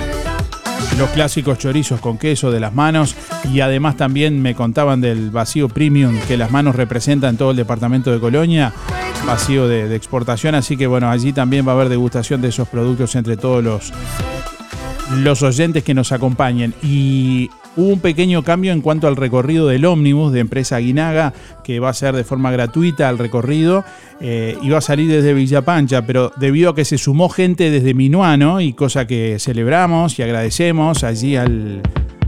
Los 0.97 1.11
clásicos 1.11 1.59
chorizos 1.59 2.01
con 2.01 2.18
queso 2.18 2.53
de 2.53 2.61
las 2.61 2.72
manos 2.72 3.16
y 3.53 3.61
además 3.61 3.97
también 3.97 4.41
me 4.41 4.55
contaban 4.55 5.01
del 5.01 5.30
vacío 5.30 5.68
premium 5.68 6.18
que 6.28 6.36
las 6.36 6.53
manos 6.53 6.76
representan 6.76 7.30
en 7.30 7.36
todo 7.36 7.51
el 7.51 7.57
departamento 7.57 8.12
de 8.12 8.20
Colonia, 8.20 8.72
vacío 9.26 9.66
de, 9.66 9.89
de 9.89 9.97
exportación, 9.97 10.55
así 10.55 10.76
que 10.76 10.86
bueno, 10.86 11.11
allí 11.11 11.32
también 11.32 11.66
va 11.66 11.72
a 11.72 11.74
haber 11.74 11.89
degustación 11.89 12.41
de 12.41 12.49
esos 12.49 12.68
productos 12.68 13.16
entre 13.16 13.36
todos 13.36 13.62
los, 13.62 13.93
los 15.16 15.43
oyentes 15.43 15.82
que 15.82 15.95
nos 15.95 16.12
acompañen. 16.12 16.74
Y 16.82 17.51
Hubo 17.78 17.92
un 17.92 18.00
pequeño 18.00 18.42
cambio 18.42 18.72
en 18.72 18.80
cuanto 18.80 19.06
al 19.06 19.14
recorrido 19.14 19.68
del 19.68 19.84
ómnibus 19.84 20.32
de 20.32 20.40
empresa 20.40 20.74
Aguinaga, 20.74 21.32
que 21.62 21.78
va 21.78 21.90
a 21.90 21.94
ser 21.94 22.16
de 22.16 22.24
forma 22.24 22.50
gratuita 22.50 23.08
al 23.08 23.18
recorrido. 23.18 23.84
Eh, 24.20 24.58
iba 24.64 24.78
a 24.78 24.80
salir 24.80 25.08
desde 25.08 25.32
Villa 25.32 25.62
Pancha, 25.62 26.04
pero 26.04 26.32
debido 26.38 26.70
a 26.70 26.74
que 26.74 26.84
se 26.84 26.98
sumó 26.98 27.28
gente 27.28 27.70
desde 27.70 27.94
Minuano, 27.94 28.60
y 28.60 28.72
cosa 28.72 29.06
que 29.06 29.36
celebramos 29.38 30.18
y 30.18 30.24
agradecemos 30.24 31.04
allí 31.04 31.36
al, 31.36 31.80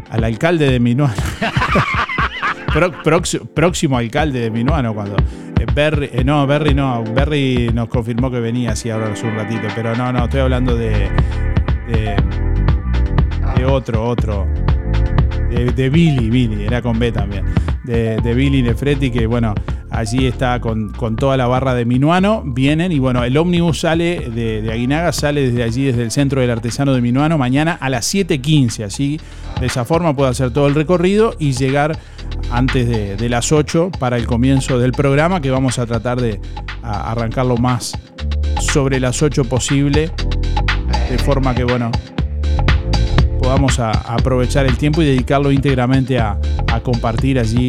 al 0.09 0.23
alcalde 0.23 0.71
de 0.71 0.79
Minuano. 0.79 1.15
próximo 3.53 3.99
alcalde 3.99 4.39
de 4.39 4.53
Minuano, 4.53 4.95
cuando 4.95 5.17
eh, 5.17 5.67
Berry, 5.75 6.11
eh, 6.13 6.23
no, 6.23 6.47
Berry 6.47 6.75
no, 6.75 7.03
Berry 7.03 7.73
nos 7.75 7.89
confirmó 7.89 8.31
que 8.31 8.39
venía 8.39 8.71
así 8.71 8.89
ahora 8.89 9.15
hace 9.15 9.27
un 9.27 9.35
ratito, 9.35 9.67
pero 9.75 9.97
no, 9.97 10.13
no, 10.13 10.27
estoy 10.27 10.43
hablando 10.43 10.77
de, 10.77 11.09
de, 11.89 12.15
de 13.57 13.65
otro, 13.65 14.07
otro 14.07 14.47
de, 15.51 15.91
Billy, 15.91 16.31
Billy, 16.31 16.65
era 16.65 16.81
con 16.81 16.99
B 16.99 17.13
también, 17.13 17.45
de, 17.85 18.35
Billy 18.35 18.63
Nefreti, 18.63 19.11
que 19.11 19.27
bueno, 19.27 19.55
allí 19.91 20.27
está 20.27 20.61
con, 20.61 20.93
toda 21.17 21.37
la 21.37 21.47
barra 21.47 21.75
de 21.75 21.85
Minuano, 21.85 22.43
vienen 22.47 22.93
y 22.93 22.99
bueno, 22.99 23.25
el 23.25 23.37
ómnibus 23.37 23.81
sale 23.81 24.31
de, 24.31 24.71
Aguinaga, 24.73 25.13
sale 25.13 25.51
desde 25.51 25.63
allí, 25.63 25.85
desde 25.85 26.03
el 26.03 26.11
centro 26.11 26.41
del 26.41 26.51
artesano 26.51 26.95
de 26.95 27.01
Minuano, 27.01 27.37
mañana 27.37 27.77
a 27.81 27.91
las 27.91 28.13
7.15, 28.15 28.85
así 28.85 29.21
de 29.59 29.67
esa 29.67 29.85
forma 29.85 30.15
puede 30.15 30.31
hacer 30.31 30.53
todo 30.53 30.69
el 30.69 30.75
recorrido 30.75 31.35
y 31.39 31.53
llegar 31.53 31.99
antes 32.51 33.19
de, 33.19 33.29
las 33.29 33.53
8 33.53 33.91
para 33.99 34.17
el 34.17 34.27
comienzo 34.27 34.79
del 34.79 34.93
programa, 34.93 35.41
que 35.41 35.51
vamos 35.51 35.79
a 35.79 35.87
tratar 35.87 36.21
de 36.21 36.41
arrancarlo 36.83 37.57
más 37.57 37.99
sobre 38.61 39.01
las 39.01 39.23
8 39.23 39.45
posible, 39.45 40.11
de 41.11 41.19
forma 41.19 41.55
que 41.55 41.65
bueno, 41.65 41.91
podamos 43.51 43.81
a, 43.81 43.91
aprovechar 43.91 44.67
el 44.67 44.79
tiempo 44.79 45.03
y 45.03 45.07
dedicarlo 45.07 45.51
íntegramente 45.51 46.21
a, 46.21 46.39
compartir 46.85 47.37
allí 47.37 47.67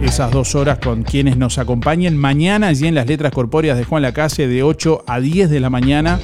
esas 0.00 0.30
dos 0.30 0.54
horas 0.54 0.78
con 0.78 1.02
quienes 1.02 1.36
nos 1.36 1.58
acompañen 1.58 2.16
mañana 2.16 2.68
allí 2.68 2.86
en 2.86 2.94
las 2.94 3.06
letras 3.06 3.30
corpóreas 3.30 3.76
de 3.76 3.84
Juan 3.84 4.00
Lacase 4.00 4.48
de 4.48 4.62
8 4.62 5.04
a 5.06 5.20
10 5.20 5.50
de 5.50 5.60
la 5.60 5.68
mañana. 5.68 6.18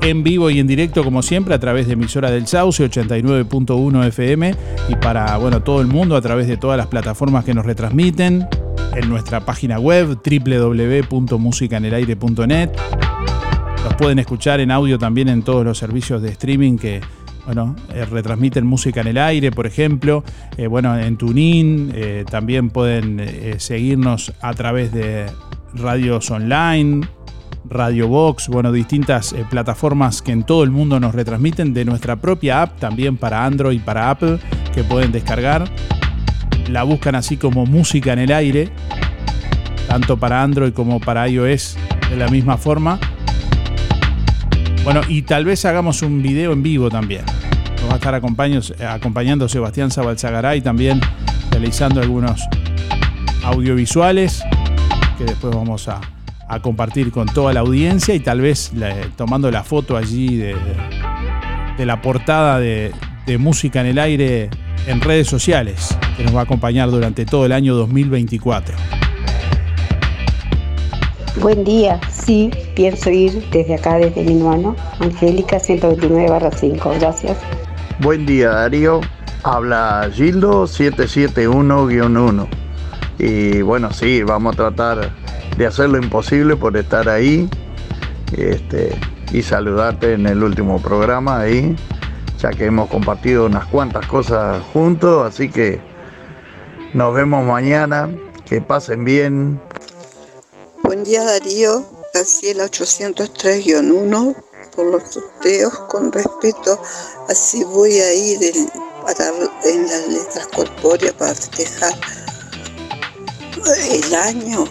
En 0.00 0.22
vivo 0.22 0.48
y 0.48 0.60
en 0.60 0.66
directo, 0.66 1.04
como 1.04 1.22
siempre, 1.22 1.52
a 1.52 1.58
través 1.58 1.86
de 1.86 1.92
emisora 1.92 2.30
del 2.30 2.46
Sauce 2.46 2.88
89.1 2.88 4.06
FM 4.06 4.54
y 4.88 4.96
para 4.96 5.36
bueno, 5.36 5.62
todo 5.62 5.82
el 5.82 5.88
mundo 5.88 6.16
a 6.16 6.22
través 6.22 6.48
de 6.48 6.56
todas 6.56 6.78
las 6.78 6.86
plataformas 6.86 7.44
que 7.44 7.52
nos 7.52 7.66
retransmiten, 7.66 8.48
en 8.96 9.10
nuestra 9.10 9.40
página 9.40 9.78
web 9.78 10.16
www.musicanelaire.net 10.24 12.70
pueden 13.96 14.18
escuchar 14.18 14.60
en 14.60 14.70
audio 14.70 14.98
también 14.98 15.28
en 15.28 15.42
todos 15.42 15.64
los 15.64 15.78
servicios 15.78 16.22
de 16.22 16.30
streaming 16.30 16.76
que 16.78 17.00
bueno, 17.46 17.76
eh, 17.92 18.04
retransmiten 18.06 18.66
música 18.66 19.02
en 19.02 19.08
el 19.08 19.18
aire, 19.18 19.52
por 19.52 19.66
ejemplo. 19.66 20.24
Eh, 20.56 20.66
bueno, 20.66 20.98
en 20.98 21.16
TuneIn 21.16 21.92
eh, 21.94 22.24
también 22.28 22.70
pueden 22.70 23.58
seguirnos 23.58 24.32
a 24.40 24.54
través 24.54 24.92
de 24.92 25.26
radios 25.74 26.30
online, 26.30 27.06
Radio 27.68 28.08
Box, 28.08 28.48
bueno, 28.48 28.72
distintas 28.72 29.34
plataformas 29.50 30.22
que 30.22 30.32
en 30.32 30.44
todo 30.44 30.64
el 30.64 30.70
mundo 30.70 31.00
nos 31.00 31.14
retransmiten, 31.14 31.74
de 31.74 31.84
nuestra 31.84 32.16
propia 32.16 32.62
app 32.62 32.78
también 32.78 33.16
para 33.16 33.44
Android 33.44 33.76
y 33.76 33.80
para 33.80 34.10
Apple, 34.10 34.38
que 34.74 34.84
pueden 34.84 35.12
descargar. 35.12 35.64
La 36.68 36.82
buscan 36.82 37.14
así 37.14 37.36
como 37.36 37.66
música 37.66 38.12
en 38.12 38.20
el 38.20 38.32
aire, 38.32 38.70
tanto 39.88 40.16
para 40.16 40.42
Android 40.42 40.72
como 40.72 41.00
para 41.00 41.28
iOS 41.28 41.76
de 42.10 42.16
la 42.16 42.28
misma 42.28 42.56
forma. 42.56 42.98
Bueno, 44.84 45.00
y 45.08 45.22
tal 45.22 45.46
vez 45.46 45.64
hagamos 45.64 46.02
un 46.02 46.22
video 46.22 46.52
en 46.52 46.62
vivo 46.62 46.90
también. 46.90 47.22
Nos 47.80 47.88
va 47.88 47.94
a 47.94 47.96
estar 47.96 48.14
acompañando 48.14 49.48
Sebastián 49.48 49.90
Zabalzagaray 49.90 50.60
también 50.60 51.00
realizando 51.50 52.02
algunos 52.02 52.42
audiovisuales 53.42 54.44
que 55.16 55.24
después 55.24 55.54
vamos 55.54 55.88
a, 55.88 56.00
compartir 56.62 57.10
con 57.10 57.26
toda 57.26 57.52
la 57.52 57.60
audiencia 57.60 58.14
y 58.14 58.20
tal 58.20 58.40
vez 58.40 58.70
tomando 59.16 59.50
la 59.50 59.64
foto 59.64 59.96
allí 59.96 60.36
de, 60.36 60.54
la 61.78 62.00
portada 62.00 62.60
de, 62.60 62.92
de 63.26 63.38
Música 63.38 63.80
en 63.80 63.86
el 63.86 63.98
Aire 63.98 64.50
en 64.86 65.00
redes 65.00 65.26
sociales 65.26 65.96
que 66.16 66.22
nos 66.22 66.36
va 66.36 66.40
a 66.40 66.42
acompañar 66.44 66.90
durante 66.90 67.24
todo 67.24 67.46
el 67.46 67.52
año 67.52 67.74
2024. 67.74 68.76
Buen 71.40 71.64
día, 71.64 72.00
sí, 72.12 72.48
pienso 72.76 73.10
ir 73.10 73.44
desde 73.50 73.74
acá, 73.74 73.96
desde 73.96 74.22
Minuano, 74.22 74.76
Angélica 75.00 75.58
129-5, 75.58 77.00
gracias. 77.00 77.36
Buen 78.00 78.24
día 78.24 78.50
Darío, 78.50 79.00
habla 79.42 80.08
Gildo 80.12 80.62
771-1. 80.64 82.46
Y 83.18 83.62
bueno, 83.62 83.92
sí, 83.92 84.22
vamos 84.22 84.54
a 84.54 84.56
tratar 84.56 85.10
de 85.58 85.66
hacer 85.66 85.90
lo 85.90 85.98
imposible 85.98 86.54
por 86.54 86.76
estar 86.76 87.08
ahí 87.08 87.48
este, 88.36 88.96
y 89.32 89.42
saludarte 89.42 90.12
en 90.12 90.28
el 90.28 90.40
último 90.40 90.80
programa 90.80 91.40
ahí, 91.40 91.74
ya 92.38 92.50
que 92.50 92.66
hemos 92.66 92.88
compartido 92.88 93.46
unas 93.46 93.64
cuantas 93.66 94.06
cosas 94.06 94.62
juntos, 94.72 95.26
así 95.26 95.48
que 95.48 95.80
nos 96.92 97.12
vemos 97.12 97.44
mañana, 97.44 98.08
que 98.46 98.60
pasen 98.60 99.04
bien, 99.04 99.60
Día 101.04 101.22
Darío, 101.22 101.84
el 102.14 102.60
803-1 102.60 104.36
por 104.74 104.86
los 104.86 105.02
sorteos 105.12 105.78
con 105.90 106.10
respeto 106.10 106.80
así 107.28 107.62
voy 107.62 108.00
a 108.00 108.14
ir 108.14 108.40
en, 108.42 109.82
las 109.82 110.08
letras 110.08 110.46
corpóreas 110.46 111.12
para 111.12 111.34
festejar 111.34 111.92
el 113.90 114.14
año 114.14 114.64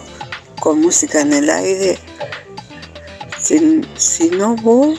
con 0.58 0.80
música 0.80 1.20
en 1.20 1.34
el 1.34 1.48
aire. 1.48 1.98
Si, 3.38 4.30
no 4.30 4.56
voy, 4.56 4.98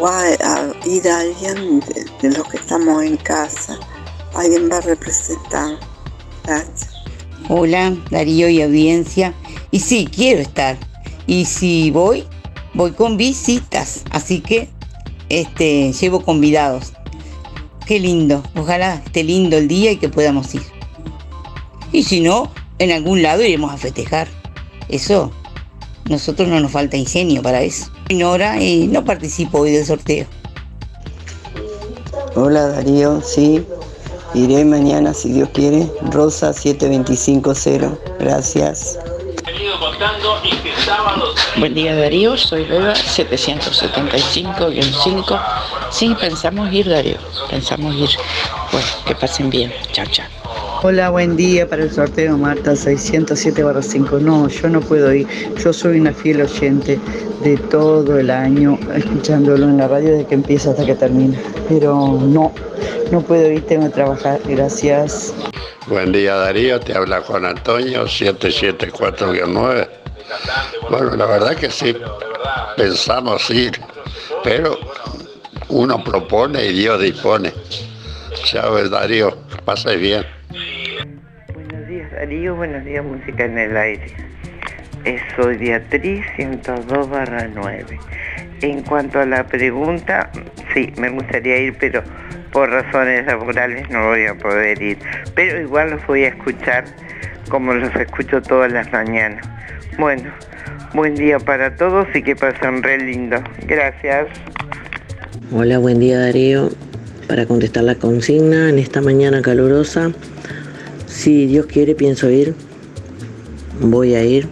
va 0.00 0.22
a 0.22 0.72
ir 0.86 1.08
alguien 1.08 1.80
de, 1.80 2.06
de 2.22 2.36
los 2.36 2.46
que 2.48 2.58
estamos 2.58 3.02
en 3.02 3.16
casa. 3.16 3.76
Alguien 4.34 4.70
va 4.70 4.76
a 4.76 4.82
representar. 4.82 5.80
Gracias. 6.44 6.98
Hola, 7.50 7.96
Darío 8.10 8.50
y 8.50 8.60
audiencia. 8.60 9.34
Y 9.70 9.80
sí, 9.80 10.08
quiero 10.14 10.40
estar. 10.40 10.76
Y 11.26 11.44
si 11.44 11.90
voy, 11.90 12.24
voy 12.74 12.92
con 12.92 13.16
visitas. 13.16 14.02
Así 14.10 14.40
que 14.40 14.68
este, 15.28 15.92
llevo 15.92 16.24
convidados. 16.24 16.92
Qué 17.86 18.00
lindo. 18.00 18.42
Ojalá 18.56 18.94
esté 19.04 19.24
lindo 19.24 19.56
el 19.56 19.68
día 19.68 19.92
y 19.92 19.96
que 19.96 20.08
podamos 20.08 20.54
ir. 20.54 20.62
Y 21.92 22.02
si 22.02 22.20
no, 22.20 22.50
en 22.78 22.92
algún 22.92 23.22
lado 23.22 23.42
iremos 23.42 23.72
a 23.72 23.76
festejar. 23.76 24.28
Eso, 24.88 25.32
nosotros 26.08 26.48
no 26.48 26.60
nos 26.60 26.72
falta 26.72 26.96
ingenio 26.96 27.42
para 27.42 27.62
eso. 27.62 27.90
Y 28.08 28.88
no 28.88 29.04
participo 29.04 29.60
hoy 29.60 29.72
del 29.72 29.84
sorteo. 29.84 30.26
Hola 32.34 32.68
Darío, 32.68 33.20
sí, 33.20 33.64
Iré 34.34 34.64
mañana 34.64 35.14
si 35.14 35.32
Dios 35.32 35.48
quiere. 35.54 35.90
Rosa 36.12 36.52
7250. 36.52 37.98
Gracias. 38.20 38.98
Buen 41.56 41.74
día 41.74 41.94
Darío, 41.94 42.36
soy 42.36 42.64
Beba 42.64 42.94
775-5. 42.94 45.40
Sí, 45.90 46.16
pensamos 46.20 46.72
ir 46.72 46.88
Darío, 46.88 47.18
pensamos 47.48 47.94
ir. 47.94 48.08
Bueno, 48.72 48.88
que 49.06 49.14
pasen 49.14 49.50
bien. 49.50 49.72
Chao, 49.92 50.06
chao. 50.10 50.26
Hola, 50.82 51.10
buen 51.10 51.36
día 51.36 51.68
para 51.68 51.82
el 51.82 51.90
sorteo 51.90 52.38
Marta 52.38 52.76
607 52.76 53.64
5. 53.80 54.18
No, 54.20 54.48
yo 54.48 54.68
no 54.68 54.80
puedo 54.80 55.12
ir. 55.12 55.26
Yo 55.62 55.72
soy 55.72 55.98
una 55.98 56.12
fiel 56.12 56.42
oyente 56.42 57.00
de 57.42 57.56
todo 57.56 58.16
el 58.18 58.30
año, 58.30 58.78
escuchándolo 58.94 59.64
en 59.64 59.78
la 59.78 59.88
radio 59.88 60.12
desde 60.12 60.26
que 60.26 60.34
empieza 60.34 60.70
hasta 60.70 60.86
que 60.86 60.94
termina. 60.94 61.36
Pero 61.68 62.20
no, 62.22 62.52
no 63.10 63.20
puedo 63.20 63.50
ir, 63.50 63.66
tengo 63.66 63.86
que 63.86 63.94
trabajar. 63.94 64.40
Gracias. 64.46 65.34
Buen 65.86 66.12
día 66.12 66.34
Darío, 66.34 66.78
te 66.80 66.96
habla 66.96 67.20
Juan 67.22 67.44
Antonio 67.46 68.04
774-9. 68.04 69.88
Bueno, 70.90 71.16
la 71.16 71.26
verdad 71.26 71.56
que 71.56 71.70
sí, 71.70 71.96
pensamos 72.76 73.48
ir, 73.50 73.80
pero 74.44 74.78
uno 75.68 76.02
propone 76.04 76.66
y 76.66 76.72
Dios 76.74 77.00
dispone. 77.00 77.52
Chao 78.44 78.88
Darío, 78.88 79.36
pase 79.64 79.96
bien. 79.96 80.24
Darío, 82.12 82.56
buenos 82.56 82.84
días, 82.84 83.04
música 83.04 83.44
en 83.44 83.58
el 83.58 83.76
aire. 83.76 84.12
Soy 85.36 85.56
Beatriz 85.56 86.26
102 86.36 87.08
barra 87.08 87.48
9. 87.54 87.98
En 88.62 88.82
cuanto 88.82 89.20
a 89.20 89.24
la 89.24 89.46
pregunta, 89.46 90.30
sí, 90.78 90.92
me 91.00 91.10
gustaría 91.10 91.58
ir, 91.58 91.76
pero 91.78 92.02
por 92.52 92.70
razones 92.70 93.26
laborales 93.26 93.88
no 93.90 94.08
voy 94.08 94.26
a 94.26 94.34
poder 94.34 94.80
ir. 94.80 94.98
Pero 95.34 95.60
igual 95.60 95.90
los 95.90 96.06
voy 96.06 96.24
a 96.24 96.28
escuchar 96.28 96.84
como 97.48 97.74
los 97.74 97.94
escucho 97.96 98.40
todas 98.42 98.72
las 98.72 98.90
mañanas. 98.92 99.46
Bueno, 99.98 100.30
buen 100.94 101.14
día 101.14 101.38
para 101.38 101.74
todos 101.76 102.06
y 102.14 102.22
que 102.22 102.36
pasen 102.36 102.82
re 102.82 102.98
lindo. 102.98 103.42
Gracias. 103.66 104.28
Hola, 105.52 105.78
buen 105.78 105.98
día 105.98 106.20
Darío. 106.20 106.70
Para 107.26 107.44
contestar 107.46 107.84
la 107.84 107.94
consigna 107.94 108.70
en 108.70 108.78
esta 108.78 109.02
mañana 109.02 109.42
calurosa, 109.42 110.12
si 111.06 111.46
Dios 111.46 111.66
quiere 111.66 111.94
pienso 111.94 112.30
ir, 112.30 112.54
voy 113.80 114.14
a 114.14 114.24
ir 114.24 114.48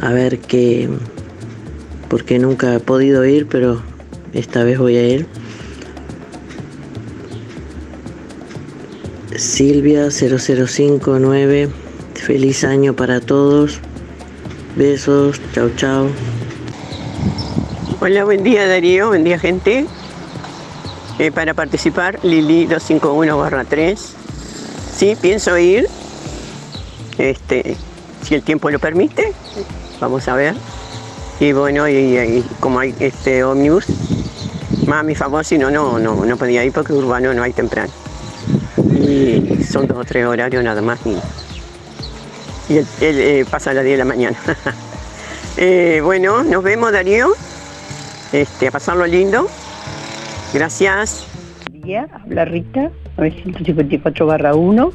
a 0.00 0.12
ver 0.12 0.38
qué, 0.38 0.86
porque 2.10 2.38
nunca 2.38 2.74
he 2.74 2.80
podido 2.80 3.24
ir, 3.24 3.46
pero 3.46 3.82
esta 4.36 4.64
vez 4.64 4.78
voy 4.78 4.96
a 4.96 5.02
ir. 5.08 5.26
Silvia 9.36 10.10
0059, 10.10 11.68
feliz 12.14 12.64
año 12.64 12.94
para 12.94 13.20
todos. 13.20 13.80
Besos, 14.76 15.40
chao 15.52 15.70
chao. 15.76 16.08
Hola, 18.00 18.24
buen 18.24 18.42
día 18.44 18.68
Darío, 18.68 19.08
buen 19.08 19.24
día 19.24 19.38
gente. 19.38 19.86
Eh, 21.18 21.32
para 21.32 21.54
participar, 21.54 22.18
Lili 22.22 22.66
251-3. 22.66 23.96
Sí, 24.94 25.16
pienso 25.20 25.56
ir. 25.56 25.88
Este, 27.16 27.76
si 28.22 28.34
el 28.34 28.42
tiempo 28.42 28.70
lo 28.70 28.78
permite, 28.78 29.32
vamos 29.98 30.28
a 30.28 30.34
ver. 30.34 30.54
Y 31.40 31.52
bueno, 31.52 31.88
y, 31.88 32.44
como 32.60 32.80
hay 32.80 32.94
este 32.98 33.44
ómnibus, 33.44 33.86
más 34.86 35.00
a 35.00 35.02
mi 35.02 35.14
favor, 35.14 35.44
si 35.44 35.58
no, 35.58 35.70
no, 35.70 35.98
no, 35.98 36.24
no 36.24 36.36
podía 36.36 36.64
ir 36.64 36.72
porque 36.72 36.92
urbano 36.92 37.34
no 37.34 37.42
hay 37.42 37.52
temprano. 37.52 37.92
Y 38.98 39.62
son 39.64 39.86
dos 39.86 39.98
o 39.98 40.04
tres 40.04 40.26
horarios 40.26 40.62
nada 40.62 40.80
más. 40.82 41.00
Y, 41.04 41.16
y 42.72 42.78
él, 42.78 42.86
eh, 43.00 43.44
pasa 43.50 43.70
a 43.70 43.74
las 43.74 43.84
10 43.84 43.94
de 43.94 43.98
la 43.98 44.04
mañana. 44.04 44.36
Eh, 45.58 46.02
bueno, 46.04 46.44
nos 46.44 46.62
vemos 46.62 46.92
Darío. 46.92 47.32
Este, 48.30 48.68
a 48.68 48.70
pasarlo 48.70 49.06
lindo. 49.06 49.48
Gracias. 50.52 51.26
Día, 51.72 52.06
habla 52.12 52.44
Rita, 52.44 52.90
954 53.16 54.26
barra 54.26 54.54
1. 54.54 54.92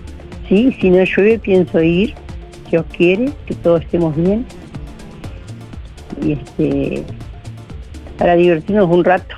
Sí, 0.48 0.78
si 0.80 0.92
no 0.92 1.04
llueve 1.04 1.40
pienso 1.40 1.82
ir, 1.82 2.14
si 2.70 2.78
os 2.78 2.86
quiere, 2.96 3.32
que 3.48 3.56
todos 3.56 3.82
estemos 3.82 4.16
bien. 4.16 4.46
Y 6.22 6.34
este, 6.34 7.04
para 8.20 8.36
divertirnos 8.36 8.88
un 8.88 9.04
rato. 9.04 9.36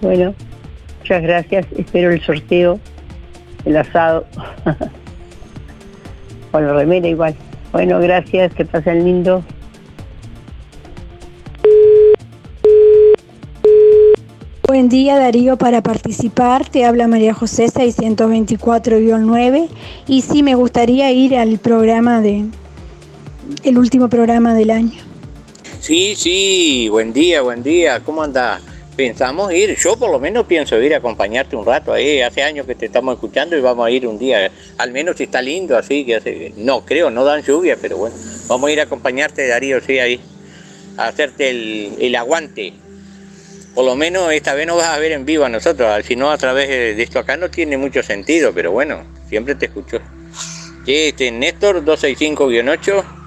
Bueno, 0.00 0.34
muchas 1.00 1.22
gracias. 1.22 1.66
Espero 1.76 2.10
el 2.10 2.22
sorteo, 2.22 2.80
el 3.64 3.76
asado. 3.76 4.26
o 6.52 6.60
la 6.60 6.74
remera 6.74 7.08
igual. 7.08 7.34
Bueno, 7.72 7.98
gracias, 8.00 8.54
que 8.54 8.64
pasen 8.64 9.04
lindo. 9.04 9.42
Buen 14.66 14.88
día 14.88 15.18
Darío 15.18 15.58
para 15.58 15.82
participar, 15.82 16.66
te 16.66 16.86
habla 16.86 17.06
María 17.06 17.34
José 17.34 17.66
624-9 17.66 19.68
y 20.08 20.22
sí 20.22 20.42
me 20.42 20.54
gustaría 20.54 21.12
ir 21.12 21.36
al 21.36 21.58
programa 21.58 22.22
de 22.22 22.46
el 23.64 23.76
último 23.76 24.08
programa 24.08 24.54
del 24.54 24.70
año. 24.70 25.11
Sí, 25.82 26.14
sí, 26.14 26.88
buen 26.88 27.12
día, 27.12 27.42
buen 27.42 27.60
día, 27.64 27.98
¿cómo 28.04 28.22
andás? 28.22 28.62
Pensamos 28.94 29.52
ir, 29.52 29.76
yo 29.76 29.96
por 29.96 30.12
lo 30.12 30.20
menos 30.20 30.46
pienso 30.46 30.80
ir 30.80 30.94
a 30.94 30.98
acompañarte 30.98 31.56
un 31.56 31.66
rato 31.66 31.92
ahí, 31.92 32.20
hace 32.20 32.40
años 32.44 32.68
que 32.68 32.76
te 32.76 32.86
estamos 32.86 33.16
escuchando 33.16 33.56
y 33.58 33.60
vamos 33.60 33.84
a 33.84 33.90
ir 33.90 34.06
un 34.06 34.16
día, 34.16 34.48
al 34.78 34.92
menos 34.92 35.16
si 35.16 35.24
está 35.24 35.42
lindo 35.42 35.76
así, 35.76 36.04
que 36.04 36.14
hace, 36.14 36.52
no 36.56 36.84
creo, 36.84 37.10
no 37.10 37.24
dan 37.24 37.42
lluvia, 37.42 37.76
pero 37.82 37.96
bueno, 37.96 38.14
vamos 38.46 38.68
a 38.68 38.72
ir 38.72 38.78
a 38.78 38.84
acompañarte 38.84 39.48
Darío, 39.48 39.80
sí, 39.80 39.98
ahí, 39.98 40.20
a 40.96 41.08
hacerte 41.08 41.50
el, 41.50 41.96
el 41.98 42.14
aguante 42.14 42.74
por 43.74 43.84
lo 43.84 43.96
menos 43.96 44.30
esta 44.32 44.54
vez 44.54 44.68
no 44.68 44.76
vas 44.76 44.86
a 44.86 44.98
ver 45.00 45.10
en 45.10 45.24
vivo 45.24 45.44
a 45.46 45.48
nosotros, 45.48 46.06
si 46.06 46.14
no 46.14 46.30
a 46.30 46.38
través 46.38 46.68
de 46.68 47.02
esto 47.02 47.18
acá 47.18 47.36
no 47.36 47.50
tiene 47.50 47.76
mucho 47.76 48.04
sentido, 48.04 48.52
pero 48.54 48.70
bueno, 48.70 49.02
siempre 49.28 49.56
te 49.56 49.66
escucho. 49.66 49.98
Este 50.86 51.32
Néstor 51.32 51.84
265-8, 51.84 53.21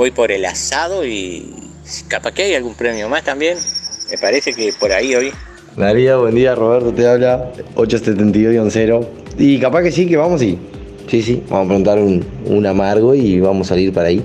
voy 0.00 0.12
por 0.12 0.32
el 0.32 0.46
asado 0.46 1.04
y 1.04 1.52
capaz 2.08 2.32
que 2.32 2.44
hay 2.44 2.54
algún 2.54 2.74
premio 2.74 3.06
más 3.10 3.22
también, 3.22 3.58
me 4.10 4.16
parece 4.16 4.54
que 4.54 4.72
por 4.80 4.90
ahí 4.92 5.14
hoy. 5.14 5.30
Darío, 5.76 6.22
buen 6.22 6.34
día, 6.34 6.54
Roberto 6.54 6.90
te 6.94 7.06
habla, 7.06 7.52
872-0, 7.74 9.06
y 9.36 9.60
capaz 9.60 9.82
que 9.82 9.92
sí, 9.92 10.06
que 10.06 10.16
vamos 10.16 10.40
y 10.40 10.58
sí, 11.06 11.20
sí, 11.20 11.42
vamos 11.50 11.66
a 11.66 11.68
preguntar 11.68 11.98
un, 11.98 12.24
un 12.46 12.64
amargo 12.64 13.14
y 13.14 13.40
vamos 13.40 13.66
a 13.66 13.74
salir 13.74 13.92
para 13.92 14.08
ahí. 14.08 14.24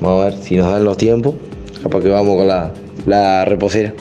Vamos 0.00 0.22
a 0.22 0.30
ver 0.30 0.42
si 0.42 0.56
nos 0.56 0.72
dan 0.72 0.82
los 0.84 0.96
tiempos, 0.96 1.34
capaz 1.82 2.00
que 2.00 2.08
vamos 2.08 2.38
con 2.38 2.48
la 2.48 2.72
la 3.04 3.44
reposera. 3.44 3.92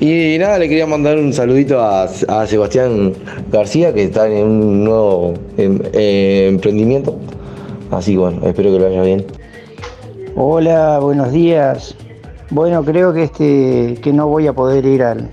Y 0.00 0.36
nada, 0.40 0.58
le 0.58 0.68
quería 0.68 0.88
mandar 0.88 1.16
un 1.16 1.32
saludito 1.32 1.80
a, 1.80 2.08
Sebastián 2.08 3.12
García, 3.52 3.94
que 3.94 4.02
está 4.02 4.26
en 4.26 4.48
un 4.48 4.82
nuevo 4.82 5.34
em, 5.56 5.78
eh, 5.92 6.48
emprendimiento. 6.50 7.16
Así 7.92 8.14
que 8.14 8.18
bueno, 8.18 8.48
espero 8.48 8.72
que 8.72 8.78
lo 8.80 8.84
vaya 8.86 9.02
bien. 9.02 9.45
Hola, 10.38 10.98
buenos 10.98 11.32
días. 11.32 11.94
Bueno, 12.50 12.84
creo 12.84 13.14
que 13.14 13.22
este 13.22 13.98
que 14.02 14.12
no 14.12 14.26
voy 14.26 14.46
a 14.46 14.52
poder 14.52 14.84
ir 14.84 15.02
al, 15.02 15.30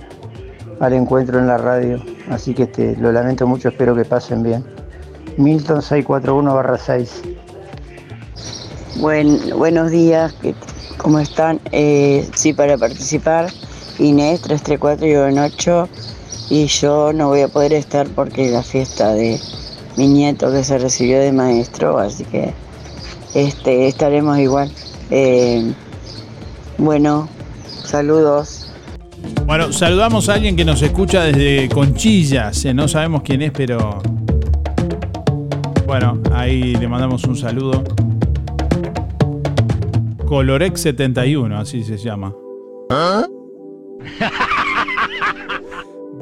al 0.80 0.93
encuentro 0.93 1.39
en 1.39 1.47
la 1.47 1.58
radio, 1.58 2.01
así 2.30 2.54
que 2.54 2.64
este, 2.64 2.95
lo 2.95 3.12
lamento 3.12 3.45
mucho, 3.45 3.68
espero 3.68 3.97
que 3.97 4.06
pasen 4.06 4.43
bien. 4.43 4.64
Milton 5.36 5.82
641 5.82 6.78
6. 6.78 7.22
Buen, 9.01 9.39
buenos 9.58 9.91
días, 9.91 10.34
¿Cómo 10.95 11.20
están? 11.20 11.60
Eh, 11.74 12.26
sí, 12.34 12.54
para 12.54 12.78
participar, 12.78 13.49
Inés 13.99 14.41
334-8 14.43 15.89
y 16.49 16.68
yo 16.68 17.12
no 17.12 17.28
voy 17.28 17.41
a 17.41 17.49
poder 17.49 17.74
estar 17.74 18.08
porque 18.08 18.49
la 18.51 18.64
fiesta 18.64 19.14
de 19.14 19.38
mi 19.97 20.08
nieto 20.08 20.49
que 20.49 20.64
se 20.64 20.78
recibió 20.78 21.20
de 21.20 21.34
maestro, 21.34 21.97
así 21.97 22.24
que 22.24 22.54
este, 23.34 23.88
estaremos 23.88 24.38
igual. 24.38 24.72
Eh, 25.16 25.72
bueno, 26.80 27.30
saludos. 27.68 28.72
Bueno, 29.45 29.72
saludamos 29.72 30.28
a 30.28 30.34
alguien 30.34 30.55
que 30.55 30.66
nos 30.66 30.82
escucha 30.82 31.26
desde 31.26 31.70
Conchillas, 31.70 32.66
eh, 32.66 32.74
no 32.74 32.88
sabemos 32.88 33.22
quién 33.22 33.43
es, 33.43 33.51
pero 33.51 34.01
bueno, 35.86 36.20
ahí 36.32 36.74
le 36.74 36.88
mandamos 36.88 37.26
un 37.26 37.36
saludo. 37.36 37.84
Colorex 40.26 40.82
71, 40.82 41.59
así 41.59 41.84
se 41.84 41.97
llama. 41.97 42.34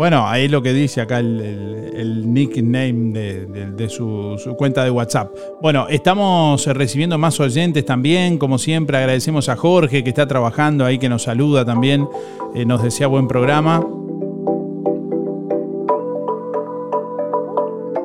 Bueno, 0.01 0.27
ahí 0.27 0.47
lo 0.47 0.63
que 0.63 0.73
dice 0.73 0.99
acá 0.99 1.19
el, 1.19 2.33
nickname 2.33 3.13
de, 3.13 3.87
su, 3.87 4.35
cuenta 4.57 4.83
de 4.83 4.89
WhatsApp. 4.89 5.31
Bueno, 5.61 5.85
estamos 5.89 6.65
recibiendo 6.65 7.19
más 7.19 7.39
oyentes 7.39 7.85
también, 7.85 8.39
como 8.39 8.57
siempre. 8.57 8.97
Agradecemos 8.97 9.47
a 9.47 9.55
Jorge 9.55 10.03
que 10.03 10.09
está 10.09 10.27
trabajando 10.27 10.87
ahí, 10.87 10.97
que 10.97 11.07
nos 11.07 11.21
saluda 11.21 11.65
también. 11.65 12.07
Eh, 12.55 12.65
nos 12.65 12.81
desea 12.81 13.05
buen 13.05 13.27
programa. 13.27 13.85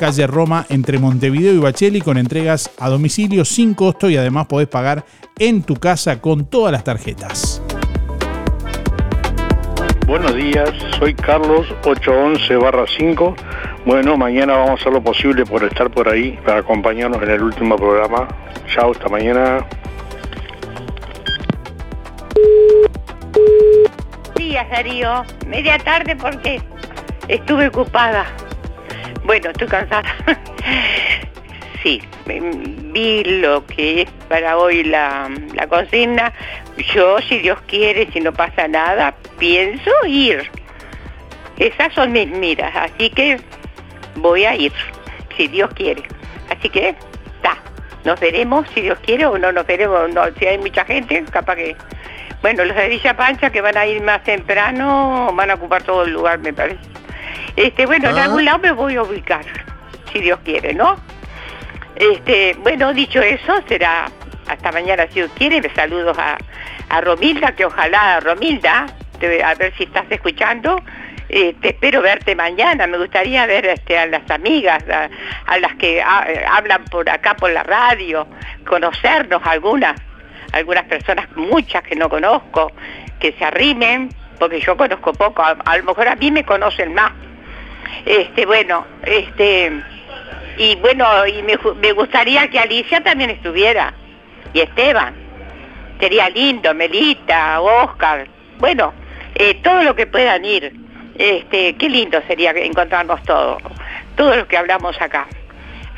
Calle 0.00 0.26
Roma 0.26 0.66
entre 0.68 0.98
Montevideo 0.98 1.52
y 1.52 1.58
Bacheli 1.58 2.00
con 2.00 2.16
entregas 2.16 2.70
a 2.78 2.88
domicilio 2.88 3.44
sin 3.44 3.74
costo 3.74 4.08
y 4.10 4.16
además 4.16 4.46
podés 4.46 4.66
pagar 4.66 5.04
en 5.38 5.62
tu 5.62 5.76
casa 5.76 6.20
con 6.20 6.46
todas 6.46 6.72
las 6.72 6.82
tarjetas. 6.82 7.62
Buenos 10.06 10.34
días, 10.34 10.70
soy 10.98 11.14
Carlos 11.14 11.66
811-5. 11.82 13.34
Bueno, 13.86 14.16
mañana 14.16 14.54
vamos 14.54 14.70
a 14.70 14.74
hacer 14.74 14.92
lo 14.92 15.02
posible 15.02 15.44
por 15.44 15.62
estar 15.62 15.88
por 15.90 16.08
ahí, 16.08 16.36
para 16.44 16.60
acompañarnos 16.60 17.22
en 17.22 17.30
el 17.30 17.42
último 17.42 17.76
programa. 17.76 18.26
Chao, 18.66 18.90
hasta 18.90 19.08
mañana. 19.08 19.64
Días, 24.50 24.68
Darío. 24.68 25.24
Media 25.46 25.78
tarde 25.78 26.16
porque 26.16 26.60
estuve 27.28 27.68
ocupada. 27.68 28.26
Bueno, 29.22 29.50
estoy 29.50 29.68
cansada. 29.68 30.02
sí, 31.84 32.02
vi 32.26 33.22
lo 33.22 33.64
que 33.66 34.02
es 34.02 34.10
para 34.28 34.58
hoy 34.58 34.82
la, 34.82 35.30
la 35.54 35.68
consigna. 35.68 36.32
Yo, 36.92 37.20
si 37.20 37.38
Dios 37.38 37.60
quiere, 37.68 38.10
si 38.10 38.18
no 38.18 38.32
pasa 38.32 38.66
nada, 38.66 39.14
pienso 39.38 39.90
ir. 40.08 40.50
Esas 41.56 41.94
son 41.94 42.10
mis 42.10 42.26
miras, 42.26 42.74
así 42.74 43.08
que 43.10 43.40
voy 44.16 44.46
a 44.46 44.56
ir, 44.56 44.72
si 45.36 45.46
Dios 45.46 45.70
quiere. 45.74 46.02
Así 46.48 46.68
que, 46.70 46.96
está, 47.36 47.56
nos 48.04 48.18
veremos, 48.18 48.66
si 48.74 48.80
Dios 48.80 48.98
quiere, 49.00 49.26
o 49.26 49.38
no 49.38 49.52
nos 49.52 49.64
veremos, 49.64 50.12
no, 50.12 50.22
si 50.40 50.46
hay 50.46 50.58
mucha 50.58 50.84
gente, 50.84 51.24
capaz 51.30 51.54
que... 51.54 51.76
Bueno, 52.42 52.64
los 52.64 52.74
de 52.76 52.88
Villa 52.88 53.16
Pancha 53.16 53.50
que 53.50 53.60
van 53.60 53.76
a 53.76 53.86
ir 53.86 54.02
más 54.02 54.22
temprano 54.24 55.30
van 55.34 55.50
a 55.50 55.54
ocupar 55.54 55.82
todo 55.82 56.04
el 56.04 56.12
lugar, 56.12 56.38
me 56.38 56.52
parece. 56.52 56.80
Este, 57.56 57.84
bueno, 57.86 58.08
en 58.10 58.18
Ah. 58.18 58.24
algún 58.24 58.44
lado 58.44 58.58
me 58.60 58.72
voy 58.72 58.96
a 58.96 59.02
ubicar, 59.02 59.44
si 60.12 60.20
Dios 60.20 60.38
quiere, 60.44 60.72
¿no? 60.72 60.96
Este, 61.96 62.54
bueno, 62.60 62.92
dicho 62.94 63.20
eso, 63.20 63.62
será 63.68 64.06
hasta 64.48 64.72
mañana 64.72 65.06
si 65.08 65.14
Dios 65.16 65.30
quiere. 65.36 65.60
Saludos 65.74 66.16
a, 66.18 66.38
a 66.88 67.00
Romilda, 67.02 67.52
que 67.52 67.66
ojalá, 67.66 68.20
Romilda, 68.20 68.86
te- 69.18 69.42
a 69.44 69.54
ver 69.54 69.74
si 69.76 69.84
estás 69.84 70.06
escuchando. 70.10 70.80
eh, 71.32 71.54
te 71.60 71.68
espero 71.68 72.02
verte 72.02 72.34
mañana. 72.34 72.88
Me 72.88 72.98
gustaría 72.98 73.46
ver 73.46 73.64
este, 73.64 73.96
a 73.96 74.06
las 74.06 74.28
amigas, 74.32 74.82
a, 74.88 75.08
a 75.46 75.58
las 75.60 75.74
que 75.76 76.02
ha- 76.02 76.24
eh, 76.28 76.44
hablan 76.50 76.84
por 76.86 77.08
acá 77.08 77.34
por 77.36 77.50
la 77.52 77.62
radio, 77.62 78.26
conocernos 78.66 79.40
algunas, 79.44 79.94
algunas 80.52 80.84
personas, 80.84 81.26
muchas 81.36 81.82
que 81.82 81.96
no 81.96 82.08
conozco, 82.08 82.72
que 83.18 83.32
se 83.32 83.44
arrimen, 83.44 84.10
porque 84.38 84.60
yo 84.60 84.76
conozco 84.76 85.12
poco. 85.12 85.42
A, 85.42 85.76
lo 85.76 85.84
mejor 85.84 86.08
a 86.08 86.16
mí 86.16 86.30
me 86.30 86.44
conocen 86.44 86.94
más. 86.94 87.12
Este, 88.04 88.46
bueno, 88.46 88.86
este, 89.04 89.72
y 90.56 90.76
bueno, 90.76 91.26
y 91.26 91.42
me, 91.42 91.58
me 91.80 91.92
gustaría 91.92 92.48
que 92.48 92.58
Alicia 92.58 93.02
también 93.02 93.30
estuviera, 93.30 93.94
y 94.52 94.60
Esteban. 94.60 95.14
Sería 95.98 96.30
lindo, 96.30 96.74
Melita, 96.74 97.60
Oscar, 97.60 98.26
bueno, 98.58 98.92
eh, 99.34 99.54
todo 99.62 99.82
lo 99.82 99.94
que 99.96 100.06
puedan 100.06 100.44
ir. 100.44 100.72
Este, 101.16 101.74
qué 101.76 101.88
lindo 101.88 102.20
sería 102.26 102.50
encontrarnos 102.52 103.22
todos, 103.24 103.62
todos 104.16 104.36
los 104.36 104.46
que 104.46 104.56
hablamos 104.56 105.00
acá. 105.00 105.26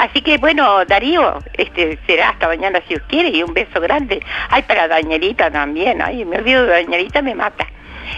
Así 0.03 0.20
que 0.20 0.37
bueno, 0.39 0.85
Darío, 0.85 1.39
este 1.53 1.97
será 2.09 2.31
hasta 2.31 2.49
mañana 2.49 2.81
si 2.89 2.95
Dios 2.95 3.03
quiere 3.07 3.29
y 3.29 3.45
un 3.45 3.55
beso 3.55 3.81
grande. 3.81 4.20
Ay, 4.49 4.65
para 4.65 4.89
Dañelita 4.89 5.49
también, 5.49 6.03
ay, 6.03 6.24
me 6.24 6.39
olvido 6.39 6.66
de 6.66 6.73
Dañelita, 6.73 7.23
me 7.23 7.37
mata. 7.37 7.69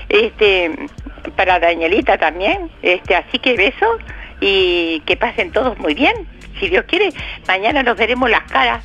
Este, 0.09 0.71
para 1.37 1.61
Dañelita 1.61 2.17
también, 2.17 2.71
este, 2.81 3.15
así 3.15 3.39
que 3.39 3.59
beso 3.59 3.99
y 4.41 5.01
que 5.05 5.19
pasen 5.19 5.53
todos 5.53 5.79
muy 5.79 5.93
bien. 5.93 6.15
Si 6.59 6.71
Dios 6.71 6.87
quiere, 6.89 7.11
mañana 7.47 7.83
nos 7.83 7.99
veremos 7.99 8.31
las 8.31 8.45
caras, 8.51 8.83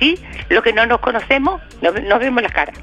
¿sí? 0.00 0.18
Los 0.48 0.62
que 0.62 0.72
no 0.72 0.86
nos 0.86 1.00
conocemos, 1.00 1.60
nos, 1.82 2.02
nos 2.02 2.18
vemos 2.18 2.42
las 2.42 2.52
caras. 2.52 2.78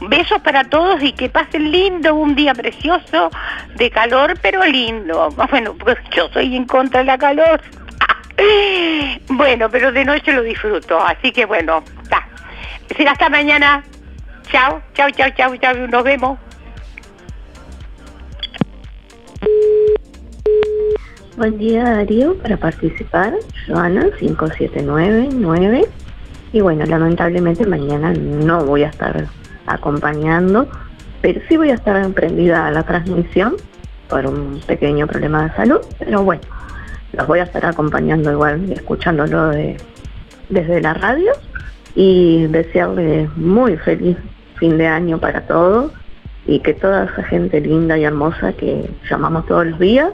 Besos 0.00 0.40
para 0.42 0.62
todos 0.62 1.02
y 1.02 1.12
que 1.12 1.28
pasen 1.28 1.72
lindo, 1.72 2.14
un 2.14 2.36
día 2.36 2.54
precioso, 2.54 3.30
de 3.74 3.90
calor, 3.90 4.38
pero 4.40 4.64
lindo. 4.64 5.34
Bueno, 5.50 5.74
pues 5.74 5.96
yo 6.14 6.28
soy 6.28 6.54
en 6.54 6.66
contra 6.66 7.00
de 7.00 7.06
la 7.06 7.18
calor. 7.18 7.60
Bueno, 9.28 9.68
pero 9.70 9.92
de 9.92 10.04
noche 10.04 10.32
lo 10.32 10.42
disfruto, 10.42 10.98
así 11.00 11.32
que 11.32 11.44
bueno, 11.44 11.82
está. 12.02 12.26
Será 12.96 13.12
hasta 13.12 13.28
mañana. 13.28 13.82
Chao, 14.50 14.80
chao, 14.94 15.10
chao, 15.10 15.28
chao, 15.36 15.56
chao, 15.56 15.74
nos 15.88 16.04
vemos. 16.04 16.38
Buen 21.36 21.56
día 21.56 21.84
Darío, 21.84 22.36
para 22.38 22.56
participar, 22.56 23.34
Joana 23.68 24.08
5799. 24.18 25.86
Y 26.52 26.60
bueno, 26.60 26.84
lamentablemente 26.86 27.64
mañana 27.66 28.12
no 28.12 28.64
voy 28.64 28.82
a 28.82 28.88
estar 28.88 29.26
acompañando, 29.66 30.68
pero 31.20 31.40
sí 31.48 31.56
voy 31.56 31.70
a 31.70 31.74
estar 31.74 31.96
emprendida 31.96 32.66
a 32.66 32.70
la 32.70 32.82
transmisión 32.82 33.56
por 34.08 34.26
un 34.26 34.60
pequeño 34.66 35.06
problema 35.06 35.44
de 35.44 35.54
salud, 35.54 35.80
pero 35.98 36.24
bueno, 36.24 36.42
los 37.12 37.26
voy 37.26 37.38
a 37.40 37.44
estar 37.44 37.64
acompañando 37.66 38.30
igual, 38.32 38.70
escuchándolo 38.72 39.48
de- 39.48 39.76
desde 40.48 40.80
la 40.80 40.94
radio 40.94 41.32
y 41.94 42.46
desearles 42.46 43.34
muy 43.36 43.76
feliz 43.78 44.16
fin 44.58 44.78
de 44.78 44.86
año 44.86 45.18
para 45.18 45.42
todos 45.46 45.92
y 46.46 46.60
que 46.60 46.74
toda 46.74 47.04
esa 47.04 47.22
gente 47.24 47.60
linda 47.60 47.98
y 47.98 48.04
hermosa 48.04 48.52
que 48.54 48.90
llamamos 49.10 49.46
todos 49.46 49.66
los 49.66 49.78
días 49.78 50.10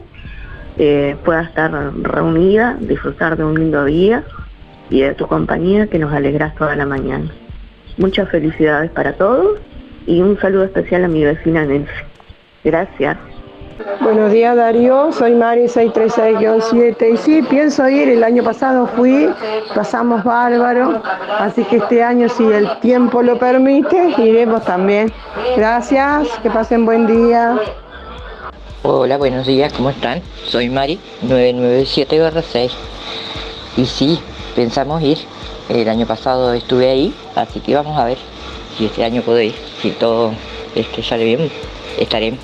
eh, 0.79 1.17
pueda 1.25 1.43
estar 1.43 1.71
reunida, 2.03 2.77
disfrutar 2.81 3.37
de 3.37 3.45
un 3.45 3.55
lindo 3.59 3.85
día 3.85 4.25
y 4.91 5.03
de 5.03 5.15
tu 5.15 5.27
compañía 5.29 5.87
que 5.87 5.99
nos 6.01 6.13
alegras 6.13 6.55
toda 6.57 6.75
la 6.75 6.85
mañana. 6.85 7.31
Muchas 7.97 8.29
felicidades 8.29 8.91
para 8.91 9.13
todos 9.13 9.61
y 10.07 10.21
un 10.21 10.39
saludo 10.41 10.65
especial 10.65 11.05
a 11.05 11.09
mi 11.09 11.25
vecina 11.25 11.65
Nancy. 11.65 11.93
Gracias. 12.65 13.17
Buenos 14.01 14.31
días 14.31 14.55
Darío, 14.55 15.11
soy 15.13 15.35
Mari 15.35 15.65
636-7 15.65 17.13
y 17.13 17.17
sí, 17.17 17.43
pienso 17.43 17.89
ir, 17.89 18.09
el 18.09 18.23
año 18.23 18.45
pasado 18.45 18.87
fui, 18.87 19.29
pasamos 19.75 20.23
bárbaro, 20.23 21.03
así 21.39 21.65
que 21.65 21.77
este 21.79 22.01
año 22.01 22.29
si 22.29 22.45
el 22.45 22.69
tiempo 22.81 23.21
lo 23.23 23.37
permite, 23.37 24.15
iremos 24.19 24.65
también. 24.65 25.13
Gracias, 25.57 26.29
que 26.43 26.51
pasen 26.51 26.87
buen 26.87 27.09
día. 27.09 27.59
Hola, 28.83 29.17
buenos 29.17 29.47
días, 29.47 29.73
¿cómo 29.73 29.91
están? 29.91 30.23
Soy 30.47 30.69
Mari, 30.69 31.01
997-6. 31.27 32.71
Y 33.77 33.87
sí, 33.87 34.21
pensamos 34.55 35.03
ir. 35.03 35.19
El 35.69 35.89
año 35.89 36.07
pasado 36.07 36.53
estuve 36.53 36.91
ahí, 36.91 37.15
así 37.35 37.59
que 37.59 37.75
vamos 37.75 37.99
a 37.99 38.05
ver 38.05 38.19
si 38.77 38.87
este 38.87 39.03
año 39.03 39.23
puedo 39.23 39.41
ir. 39.41 39.55
Si 39.81 39.91
todo 39.91 40.33
este 40.77 41.03
sale 41.03 41.25
bien, 41.25 41.51
estaré. 41.99 42.35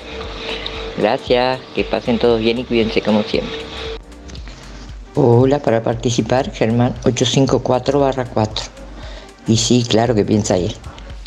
Gracias, 0.97 1.59
que 1.75 1.83
pasen 1.83 2.19
todos 2.19 2.39
bien 2.39 2.59
y 2.59 2.63
cuídense 2.63 3.01
como 3.01 3.23
siempre. 3.23 3.57
Hola, 5.15 5.59
para 5.59 5.83
participar, 5.83 6.51
Germán 6.51 6.93
854-4. 7.03 8.49
Y 9.47 9.57
sí, 9.57 9.85
claro 9.87 10.15
que 10.15 10.23
piensa 10.23 10.57
ir. 10.57 10.73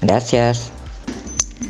Gracias. 0.01 0.71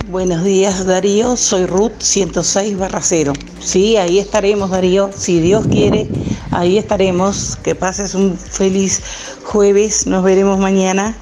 Buenos 0.08 0.44
días 0.44 0.86
Darío, 0.86 1.36
soy 1.36 1.66
Ruth 1.66 1.92
106 1.98 2.78
barra 2.78 3.00
0. 3.02 3.32
Sí, 3.60 3.96
ahí 3.96 4.18
estaremos 4.18 4.70
Darío, 4.70 5.10
si 5.14 5.40
Dios 5.40 5.66
quiere, 5.66 6.08
ahí 6.50 6.78
estaremos. 6.78 7.56
Que 7.56 7.74
pases 7.74 8.14
un 8.14 8.36
feliz 8.36 9.02
jueves, 9.44 10.06
nos 10.06 10.22
veremos 10.22 10.58
mañana. 10.58 11.16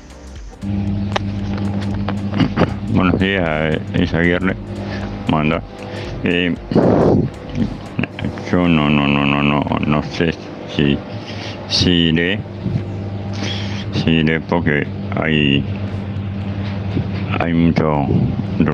Buenos 2.92 3.18
días, 3.18 3.78
Isaguirre. 3.98 4.56
Manda. 5.28 5.62
Eh, 6.24 6.54
yo 8.50 8.68
no, 8.68 8.88
no, 8.88 9.08
no, 9.08 9.26
no, 9.26 9.42
no, 9.42 9.64
no 9.84 10.02
sé 10.04 10.32
si, 10.68 10.96
si 11.68 11.90
iré, 11.90 12.38
si 13.92 14.10
iré 14.10 14.40
porque 14.40 14.86
hay, 15.16 15.64
hay 17.40 17.52
mucho 17.54 18.06
de 18.58 18.70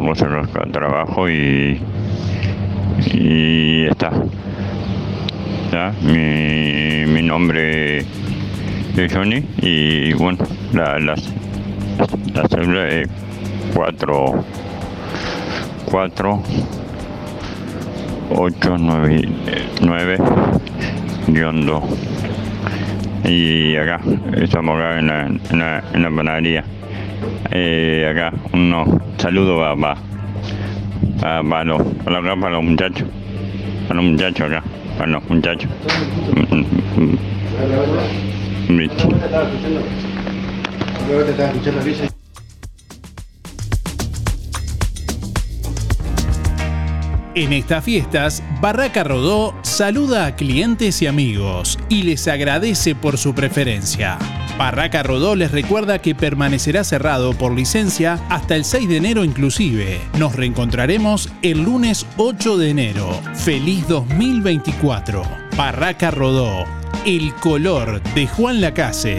trabajo 0.73 1.31
y, 1.31 1.81
y 3.15 3.85
está. 3.87 4.13
¿Ya? 5.73 5.95
Mi, 6.03 7.11
mi 7.11 7.23
nombre 7.23 7.99
es 7.99 9.15
Johnny 9.15 9.43
y 9.63 10.13
bueno, 10.13 10.45
la, 10.75 10.99
la, 10.99 11.15
la 12.35 12.49
célula 12.49 12.89
es 12.89 13.09
4, 13.75 14.45
4, 15.87 16.43
8, 18.31 18.77
9, 18.79 19.29
9, 19.81 20.19
guion 21.29 21.67
2. 21.67 21.83
Y 23.25 23.77
acá, 23.77 24.01
estamos 24.37 24.77
acá 24.77 24.99
en 24.99 25.07
la, 25.07 25.27
en 25.27 25.59
la, 25.59 25.85
en 25.93 26.03
la 26.03 26.11
panadería. 26.11 26.65
Eh, 27.51 28.09
acá, 28.11 28.33
unos 28.53 28.89
saludos 29.19 29.61
va, 29.61 29.75
va 29.75 31.65
los, 31.65 31.83
para, 32.05 32.23
para 32.23 32.51
los 32.51 32.65
muchachos, 32.65 33.09
para 33.87 34.01
los 34.01 34.11
muchachos 34.13 34.47
acá, 34.47 34.63
para 34.97 35.11
los 35.11 35.29
muchachos. 35.29 35.71
Mm, 36.51 37.19
En 47.39 47.53
estas 47.53 47.85
fiestas, 47.85 48.43
Barraca 48.61 49.05
Rodó 49.05 49.55
saluda 49.63 50.27
a 50.27 50.35
clientes 50.35 51.01
y 51.03 51.07
amigos 51.07 51.79
y 51.89 52.03
les 52.03 52.27
agradece 52.27 52.97
por 52.97 53.17
su 53.17 53.33
preferencia. 53.33 54.19
Barraca 54.59 55.05
Rodó 55.05 55.37
les 55.37 55.53
recuerda 55.53 56.01
que 56.01 56.17
permanecerá 56.17 56.83
cerrado 56.83 57.35
por 57.35 57.53
licencia 57.53 58.19
hasta 58.29 58.57
el 58.57 58.65
6 58.65 58.89
de 58.89 58.97
enero 58.97 59.23
inclusive. 59.23 60.01
Nos 60.19 60.35
reencontraremos 60.35 61.29
el 61.43 61.63
lunes 61.63 62.07
8 62.17 62.59
de 62.59 62.71
enero. 62.71 63.09
Feliz 63.37 63.87
2024. 63.87 65.23
Barraca 65.57 66.11
Rodó. 66.11 66.65
El 67.07 67.33
color 67.35 68.03
de 68.15 68.27
Juan 68.27 68.61
Lacase. 68.61 69.19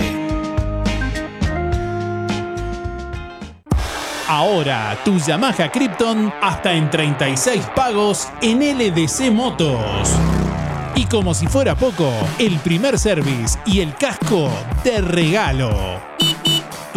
Ahora 4.29 4.95
tu 5.03 5.17
Yamaha 5.17 5.71
Krypton 5.71 6.31
hasta 6.39 6.71
en 6.71 6.87
36 6.91 7.65
pagos 7.75 8.27
en 8.43 8.59
LDC 8.59 9.31
Motos. 9.31 10.11
Y 10.93 11.05
como 11.05 11.33
si 11.33 11.47
fuera 11.47 11.73
poco, 11.73 12.13
el 12.37 12.59
primer 12.59 12.99
service 12.99 13.57
y 13.65 13.79
el 13.79 13.95
casco 13.95 14.51
de 14.83 15.01
regalo. 15.01 15.71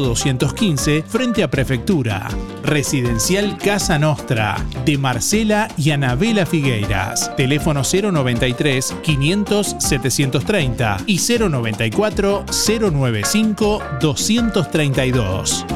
215, 0.00 1.04
frente 1.06 1.42
a 1.42 1.50
Prefectura. 1.50 2.28
Residencial 2.62 3.56
Casa 3.58 3.98
Nostra, 3.98 4.56
de 4.84 4.98
Marcela 4.98 5.68
y 5.76 5.90
Anabela 5.90 6.46
Figueiras. 6.46 7.34
Teléfono 7.36 7.82
093 7.82 8.96
500 9.02 9.76
730 9.78 10.96
y 11.06 11.18
094 11.18 12.44
095 12.46 13.82
232. 14.00 15.66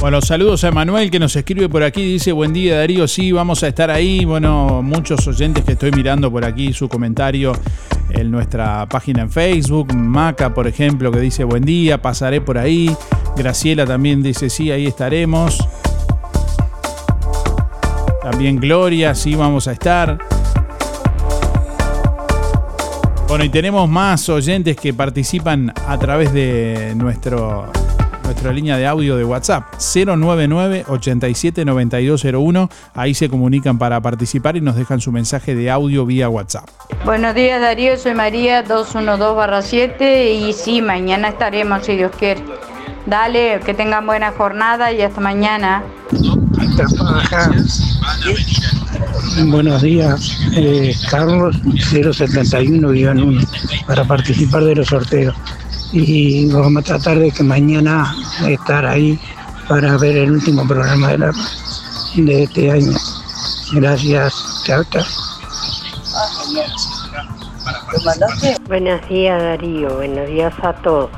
Bueno, 0.00 0.22
saludos 0.22 0.64
a 0.64 0.68
Emanuel 0.68 1.10
que 1.10 1.18
nos 1.18 1.36
escribe 1.36 1.68
por 1.68 1.82
aquí, 1.82 2.02
dice 2.02 2.32
buen 2.32 2.54
día 2.54 2.78
Darío, 2.78 3.06
sí, 3.06 3.32
vamos 3.32 3.62
a 3.62 3.68
estar 3.68 3.90
ahí. 3.90 4.24
Bueno, 4.24 4.80
muchos 4.82 5.28
oyentes 5.28 5.62
que 5.62 5.72
estoy 5.72 5.90
mirando 5.90 6.30
por 6.30 6.42
aquí 6.42 6.72
su 6.72 6.88
comentario 6.88 7.52
en 8.08 8.30
nuestra 8.30 8.88
página 8.88 9.20
en 9.20 9.30
Facebook, 9.30 9.94
Maca 9.94 10.54
por 10.54 10.66
ejemplo 10.66 11.12
que 11.12 11.20
dice 11.20 11.44
buen 11.44 11.66
día, 11.66 12.00
pasaré 12.00 12.40
por 12.40 12.56
ahí. 12.56 12.96
Graciela 13.36 13.84
también 13.84 14.22
dice 14.22 14.48
sí, 14.48 14.70
ahí 14.70 14.86
estaremos. 14.86 15.58
También 18.22 18.56
Gloria, 18.56 19.14
sí, 19.14 19.34
vamos 19.34 19.68
a 19.68 19.72
estar. 19.72 20.16
Bueno, 23.28 23.44
y 23.44 23.50
tenemos 23.50 23.86
más 23.86 24.30
oyentes 24.30 24.76
que 24.76 24.94
participan 24.94 25.74
a 25.86 25.98
través 25.98 26.32
de 26.32 26.94
nuestro 26.96 27.70
nuestra 28.30 28.52
línea 28.52 28.76
de 28.76 28.86
audio 28.86 29.16
de 29.16 29.24
WhatsApp 29.24 29.74
099 29.74 30.84
879201 30.86 32.70
Ahí 32.94 33.12
se 33.12 33.28
comunican 33.28 33.76
para 33.76 34.00
participar 34.00 34.56
y 34.56 34.60
nos 34.60 34.76
dejan 34.76 35.00
su 35.00 35.10
mensaje 35.10 35.56
de 35.56 35.68
audio 35.68 36.06
vía 36.06 36.28
WhatsApp. 36.28 36.68
Buenos 37.04 37.34
días 37.34 37.60
Darío, 37.60 37.98
soy 37.98 38.14
María 38.14 38.64
212-7 38.64 40.48
y 40.48 40.52
sí, 40.52 40.80
mañana 40.80 41.30
estaremos 41.30 41.84
si 41.84 41.96
Dios 41.96 42.12
quiere. 42.16 42.44
Dale, 43.04 43.58
que 43.66 43.74
tengan 43.74 44.06
buena 44.06 44.30
jornada 44.30 44.92
y 44.92 45.02
hasta 45.02 45.20
mañana. 45.20 45.82
Buenos 49.48 49.82
días, 49.82 50.38
eh, 50.54 50.94
Carlos 51.10 51.56
071-1 51.64 53.46
para 53.88 54.04
participar 54.04 54.62
de 54.62 54.76
los 54.76 54.86
sorteos 54.86 55.34
y 55.92 56.46
vamos 56.52 56.82
a 56.82 56.86
tratar 56.86 57.18
de 57.18 57.30
que 57.30 57.42
mañana 57.42 58.14
estar 58.46 58.86
ahí 58.86 59.18
para 59.68 59.96
ver 59.96 60.16
el 60.16 60.32
último 60.32 60.66
programa 60.66 61.08
de, 62.16 62.42
este 62.42 62.70
año. 62.70 62.92
Gracias, 63.72 64.62
chao, 64.64 64.84
chao. 64.84 65.02
Buenos 68.68 69.08
días 69.08 69.42
Darío, 69.42 69.96
buenos 69.96 70.28
días 70.28 70.54
a 70.62 70.72
todos. 70.74 71.10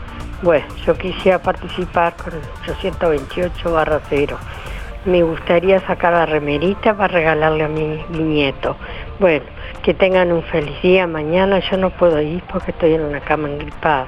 Bueno, 0.43 0.66
yo 0.86 0.97
quisiera 0.97 1.40
participar 1.40 2.16
con 2.16 2.32
el 2.32 2.40
828 2.70 3.73
barra 3.73 4.01
0. 4.09 4.39
Me 5.05 5.23
gustaría 5.23 5.81
sacar 5.86 6.12
la 6.12 6.27
remerita 6.27 6.97
para 6.97 7.12
regalarle 7.12 7.65
a 7.65 7.69
mi, 7.69 8.01
mi 8.11 8.19
nieto. 8.19 8.77
Bueno, 9.19 9.44
que 9.82 9.94
tengan 9.94 10.32
un 10.32 10.43
feliz 10.44 10.81
día. 10.82 11.07
Mañana 11.07 11.61
yo 11.70 11.77
no 11.77 11.90
puedo 11.90 12.20
ir 12.20 12.43
porque 12.51 12.70
estoy 12.70 12.94
en 12.94 13.03
una 13.03 13.20
cama 13.20 13.49
engripada. 13.49 14.07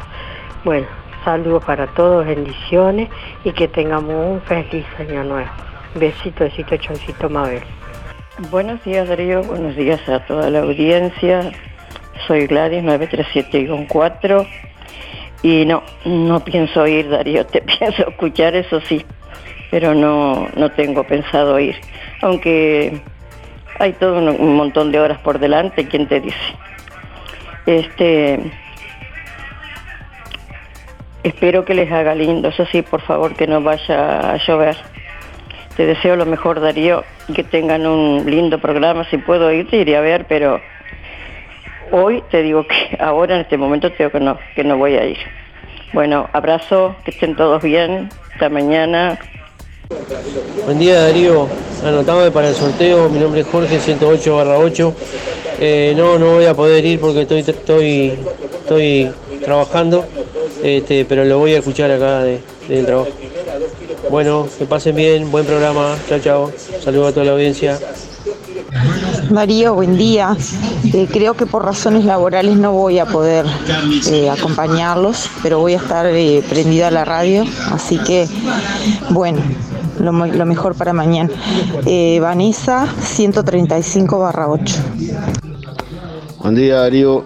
Bueno, 0.65 0.86
saludos 1.27 1.62
para 1.62 1.86
todos, 1.89 2.24
bendiciones 2.24 3.11
y 3.45 3.53
que 3.53 3.69
tengamos 3.69 4.15
un 4.15 4.41
feliz 4.41 4.86
año 4.99 5.23
nuevo. 5.23 5.51
Besito, 5.95 6.45
besito, 6.45 6.74
choncito 6.78 7.28
Mabel. 7.28 7.61
Buenos 8.51 8.82
días 8.82 9.07
Darío, 9.07 9.43
buenos 9.43 9.77
días 9.77 10.09
a 10.09 10.20
toda 10.20 10.49
la 10.49 10.61
audiencia. 10.61 11.53
Soy 12.27 12.47
Gladys 12.47 12.82
937-4 12.82 14.49
y 15.43 15.66
no, 15.66 15.82
no 16.07 16.41
pienso 16.41 16.86
ir 16.86 17.11
Darío, 17.11 17.45
te 17.53 17.61
pienso 17.61 18.09
escuchar 18.09 18.57
eso 18.57 18.81
sí, 18.81 19.05
pero 19.70 19.95
no, 19.95 20.49
no 20.57 20.70
tengo 20.70 21.05
pensado 21.05 21.61
ir. 21.61 21.77
Aunque 22.23 23.03
hay 23.78 23.93
todo 23.93 24.16
un, 24.16 24.57
montón 24.57 24.93
de 24.93 24.99
horas 24.99 25.19
por 25.19 25.39
delante, 25.39 25.86
¿quién 25.89 26.09
te 26.09 26.20
dice? 26.20 26.57
Este, 27.66 28.41
espero 31.24 31.64
que 31.64 31.74
les 31.74 31.90
haga 31.90 32.14
lindo, 32.14 32.48
eso 32.48 32.66
sí, 32.66 32.82
por 32.82 33.01
favor 33.01 33.34
que 33.34 33.46
no 33.46 33.60
vaya 33.60 34.34
a 34.34 34.36
llover. 34.36 34.76
Te 35.76 35.86
deseo 35.86 36.14
lo 36.14 36.26
mejor 36.26 36.60
Darío, 36.60 37.02
que 37.34 37.42
tengan 37.42 37.86
un 37.86 38.24
lindo 38.30 38.60
programa, 38.60 39.05
si 39.10 39.18
puedo 39.18 39.51
ir 39.51 39.68
te 39.68 39.78
iré 39.78 39.96
a 39.96 40.01
ver, 40.01 40.26
pero 40.28 40.60
hoy 41.90 42.22
te 42.30 42.42
digo 42.42 42.64
que 42.66 42.96
ahora 43.01 43.34
en 43.34 43.40
este 43.40 43.56
momento 43.56 43.90
tengo 43.90 44.10
que 44.10 44.20
no, 44.20 44.38
que 44.55 44.62
no 44.62 44.76
voy 44.76 44.96
a 44.96 45.05
ir. 45.06 45.18
Bueno, 45.92 46.28
abrazo, 46.32 46.94
que 47.05 47.10
estén 47.10 47.34
todos 47.34 47.62
bien, 47.62 48.09
hasta 48.32 48.48
mañana. 48.48 49.18
Buen 50.65 50.78
día 50.78 51.01
Darío, 51.02 51.47
anotame 51.85 52.31
para 52.31 52.48
el 52.48 52.55
sorteo, 52.55 53.09
mi 53.11 53.19
nombre 53.19 53.43
es 53.43 53.47
Jorge 53.47 53.78
108 53.78 54.36
barra 54.36 54.59
8. 54.59 54.94
Eh, 55.61 55.93
no, 55.97 56.19
no 56.19 56.35
voy 56.35 56.47
a 56.47 56.55
poder 56.55 56.85
ir 56.85 57.01
porque 57.01 57.23
estoy, 57.23 57.40
estoy, 57.40 58.19
estoy 58.61 59.11
trabajando, 59.44 60.05
este, 60.62 61.05
pero 61.05 61.24
lo 61.24 61.39
voy 61.39 61.55
a 61.55 61.59
escuchar 61.59 61.90
acá 61.90 62.23
de- 62.23 62.40
del 62.69 62.86
trabajo. 62.86 63.11
Bueno, 64.11 64.48
que 64.59 64.65
pasen 64.65 64.97
bien, 64.97 65.31
buen 65.31 65.44
programa, 65.44 65.97
chao 66.09 66.19
chao, 66.19 66.52
saludos 66.82 67.09
a 67.09 67.12
toda 67.12 67.27
la 67.27 67.32
audiencia. 67.32 67.78
Darío, 69.30 69.74
buen 69.74 69.96
día. 69.96 70.36
Eh, 70.92 71.09
creo 71.10 71.34
que 71.34 71.46
por 71.46 71.64
razones 71.64 72.05
laborales 72.05 72.56
no 72.56 72.72
voy 72.72 72.98
a 72.98 73.06
poder 73.06 73.46
eh, 74.10 74.30
acompañarlos, 74.30 75.28
pero 75.42 75.59
voy 75.59 75.74
a 75.74 75.76
estar 75.78 76.06
eh, 76.06 76.42
prendida 76.48 76.88
a 76.88 76.90
la 76.90 77.05
radio, 77.05 77.44
así 77.72 77.98
que 77.98 78.28
bueno, 79.10 79.40
lo, 80.01 80.12
mejor 80.12 80.74
para 80.74 80.92
mañana. 80.92 81.30
Vanessa, 82.20 82.86
135 83.01 84.18
barra 84.18 84.48
8. 84.48 84.74
Buen 86.40 86.55
día 86.55 86.80
Darío, 86.80 87.24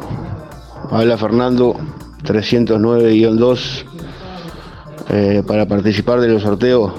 habla 0.90 1.18
Fernando 1.18 1.76
309-2 2.24 3.84
eh, 5.10 5.42
para 5.46 5.66
participar 5.66 6.20
de 6.20 6.28
los 6.28 6.42
sorteos 6.42 6.92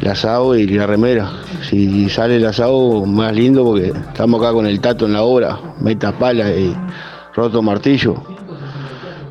el 0.00 0.08
asado 0.08 0.56
y 0.56 0.66
la 0.66 0.86
remera. 0.86 1.30
Si 1.68 2.08
sale 2.08 2.36
el 2.36 2.46
asado 2.46 3.04
más 3.04 3.34
lindo 3.34 3.64
porque 3.64 3.88
estamos 3.88 4.40
acá 4.40 4.52
con 4.52 4.66
el 4.66 4.80
tato 4.80 5.06
en 5.06 5.12
la 5.14 5.22
obra, 5.22 5.58
meta 5.80 6.16
pala 6.16 6.50
y 6.52 6.74
roto 7.34 7.62
martillo. 7.62 8.22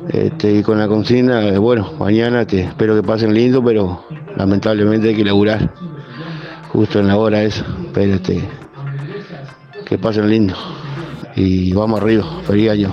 Este, 0.08 0.54
y 0.54 0.62
con 0.62 0.78
la 0.78 0.88
consigna, 0.88 1.46
eh, 1.48 1.58
bueno, 1.58 1.92
mañana 1.98 2.46
te 2.46 2.62
espero 2.62 2.94
que 2.94 3.02
pasen 3.02 3.34
lindo, 3.34 3.62
pero 3.62 4.04
lamentablemente 4.36 5.08
hay 5.08 5.16
que 5.16 5.24
laburar 5.24 5.72
justo 6.72 7.00
en 7.00 7.08
la 7.08 7.16
hora 7.16 7.42
esa. 7.42 7.64
Pero 7.92 8.14
este, 8.14 8.42
que 9.84 9.98
pasen 9.98 10.28
lindo. 10.28 10.54
Y 11.36 11.72
vamos 11.72 12.00
arriba, 12.00 12.24
feliz 12.46 12.70
año. 12.70 12.92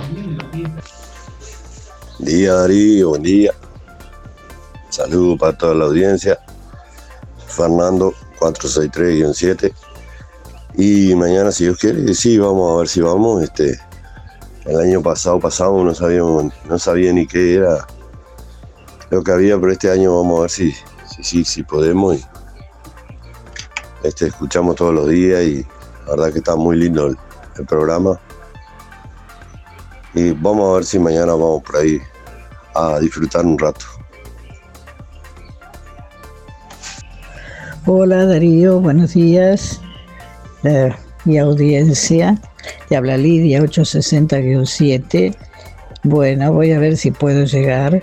Día 2.18 2.54
Darío, 2.54 3.10
buen 3.10 3.22
día. 3.22 3.52
Saludos 4.88 5.38
para 5.38 5.56
toda 5.56 5.74
la 5.74 5.84
audiencia. 5.86 6.38
Fernando 7.56 8.12
463-7. 8.38 9.72
Y 10.74 11.14
mañana, 11.14 11.50
si 11.50 11.64
Dios 11.64 11.78
quiere, 11.78 12.14
sí, 12.14 12.38
vamos 12.38 12.72
a 12.72 12.78
ver 12.78 12.88
si 12.88 13.00
vamos. 13.00 13.42
Este, 13.42 13.80
el 14.66 14.78
año 14.78 15.02
pasado 15.02 15.40
pasamos, 15.40 15.84
no 15.84 15.94
sabíamos, 15.94 16.52
no 16.68 16.78
sabía 16.78 17.12
ni 17.12 17.26
qué 17.26 17.54
era 17.54 17.86
lo 19.10 19.22
que 19.22 19.32
había, 19.32 19.58
pero 19.58 19.72
este 19.72 19.90
año 19.90 20.14
vamos 20.14 20.38
a 20.38 20.40
ver 20.42 20.50
si, 20.50 20.72
si, 21.10 21.24
si, 21.24 21.44
si 21.44 21.62
podemos. 21.62 22.18
Este, 24.02 24.26
escuchamos 24.26 24.76
todos 24.76 24.94
los 24.94 25.08
días 25.08 25.42
y 25.42 25.66
la 26.04 26.10
verdad 26.10 26.32
que 26.32 26.38
está 26.38 26.54
muy 26.54 26.76
lindo 26.76 27.06
el, 27.06 27.16
el 27.56 27.66
programa. 27.66 28.20
Y 30.14 30.32
vamos 30.32 30.70
a 30.70 30.74
ver 30.76 30.84
si 30.84 30.98
mañana 30.98 31.32
vamos 31.32 31.62
por 31.62 31.76
ahí 31.76 32.00
a 32.74 32.98
disfrutar 33.00 33.44
un 33.46 33.58
rato. 33.58 33.95
Hola 37.88 38.26
Darío, 38.26 38.80
buenos 38.80 39.14
días. 39.14 39.80
Eh, 40.64 40.92
y 41.24 41.36
audiencia. 41.36 42.36
Te 42.88 42.96
habla 42.96 43.16
Lidia 43.16 43.62
860-7. 43.62 45.36
Bueno, 46.02 46.52
voy 46.52 46.72
a 46.72 46.80
ver 46.80 46.96
si 46.96 47.12
puedo 47.12 47.44
llegar. 47.44 48.02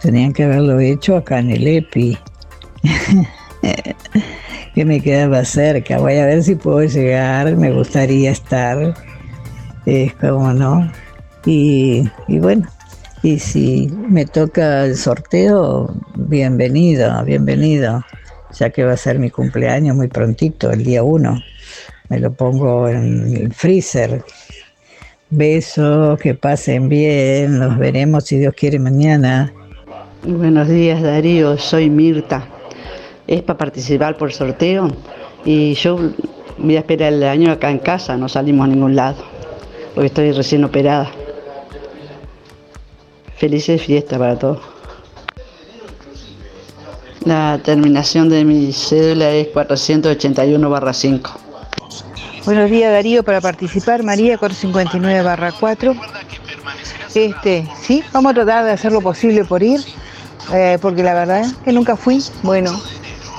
Tenían 0.00 0.32
que 0.32 0.44
haberlo 0.44 0.78
hecho 0.78 1.16
acá 1.16 1.40
en 1.40 1.50
el 1.50 1.66
EPI. 1.66 2.16
que 4.76 4.84
me 4.84 5.00
quedaba 5.00 5.44
cerca. 5.44 5.98
Voy 5.98 6.18
a 6.18 6.26
ver 6.26 6.44
si 6.44 6.54
puedo 6.54 6.84
llegar. 6.84 7.56
Me 7.56 7.72
gustaría 7.72 8.30
estar. 8.30 8.94
Es 9.86 10.14
como 10.14 10.52
no. 10.52 10.88
Y, 11.44 12.08
y 12.28 12.38
bueno, 12.38 12.68
y 13.24 13.40
si 13.40 13.88
me 14.08 14.24
toca 14.24 14.84
el 14.84 14.96
sorteo, 14.96 15.92
bienvenido, 16.14 17.24
bienvenido 17.24 18.04
ya 18.58 18.70
que 18.70 18.84
va 18.84 18.92
a 18.92 18.96
ser 18.96 19.18
mi 19.18 19.30
cumpleaños 19.30 19.96
muy 19.96 20.08
prontito, 20.08 20.70
el 20.70 20.84
día 20.84 21.02
1. 21.02 21.42
Me 22.08 22.20
lo 22.20 22.32
pongo 22.32 22.88
en 22.88 23.36
el 23.36 23.52
freezer. 23.52 24.22
Besos, 25.28 26.18
que 26.20 26.34
pasen 26.34 26.88
bien, 26.88 27.58
nos 27.58 27.76
veremos 27.78 28.24
si 28.24 28.38
Dios 28.38 28.54
quiere 28.54 28.78
mañana. 28.78 29.52
Buenos 30.22 30.68
días 30.68 31.02
Darío, 31.02 31.58
soy 31.58 31.90
Mirta. 31.90 32.46
Es 33.26 33.42
para 33.42 33.58
participar 33.58 34.16
por 34.16 34.32
sorteo 34.32 34.88
y 35.44 35.74
yo 35.74 36.12
voy 36.58 36.76
a 36.76 36.80
esperar 36.80 37.12
el 37.12 37.24
año 37.24 37.50
acá 37.50 37.70
en 37.70 37.78
casa, 37.78 38.16
no 38.16 38.28
salimos 38.28 38.66
a 38.66 38.68
ningún 38.68 38.94
lado, 38.94 39.16
porque 39.94 40.06
estoy 40.06 40.32
recién 40.32 40.64
operada. 40.64 41.10
Felices 43.36 43.82
fiestas 43.82 44.18
para 44.18 44.38
todos. 44.38 44.75
La 47.26 47.58
terminación 47.60 48.28
de 48.28 48.44
mi 48.44 48.72
cédula 48.72 49.32
es 49.32 49.48
481-5. 49.52 51.30
Buenos 52.44 52.70
días 52.70 52.92
Darío, 52.92 53.24
para 53.24 53.40
participar 53.40 54.04
María 54.04 54.38
459 54.38 55.22
barra 55.24 55.50
4. 55.50 55.96
Este, 57.16 57.68
sí, 57.82 58.04
vamos 58.12 58.30
a 58.30 58.34
tratar 58.36 58.64
de 58.64 58.70
hacer 58.70 58.92
lo 58.92 59.00
posible 59.00 59.44
por 59.44 59.60
ir, 59.64 59.80
eh, 60.54 60.78
porque 60.80 61.02
la 61.02 61.14
verdad 61.14 61.40
es 61.40 61.54
que 61.64 61.72
nunca 61.72 61.96
fui. 61.96 62.22
Bueno, 62.44 62.80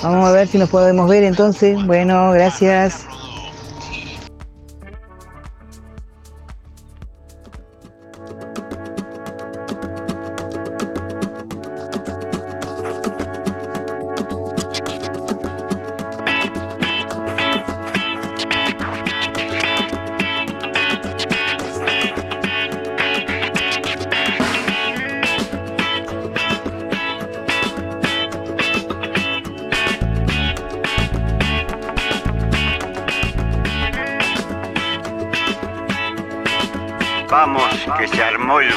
vamos 0.03 0.27
a 0.27 0.34
ver 0.34 0.49
si 0.49 0.57
nos 0.57 0.68
podemos 0.68 1.09
ver 1.09 1.23
entonces. 1.23 1.81
Bueno, 1.85 2.31
gracias. 2.34 3.05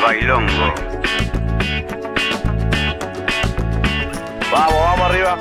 Bailongo. 0.01 0.74
Vamos, 4.51 4.81
vamos 4.81 5.10
arriba. 5.10 5.39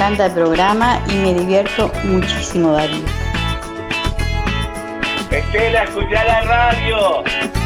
encanta 0.00 0.26
el 0.26 0.32
programa 0.32 0.98
y 1.08 1.14
me 1.16 1.34
divierto 1.34 1.92
muchísimo, 2.04 2.72
Darío. 2.72 3.04
Estela, 5.30 5.82
escucha 5.82 6.24
la 6.24 6.40
radio. 6.40 7.59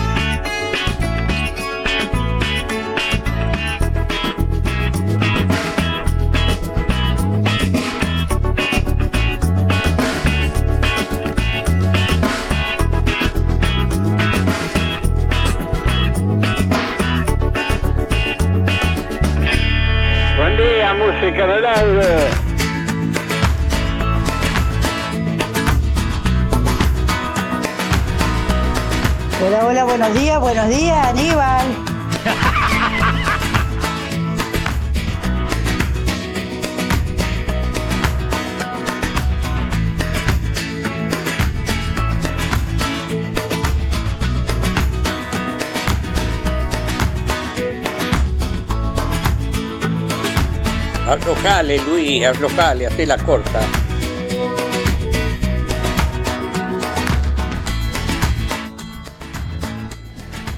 Buenos 30.04 30.22
días, 30.22 30.40
buenos 30.40 30.68
días, 30.68 31.06
Aníbal. 31.06 31.66
Aflojale, 51.08 51.78
Luis, 51.78 52.26
aflojale, 52.26 52.86
hacé 52.88 53.06
la 53.06 53.16
corta. 53.16 53.83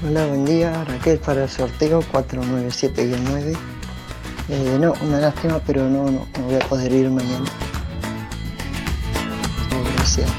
Hola, 0.07 0.25
buen 0.25 0.45
día. 0.45 0.85
Raquel 0.85 1.17
para 1.17 1.43
el 1.43 1.49
sorteo 1.49 2.01
497-9. 2.13 3.57
Eh, 4.47 4.77
no, 4.79 4.93
una 5.01 5.19
lástima, 5.19 5.59
pero 5.67 5.89
no, 5.89 6.05
no, 6.05 6.25
no 6.39 6.43
voy 6.45 6.55
a 6.55 6.59
poder 6.59 6.93
ir 6.93 7.09
mañana. 7.09 7.43
No, 9.69 9.83
gracias. 9.95 10.31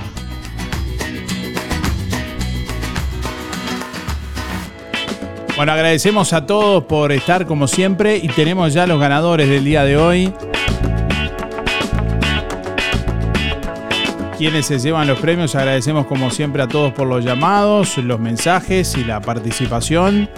Bueno, 5.55 5.73
agradecemos 5.73 6.33
a 6.33 6.47
todos 6.47 6.85
por 6.85 7.13
estar 7.13 7.45
como 7.45 7.69
siempre 7.69 8.17
y 8.17 8.29
tenemos 8.29 8.73
ya 8.73 8.87
los 8.87 8.99
ganadores 8.99 9.51
del 9.51 9.65
día 9.65 9.85
de 9.85 9.99
hoy. 9.99 10.33
Quienes 14.39 14.67
se 14.67 14.79
llevan 14.79 15.09
los 15.09 15.19
premios, 15.19 15.57
agradecemos 15.57 16.07
como 16.07 16.31
siempre 16.31 16.63
a 16.63 16.69
todos 16.69 16.93
por 16.93 17.09
los 17.09 17.25
llamados, 17.25 17.99
los 17.99 18.21
mensajes 18.21 18.97
y 18.97 19.03
la 19.05 19.21
participación. 19.21 20.31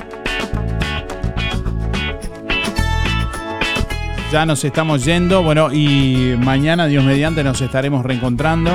Ya 4.32 4.46
nos 4.46 4.64
estamos 4.64 5.04
yendo, 5.04 5.42
bueno, 5.42 5.70
y 5.72 6.34
mañana, 6.38 6.86
Dios 6.86 7.04
mediante, 7.04 7.44
nos 7.44 7.60
estaremos 7.60 8.04
reencontrando. 8.04 8.70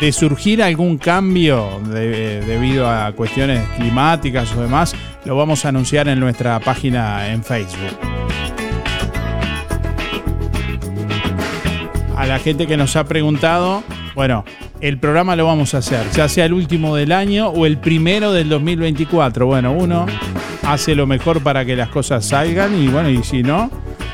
De 0.00 0.10
surgir 0.10 0.60
algún 0.62 0.98
cambio 0.98 1.80
de- 1.86 2.40
debido 2.40 2.90
a 2.90 3.12
cuestiones 3.12 3.62
climáticas 3.78 4.52
o 4.56 4.62
demás, 4.62 4.94
lo 5.24 5.36
vamos 5.36 5.64
a 5.64 5.68
anunciar 5.68 6.08
en 6.08 6.18
nuestra 6.18 6.58
página 6.60 7.28
en 7.28 7.44
Facebook. 7.44 8.13
A 12.24 12.26
la 12.26 12.38
gente 12.38 12.66
que 12.66 12.78
nos 12.78 12.96
ha 12.96 13.04
preguntado, 13.04 13.84
bueno, 14.14 14.46
el 14.80 14.96
programa 14.96 15.36
lo 15.36 15.44
vamos 15.44 15.74
a 15.74 15.78
hacer, 15.78 16.10
ya 16.12 16.26
sea 16.26 16.46
el 16.46 16.54
último 16.54 16.96
del 16.96 17.12
año 17.12 17.48
o 17.48 17.66
el 17.66 17.76
primero 17.76 18.32
del 18.32 18.48
2024. 18.48 19.44
Bueno, 19.44 19.72
uno 19.72 20.06
hace 20.62 20.94
lo 20.94 21.06
mejor 21.06 21.42
para 21.42 21.66
que 21.66 21.76
las 21.76 21.90
cosas 21.90 22.24
salgan 22.24 22.82
y 22.82 22.88
bueno, 22.88 23.10
y 23.10 23.22
si 23.24 23.42
no, 23.42 23.70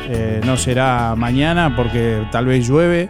eh, 0.09 0.41
no 0.45 0.57
será 0.57 1.15
mañana 1.17 1.77
porque 1.77 2.27
tal 2.33 2.47
vez 2.47 2.67
llueve, 2.67 3.09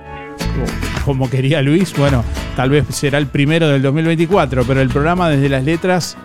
como 1.06 1.30
quería 1.30 1.62
Luis, 1.62 1.96
bueno, 1.96 2.22
tal 2.54 2.68
vez 2.68 2.84
será 2.90 3.16
el 3.16 3.26
primero 3.26 3.68
del 3.68 3.80
2024, 3.80 4.64
pero 4.66 4.82
el 4.82 4.90
programa 4.90 5.30
desde 5.30 5.48
las 5.48 5.64
letras 5.64 6.18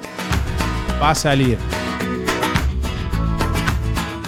va 1.02 1.12
a 1.12 1.16
salir. 1.16 1.58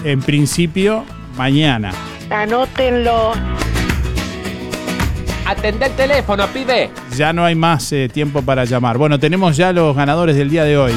En 0.06 0.22
principio, 0.22 1.04
mañana. 1.36 1.92
Anótenlo. 2.30 3.34
Atende 5.48 5.86
el 5.86 5.94
teléfono, 5.94 6.46
pibe. 6.48 6.90
Ya 7.16 7.32
no 7.32 7.46
hay 7.46 7.56
más 7.56 7.94
eh, 7.94 8.10
tiempo 8.12 8.42
para 8.42 8.66
llamar. 8.66 8.98
Bueno, 8.98 9.18
tenemos 9.18 9.56
ya 9.56 9.72
los 9.72 9.96
ganadores 9.96 10.36
del 10.36 10.50
día 10.50 10.66
de 10.66 10.78
hoy. 10.78 10.92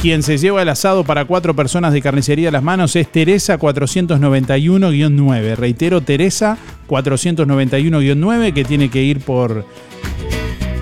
Quien 0.00 0.22
se 0.22 0.38
lleva 0.38 0.62
el 0.62 0.68
asado 0.70 1.04
para 1.04 1.26
cuatro 1.26 1.54
personas 1.54 1.92
de 1.92 2.00
carnicería 2.00 2.48
a 2.48 2.52
las 2.52 2.62
manos 2.62 2.96
es 2.96 3.12
Teresa 3.12 3.58
491-9. 3.58 5.54
Reitero, 5.54 6.00
Teresa 6.00 6.56
491-9 6.88 8.54
que 8.54 8.64
tiene 8.64 8.88
que 8.88 9.02
ir 9.02 9.20
por 9.20 9.66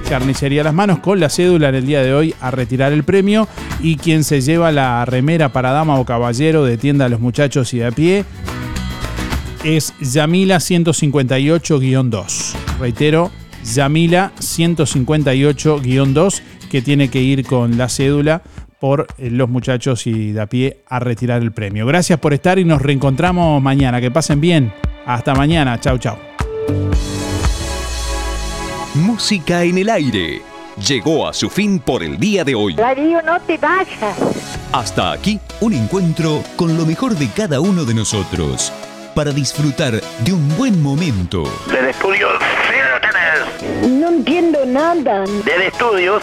carnicería 0.09 0.61
a 0.61 0.65
las 0.65 0.75
manos 0.75 1.01
con 1.01 1.19
la 1.19 1.29
cédula 1.29 1.71
en 1.71 1.75
el 1.75 1.87
día 1.87 2.05
de 2.05 2.15
hoy 2.15 2.37
a 2.41 2.53
retirar 2.53 2.93
el 2.93 3.03
premio. 3.03 3.49
Y 3.81 3.97
quien 3.97 4.23
se 4.23 4.43
lleva 4.43 4.71
la 4.71 5.05
remera 5.07 5.49
para 5.49 5.73
dama 5.73 5.99
o 5.99 6.05
caballero 6.05 6.65
de 6.65 6.79
tienda 6.79 7.07
a 7.07 7.09
los 7.09 7.19
muchachos 7.19 7.75
y 7.75 7.79
de 7.79 7.87
a 7.87 7.91
pie 7.91 8.25
es 9.65 9.95
Yamila 10.01 10.59
158-2. 10.59 12.55
Reitero, 12.79 13.33
Yamila 13.65 14.33
158-2 14.39 16.43
que 16.71 16.83
tiene 16.83 17.09
que 17.09 17.23
ir 17.23 17.47
con 17.47 17.79
la 17.79 17.89
cédula 17.89 18.43
por 18.79 19.07
eh, 19.17 19.31
los 19.31 19.49
muchachos 19.49 20.07
y 20.07 20.33
de 20.33 20.41
a 20.41 20.47
pie 20.47 20.85
a 20.89 21.01
retirar 21.01 21.43
el 21.43 21.53
premio. 21.53 21.87
Gracias 21.87 22.19
por 22.19 22.35
estar 22.35 22.59
y 22.59 22.65
nos 22.65 22.83
reencontramos 22.83 23.63
mañana. 23.63 24.01
Que 24.01 24.11
pasen 24.11 24.41
bien. 24.41 24.73
Hasta 25.07 25.35
mañana. 25.35 25.79
Chau, 25.81 25.99
chau. 25.99 26.17
Música 28.95 29.63
en 29.65 29.79
el 29.79 29.89
aire. 29.89 30.43
Llegó 30.87 31.27
a 31.29 31.33
su 31.33 31.49
fin 31.49 31.79
por 31.79 32.03
el 32.03 32.19
día 32.19 32.45
de 32.45 32.55
hoy. 32.55 32.75
Darío, 32.75 33.23
no 33.23 33.41
te 33.41 33.57
vayas. 33.57 34.19
Hasta 34.73 35.13
aquí 35.13 35.41
un 35.61 35.73
encuentro 35.73 36.43
con 36.57 36.77
lo 36.77 36.85
mejor 36.85 37.15
de 37.15 37.29
cada 37.29 37.61
uno 37.61 37.85
de 37.85 37.95
nosotros 37.95 38.73
para 39.15 39.31
disfrutar 39.33 40.01
de 40.25 40.33
un 40.33 40.57
buen 40.57 40.83
momento. 40.83 41.45
Del 41.71 41.87
estudio 41.87 42.29
sigan 42.69 42.95
ustedes. 42.95 43.91
No 43.91 44.09
entiendo 44.09 44.67
nada. 44.67 45.25
Del 45.45 45.63
estudios 45.63 46.23